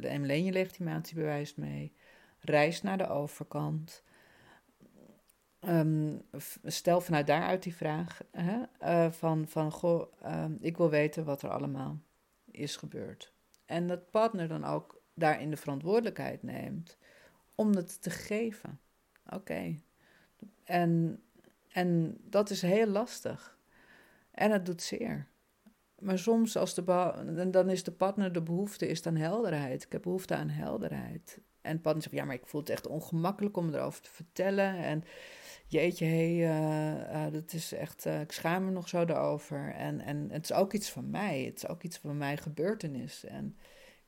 en 0.00 0.26
leen 0.26 0.44
je 0.44 0.52
legitimatiebewijs 0.52 1.54
mee. 1.54 1.92
Reis 2.50 2.82
naar 2.82 2.98
de 2.98 3.08
overkant. 3.08 4.04
Um, 5.60 6.22
stel 6.64 7.00
vanuit 7.00 7.26
daaruit 7.26 7.62
die 7.62 7.74
vraag 7.74 8.20
hè, 8.30 8.62
uh, 8.82 9.10
van, 9.12 9.48
van 9.48 9.72
goh, 9.72 10.12
ik 10.60 10.76
wil 10.76 10.90
weten 10.90 11.24
wat 11.24 11.42
er 11.42 11.50
allemaal 11.50 11.98
is 12.50 12.76
gebeurd. 12.76 13.32
En 13.64 13.86
dat 13.86 14.10
partner 14.10 14.48
dan 14.48 14.64
ook 14.64 15.02
daarin 15.14 15.50
de 15.50 15.56
verantwoordelijkheid 15.56 16.42
neemt 16.42 16.96
om 17.54 17.74
het 17.74 18.02
te 18.02 18.10
geven. 18.10 18.80
Oké. 19.30 19.76
En, 20.64 21.22
en 21.68 22.16
dat 22.20 22.50
is 22.50 22.62
heel 22.62 22.86
lastig. 22.86 23.58
En 24.30 24.50
het 24.50 24.66
doet 24.66 24.82
zeer. 24.82 25.28
Maar 25.98 26.18
soms, 26.18 26.56
als 26.56 26.74
de 26.74 27.48
dan 27.50 27.70
is 27.70 27.82
de 27.82 27.92
partner 27.92 28.32
de 28.32 28.42
behoefte 28.42 28.88
is 28.88 29.02
dan 29.02 29.16
helderheid. 29.16 29.82
Ik 29.84 29.92
heb 29.92 30.02
behoefte 30.02 30.34
aan 30.34 30.48
helderheid. 30.48 31.40
En 31.66 31.76
de 31.76 31.82
partner 31.82 32.02
zegt, 32.02 32.14
ja, 32.14 32.24
maar 32.24 32.34
ik 32.34 32.46
voel 32.46 32.60
het 32.60 32.70
echt 32.70 32.86
ongemakkelijk 32.86 33.56
om 33.56 33.74
erover 33.74 34.02
te 34.02 34.10
vertellen. 34.10 34.76
En 34.76 35.04
jeetje, 35.66 36.04
hé, 36.04 36.36
hey, 36.36 36.60
uh, 36.60 37.26
uh, 37.26 37.32
dat 37.32 37.52
is 37.52 37.72
echt, 37.72 38.06
uh, 38.06 38.20
ik 38.20 38.32
schaam 38.32 38.64
me 38.64 38.70
nog 38.70 38.88
zo 38.88 39.00
erover. 39.00 39.74
En, 39.74 40.00
en 40.00 40.28
het 40.30 40.44
is 40.44 40.52
ook 40.52 40.72
iets 40.72 40.90
van 40.90 41.10
mij. 41.10 41.44
Het 41.44 41.56
is 41.56 41.68
ook 41.68 41.82
iets 41.82 41.98
van 41.98 42.18
mijn 42.18 42.38
gebeurtenis. 42.38 43.24
En 43.24 43.56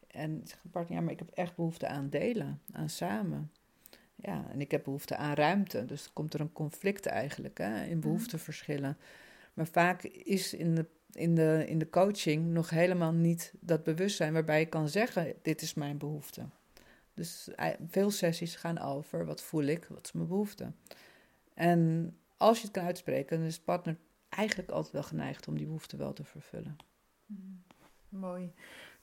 en 0.09 0.41
zegt 0.45 0.71
partner, 0.71 0.99
ja, 0.99 1.03
maar 1.03 1.13
ik 1.13 1.19
heb 1.19 1.31
echt 1.31 1.57
behoefte 1.57 1.87
aan 1.87 2.09
delen, 2.09 2.61
aan 2.73 2.89
samen. 2.89 3.51
Ja, 4.15 4.47
en 4.51 4.61
ik 4.61 4.71
heb 4.71 4.85
behoefte 4.85 5.17
aan 5.17 5.35
ruimte. 5.35 5.85
Dus 5.85 6.13
komt 6.13 6.35
er 6.35 6.41
een 6.41 6.53
conflict 6.53 7.07
eigenlijk 7.07 7.59
hè, 7.59 7.85
in 7.85 7.91
mhm. 7.91 8.01
behoefteverschillen. 8.01 8.97
Maar 9.55 9.67
vaak 9.67 10.03
is 10.03 10.55
in 10.55 10.75
de, 10.75 10.87
in, 11.13 11.35
de, 11.35 11.65
in 11.67 11.79
de 11.79 11.91
coaching 11.91 12.47
nog 12.47 12.71
helemaal 12.71 13.13
niet 13.13 13.53
dat 13.61 13.85
bewustzijn 13.85 14.33
waarbij 14.33 14.61
je 14.61 14.67
kan 14.67 14.89
zeggen: 14.89 15.35
Dit 15.43 15.63
is 15.63 15.75
mijn 15.75 15.99
behoefte. 15.99 16.49
Dus 17.19 17.49
veel 17.89 18.11
sessies 18.11 18.57
gaan 18.57 18.79
over: 18.79 19.27
wat 19.27 19.43
voel 19.43 19.63
ik, 19.63 19.87
wat 19.89 20.05
is 20.05 20.13
mijn 20.13 20.27
behoefte. 20.27 20.73
En 21.55 22.13
als 22.37 22.59
je 22.59 22.65
het 22.65 22.73
kan 22.73 22.85
uitspreken, 22.85 23.39
dan 23.39 23.47
is 23.47 23.59
partner 23.59 23.97
eigenlijk 24.29 24.71
altijd 24.71 24.93
wel 24.93 25.03
geneigd 25.03 25.49
om 25.49 25.57
die 25.57 25.67
behoefte 25.67 25.97
wel 25.97 26.13
te 26.13 26.25
vervullen. 26.25 26.77
Mhm. 27.27 27.41
Mooi. 28.09 28.53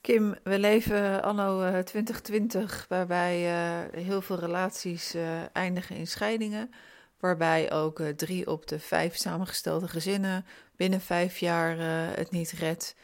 Kim, 0.00 0.34
we 0.42 0.58
leven 0.58 1.22
anno 1.22 1.82
2020 1.82 2.82
eh, 2.82 2.88
waarbij 2.88 3.42
uh, 3.44 4.04
heel 4.04 4.22
veel 4.22 4.38
relaties 4.38 5.16
eindigen 5.52 5.96
in 5.96 6.06
scheidingen. 6.06 6.70
Waarbij 7.18 7.72
ook 7.72 8.00
drie 8.00 8.50
op 8.50 8.66
de 8.66 8.78
vijf 8.78 9.16
samengestelde 9.16 9.88
gezinnen 9.88 10.44
binnen 10.76 11.00
vijf 11.00 11.38
jaar 11.38 11.78
het 12.16 12.30
niet 12.30 12.50
redt. 12.50 12.94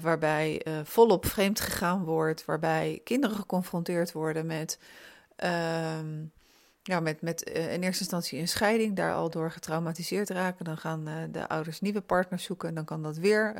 Waarbij 0.00 0.66
volop 0.84 1.26
vreemd 1.26 1.60
gegaan 1.60 2.04
wordt. 2.04 2.44
Waarbij 2.44 3.00
kinderen 3.04 3.36
geconfronteerd 3.36 4.12
worden 4.12 4.46
met, 4.46 4.78
ehm, 5.36 6.24
ja, 6.82 7.00
met, 7.00 7.22
met 7.22 7.42
in 7.42 7.82
eerste 7.82 8.02
instantie 8.02 8.40
een 8.40 8.48
scheiding. 8.48 8.96
Daar 8.96 9.14
al 9.14 9.30
door 9.30 9.50
getraumatiseerd 9.50 10.30
raken. 10.30 10.64
Dan 10.64 10.78
gaan 10.78 11.04
de 11.30 11.48
ouders 11.48 11.80
nieuwe 11.80 12.00
partners 12.00 12.44
zoeken. 12.44 12.68
En 12.68 12.74
dan 12.74 12.84
kan 12.84 13.02
dat 13.02 13.16
weer 13.16 13.54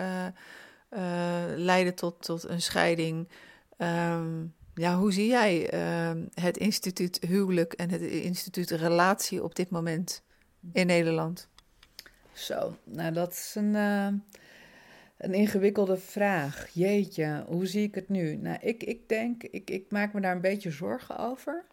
leiden 1.56 1.94
tot, 1.94 2.22
tot 2.22 2.48
een 2.48 2.62
scheiding. 2.62 3.28
Um, 3.78 4.54
ja, 4.76 4.96
hoe 4.96 5.12
zie 5.12 5.26
jij 5.26 5.74
uh, 5.74 6.22
het 6.34 6.56
instituut 6.56 7.18
huwelijk 7.26 7.72
en 7.72 7.90
het 7.90 8.00
instituut 8.00 8.70
relatie 8.70 9.42
op 9.42 9.54
dit 9.54 9.70
moment 9.70 10.22
in 10.72 10.86
Nederland? 10.86 11.48
Zo, 12.32 12.76
nou 12.84 13.12
dat 13.12 13.32
is 13.32 13.54
een, 13.54 13.74
een 15.18 15.34
ingewikkelde 15.34 15.96
vraag. 15.96 16.68
Jeetje, 16.72 17.44
hoe 17.46 17.66
zie 17.66 17.82
ik 17.82 17.94
het 17.94 18.08
nu? 18.08 18.36
Nou, 18.36 18.58
ik, 18.60 18.82
ik 18.82 19.08
denk, 19.08 19.42
ik, 19.42 19.70
ik 19.70 19.90
maak 19.90 20.12
me 20.12 20.20
daar 20.20 20.34
een 20.34 20.40
beetje 20.40 20.70
zorgen 20.70 21.18
over. 21.18 21.64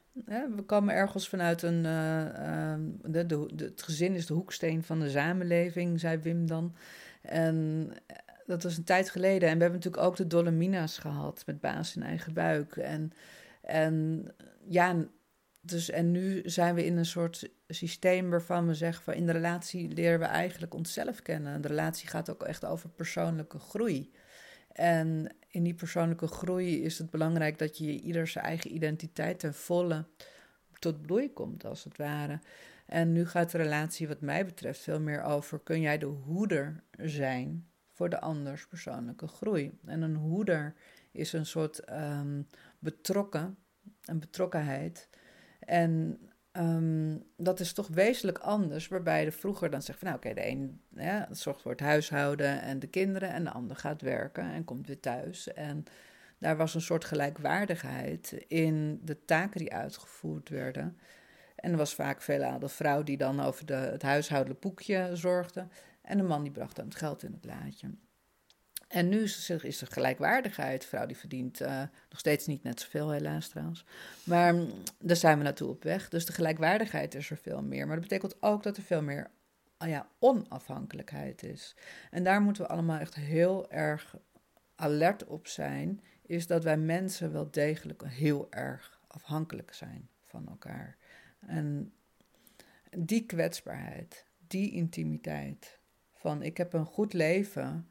we 0.56 0.64
komen 0.66 0.94
ergens 0.94 1.30
vanuit 1.30 1.62
een. 1.62 1.84
Uh, 1.84 2.76
de, 3.02 3.26
de, 3.26 3.50
de, 3.56 3.64
het 3.64 3.82
gezin 3.82 4.14
is 4.14 4.26
de 4.26 4.34
hoeksteen 4.34 4.84
van 4.84 5.00
de 5.00 5.10
samenleving, 5.10 6.00
zei 6.00 6.18
Wim 6.18 6.48
dan. 6.48 6.76
En 7.22 7.90
dat 8.46 8.64
was 8.64 8.78
een 8.78 8.84
tijd 8.84 9.10
geleden. 9.10 9.50
En 9.50 9.56
we 9.56 9.62
hebben 9.62 9.80
natuurlijk 9.80 10.04
ook 10.04 10.16
de 10.16 10.28
Dolomina's 10.28 10.98
gehad 10.98 11.44
met 11.46 11.62
baas 11.62 11.96
in 11.96 12.04
eigen 12.04 12.34
buik. 12.34 12.76
En, 12.76 13.12
en 13.62 14.26
ja, 14.68 14.96
dus, 15.62 15.90
en 15.90 16.12
nu 16.12 16.42
zijn 16.46 16.76
we 16.76 16.86
in 16.86 16.98
een 16.98 17.06
soort 17.06 17.50
systeem 17.74 18.30
waarvan 18.30 18.68
we 18.68 18.74
zeggen 18.74 19.04
van 19.04 19.14
in 19.14 19.26
de 19.26 19.32
relatie 19.32 19.90
leren 19.90 20.20
we 20.20 20.26
eigenlijk 20.26 20.74
onszelf 20.74 21.22
kennen. 21.22 21.62
De 21.62 21.68
relatie 21.68 22.08
gaat 22.08 22.30
ook 22.30 22.44
echt 22.44 22.66
over 22.66 22.90
persoonlijke 22.90 23.60
groei. 23.60 24.12
En 24.72 25.36
in 25.48 25.64
die 25.64 25.74
persoonlijke 25.74 26.28
groei 26.28 26.84
is 26.84 26.98
het 26.98 27.10
belangrijk 27.10 27.58
dat 27.58 27.78
je 27.78 28.02
ieder 28.02 28.28
zijn 28.28 28.46
eigen 28.46 28.74
identiteit 28.74 29.40
ten 29.40 29.54
volle 29.54 30.06
tot 30.80 31.02
bloei 31.02 31.34
komt, 31.34 31.66
als 31.66 31.84
het 31.84 31.98
ware. 31.98 32.40
En 32.86 33.12
nu 33.12 33.26
gaat 33.26 33.52
de 33.52 33.58
relatie, 33.58 34.08
wat 34.08 34.22
mij 34.22 34.46
betreft, 34.46 34.80
veel 34.80 35.00
meer 35.00 35.24
over: 35.24 35.60
kun 35.60 35.82
jij 35.82 35.98
de 35.98 36.06
hoeder 36.06 36.84
zijn 36.98 37.68
voor 37.92 38.10
de 38.10 38.20
anders 38.20 38.68
persoonlijke 38.68 39.28
groei? 39.28 39.80
En 39.86 40.02
een 40.02 40.16
hoeder 40.16 40.74
is 41.12 41.34
een 41.34 41.46
soort 41.46 41.92
um, 41.92 42.48
betrokken, 42.80 43.58
een 44.06 44.20
betrokkenheid. 44.20 45.10
En 45.60 46.20
um, 46.58 47.24
dat 47.38 47.60
is 47.60 47.74
toch 47.74 47.88
wezenlijk 47.88 48.38
anders, 48.38 48.88
waarbij 48.88 49.26
de 49.26 49.32
vroeger 49.32 49.70
dan 49.70 49.82
zegt 49.82 50.00
van 50.00 50.08
nou 50.08 50.20
oké, 50.20 50.34
de 50.34 50.48
een 50.48 50.82
zorgt 51.32 51.62
voor 51.62 51.72
het 51.72 51.80
huishouden 51.80 52.62
en 52.62 52.80
de 52.80 52.88
kinderen 52.88 53.30
en 53.30 53.44
de 53.44 53.52
ander 53.52 53.78
gaat 53.78 54.02
werken 54.02 54.52
en 54.52 54.64
komt 54.64 54.88
weer 54.88 55.00
thuis. 55.00 55.54
En 55.54 55.84
daar 56.38 56.58
was 56.58 56.76
een 56.76 56.82
soort 56.82 57.06
gelijkwaardigheid 57.06 58.46
in 58.48 59.00
de 59.04 59.26
taken 59.26 59.60
die 59.60 59.74
uitgevoerd 59.74 60.50
werden. 60.50 60.98
En 61.56 61.72
er 61.72 61.78
was 61.78 61.96
vaak 61.96 62.22
veelal 62.22 62.60
de 62.60 62.70
vrouw 62.70 63.04
die 63.04 63.18
dan 63.18 63.40
over 63.40 63.66
de, 63.66 63.74
het 63.74 64.02
huishoudelijk 64.02 64.60
boekje 64.60 65.10
zorgde. 65.14 65.68
En 66.02 66.18
de 66.18 66.24
man 66.24 66.44
die 66.44 66.52
bracht 66.52 66.76
dan 66.76 66.86
het 66.86 66.96
geld 66.96 67.24
in 67.24 67.32
het 67.32 67.46
laadje. 67.46 67.88
En 68.94 69.10
nu 69.10 69.24
is 69.24 69.50
er, 69.50 69.66
is 69.66 69.82
gelijkwaardigheid. 69.90 70.86
Vrouw 70.86 71.06
die 71.06 71.18
verdient 71.18 71.62
uh, 71.62 71.82
nog 72.10 72.20
steeds 72.20 72.46
niet 72.48 72.64
net 72.64 72.80
zoveel, 72.80 73.12
helaas 73.12 73.48
trouwens. 73.48 73.86
Maar 74.24 74.56
mm, 74.56 74.70
daar 75.00 75.16
zijn 75.16 75.38
we 75.38 75.44
naartoe 75.44 75.70
op 75.70 75.84
weg. 75.84 76.10
Dus 76.10 76.26
de 76.26 76.34
gelijkwaardigheid 76.34 77.16
is 77.16 77.30
er 77.30 77.38
veel 77.38 77.62
meer. 77.64 77.88
Maar 77.88 77.96
dat 77.96 78.08
betekent 78.08 78.42
ook 78.42 78.64
dat 78.64 78.78
er 78.78 78.84
veel 78.84 79.02
meer 79.02 79.30
oh 79.78 79.88
ja, 79.88 80.08
onafhankelijkheid 80.20 81.44
is. 81.44 81.76
En 82.12 82.24
daar 82.24 82.42
moeten 82.42 82.64
we 82.64 82.70
allemaal 82.70 83.00
echt 83.00 83.16
heel 83.16 83.72
erg 83.72 84.16
alert 84.76 85.26
op 85.26 85.48
zijn. 85.48 86.02
Is 86.26 86.48
dat 86.48 86.64
wij 86.64 86.78
mensen 86.78 87.32
wel 87.32 87.52
degelijk 87.52 88.04
heel 88.06 88.48
erg 88.50 89.00
afhankelijk 89.08 89.74
zijn 89.74 90.10
van 90.26 90.48
elkaar. 90.48 90.98
En 91.40 91.94
die 92.98 93.26
kwetsbaarheid, 93.26 94.26
die 94.48 94.72
intimiteit 94.72 95.80
van 96.12 96.42
ik 96.42 96.58
heb 96.58 96.74
een 96.74 96.86
goed 96.86 97.14
leven 97.14 97.88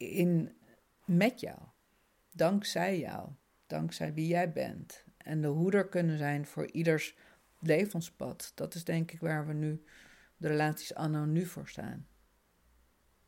in, 0.00 0.56
met 1.04 1.40
jou, 1.40 1.58
dankzij 2.32 2.98
jou, 2.98 3.28
dankzij 3.66 4.14
wie 4.14 4.26
jij 4.26 4.52
bent. 4.52 5.04
En 5.16 5.40
de 5.40 5.48
hoeder 5.48 5.88
kunnen 5.88 6.18
zijn 6.18 6.46
voor 6.46 6.70
ieders 6.70 7.16
levenspad. 7.58 8.52
Dat 8.54 8.74
is 8.74 8.84
denk 8.84 9.12
ik 9.12 9.20
waar 9.20 9.46
we 9.46 9.52
nu 9.52 9.84
de 10.36 10.48
relaties 10.48 10.94
anno 10.94 11.24
nu 11.24 11.46
voor 11.46 11.68
staan. 11.68 12.06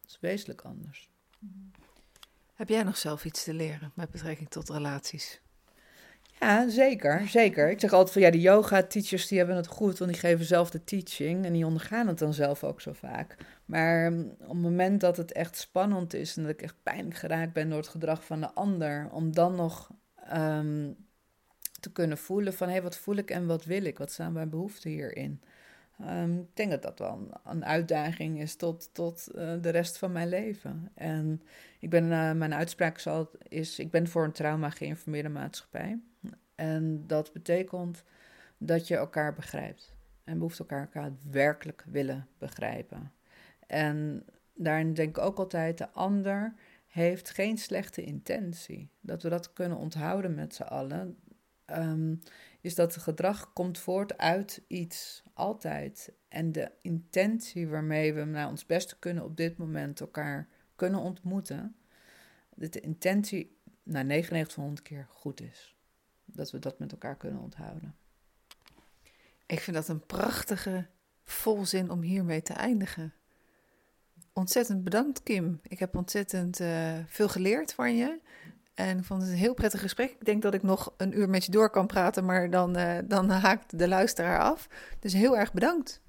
Dat 0.00 0.10
is 0.10 0.20
wezenlijk 0.20 0.60
anders. 0.60 1.10
Heb 2.54 2.68
jij 2.68 2.82
nog 2.82 2.96
zelf 2.96 3.24
iets 3.24 3.44
te 3.44 3.54
leren 3.54 3.92
met 3.94 4.10
betrekking 4.10 4.50
tot 4.50 4.68
relaties? 4.68 5.41
Ja, 6.42 6.68
zeker, 6.68 7.28
zeker. 7.28 7.70
Ik 7.70 7.80
zeg 7.80 7.92
altijd 7.92 8.12
van 8.12 8.22
ja, 8.22 8.30
de 8.30 8.40
yoga-teachers 8.40 9.26
die 9.26 9.38
hebben 9.38 9.56
het 9.56 9.66
goed, 9.66 9.98
want 9.98 10.10
die 10.10 10.20
geven 10.20 10.44
zelf 10.44 10.70
de 10.70 10.84
teaching 10.84 11.44
en 11.44 11.52
die 11.52 11.66
ondergaan 11.66 12.06
het 12.06 12.18
dan 12.18 12.34
zelf 12.34 12.64
ook 12.64 12.80
zo 12.80 12.92
vaak. 12.92 13.36
Maar 13.64 14.12
mm, 14.12 14.34
op 14.40 14.48
het 14.48 14.62
moment 14.62 15.00
dat 15.00 15.16
het 15.16 15.32
echt 15.32 15.56
spannend 15.56 16.14
is 16.14 16.36
en 16.36 16.42
dat 16.42 16.52
ik 16.52 16.62
echt 16.62 16.74
pijnlijk 16.82 17.16
geraakt 17.16 17.52
ben 17.52 17.68
door 17.68 17.78
het 17.78 17.88
gedrag 17.88 18.24
van 18.24 18.40
de 18.40 18.52
ander, 18.52 19.08
om 19.12 19.32
dan 19.32 19.54
nog 19.54 19.90
ehm, 20.28 20.92
te 21.80 21.92
kunnen 21.92 22.18
voelen 22.18 22.54
van 22.54 22.66
hé, 22.66 22.72
hey, 22.72 22.82
wat 22.82 22.96
voel 22.96 23.16
ik 23.16 23.30
en 23.30 23.46
wat 23.46 23.64
wil 23.64 23.84
ik? 23.84 23.98
Wat 23.98 24.12
zijn 24.12 24.32
mijn 24.32 24.50
behoeften 24.50 24.90
hierin? 24.90 25.42
Um, 26.00 26.38
ik 26.38 26.56
denk 26.56 26.70
dat 26.70 26.82
dat 26.82 26.98
wel 26.98 27.40
een, 27.44 27.64
uitdaging 27.64 28.40
is 28.40 28.56
tot, 28.56 28.90
tot 28.92 29.28
uh, 29.34 29.52
de 29.60 29.70
rest 29.70 29.98
van 29.98 30.12
mijn 30.12 30.28
leven. 30.28 30.90
En 30.94 31.42
ik 31.78 31.90
ben, 31.90 32.04
uh, 32.04 32.32
mijn 32.32 32.54
uitspraak 32.54 32.98
zal, 32.98 33.30
is, 33.48 33.78
ik 33.78 33.90
ben 33.90 34.08
voor 34.08 34.24
een 34.24 34.32
trauma 34.32 34.70
geïnformeerde 34.70 35.28
maatschappij. 35.28 36.00
En 36.54 37.06
dat 37.06 37.32
betekent 37.32 38.04
dat 38.58 38.88
je 38.88 38.96
elkaar 38.96 39.34
begrijpt. 39.34 39.94
En 40.24 40.38
behoeft 40.38 40.58
elkaar, 40.58 40.80
elkaar 40.80 41.12
werkelijk 41.30 41.84
willen 41.86 42.28
begrijpen. 42.38 43.12
En 43.66 44.24
daarin 44.54 44.94
denk 44.94 45.16
ik 45.16 45.24
ook 45.24 45.38
altijd, 45.38 45.78
de 45.78 45.90
ander 45.90 46.54
heeft 46.86 47.30
geen 47.30 47.58
slechte 47.58 48.02
intentie. 48.02 48.90
Dat 49.00 49.22
we 49.22 49.28
dat 49.28 49.52
kunnen 49.52 49.78
onthouden 49.78 50.34
met 50.34 50.54
z'n 50.54 50.62
allen. 50.62 51.16
Um, 51.66 52.20
is 52.60 52.74
dat 52.74 52.94
het 52.94 53.02
gedrag 53.02 53.52
komt 53.52 53.78
voort 53.78 54.18
uit 54.18 54.62
iets, 54.66 55.22
altijd. 55.34 56.12
En 56.28 56.52
de 56.52 56.70
intentie 56.82 57.68
waarmee 57.68 58.14
we 58.14 58.24
naar 58.24 58.48
ons 58.48 58.66
beste 58.66 58.98
kunnen 58.98 59.24
op 59.24 59.36
dit 59.36 59.56
moment 59.56 60.00
elkaar 60.00 60.48
kunnen 60.76 61.00
ontmoeten, 61.00 61.76
dat 62.54 62.72
de 62.72 62.80
intentie 62.80 63.56
na 63.82 64.02
99 64.02 64.54
van 64.54 64.64
100 64.64 64.82
keer 64.82 65.06
goed 65.10 65.40
is. 65.40 65.76
Dat 66.32 66.50
we 66.50 66.58
dat 66.58 66.78
met 66.78 66.92
elkaar 66.92 67.16
kunnen 67.16 67.42
onthouden. 67.42 67.94
Ik 69.46 69.60
vind 69.60 69.76
dat 69.76 69.88
een 69.88 70.06
prachtige 70.06 70.86
volzin 71.24 71.90
om 71.90 72.00
hiermee 72.00 72.42
te 72.42 72.52
eindigen. 72.52 73.12
Ontzettend 74.32 74.84
bedankt, 74.84 75.22
Kim. 75.22 75.60
Ik 75.62 75.78
heb 75.78 75.96
ontzettend 75.96 76.60
uh, 76.60 76.92
veel 77.06 77.28
geleerd 77.28 77.74
van 77.74 77.96
je. 77.96 78.20
En 78.74 78.98
ik 78.98 79.04
vond 79.04 79.22
het 79.22 79.30
een 79.30 79.36
heel 79.36 79.54
prettig 79.54 79.80
gesprek. 79.80 80.10
Ik 80.10 80.24
denk 80.24 80.42
dat 80.42 80.54
ik 80.54 80.62
nog 80.62 80.94
een 80.96 81.18
uur 81.18 81.28
met 81.28 81.44
je 81.44 81.50
door 81.50 81.70
kan 81.70 81.86
praten, 81.86 82.24
maar 82.24 82.50
dan, 82.50 82.78
uh, 82.78 82.98
dan 83.04 83.30
haakt 83.30 83.78
de 83.78 83.88
luisteraar 83.88 84.40
af. 84.40 84.68
Dus 84.98 85.12
heel 85.12 85.36
erg 85.36 85.52
bedankt. 85.52 86.00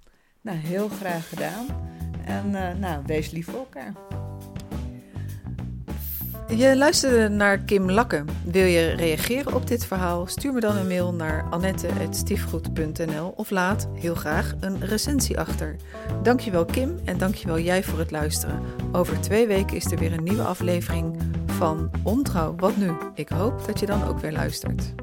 Nou, 0.42 0.58
heel 0.58 0.90
graag 0.90 1.30
gedaan. 1.30 1.66
En 2.26 2.50
uh, 2.50 2.74
nou, 2.74 3.04
wees 3.06 3.32
lief 3.32 3.46
voor 3.46 3.60
elkaar. 3.60 4.23
Je 6.48 6.78
luisterde 6.78 7.30
naar 7.30 7.58
Kim 7.58 7.92
Lakke. 7.92 8.24
Wil 8.44 8.66
je 8.66 8.90
reageren 8.90 9.54
op 9.54 9.68
dit 9.68 9.86
verhaal? 9.86 10.28
Stuur 10.28 10.54
me 10.54 10.60
dan 10.60 10.76
een 10.76 10.88
mail 10.88 11.14
naar 11.14 11.46
annette.stiefgoed.nl 11.50 13.34
of 13.36 13.50
laat 13.50 13.88
heel 13.94 14.16
graag 14.16 14.54
een 14.60 14.86
recensie 14.86 15.40
achter. 15.40 15.76
Dankjewel 16.24 16.66
Kim 16.66 17.00
en 17.06 17.18
dankjewel 17.18 17.60
jij 17.60 17.84
voor 17.84 18.00
het 18.00 18.12
luisteren. 18.12 18.62
Over 18.92 19.22
twee 19.22 19.48
weken 19.48 19.76
is 19.76 19.92
er 19.92 19.98
weer 19.98 20.14
een 20.14 20.24
nieuwe 20.24 20.44
aflevering 20.44 21.18
van 21.46 21.92
Ontrouw. 22.04 22.56
Wat 22.56 22.78
nu? 22.78 22.92
Ik 23.16 23.30
hoop 23.30 23.66
dat 23.66 23.80
je 23.80 23.86
dan 23.86 24.04
ook 24.04 24.20
weer 24.20 24.32
luistert. 24.32 24.94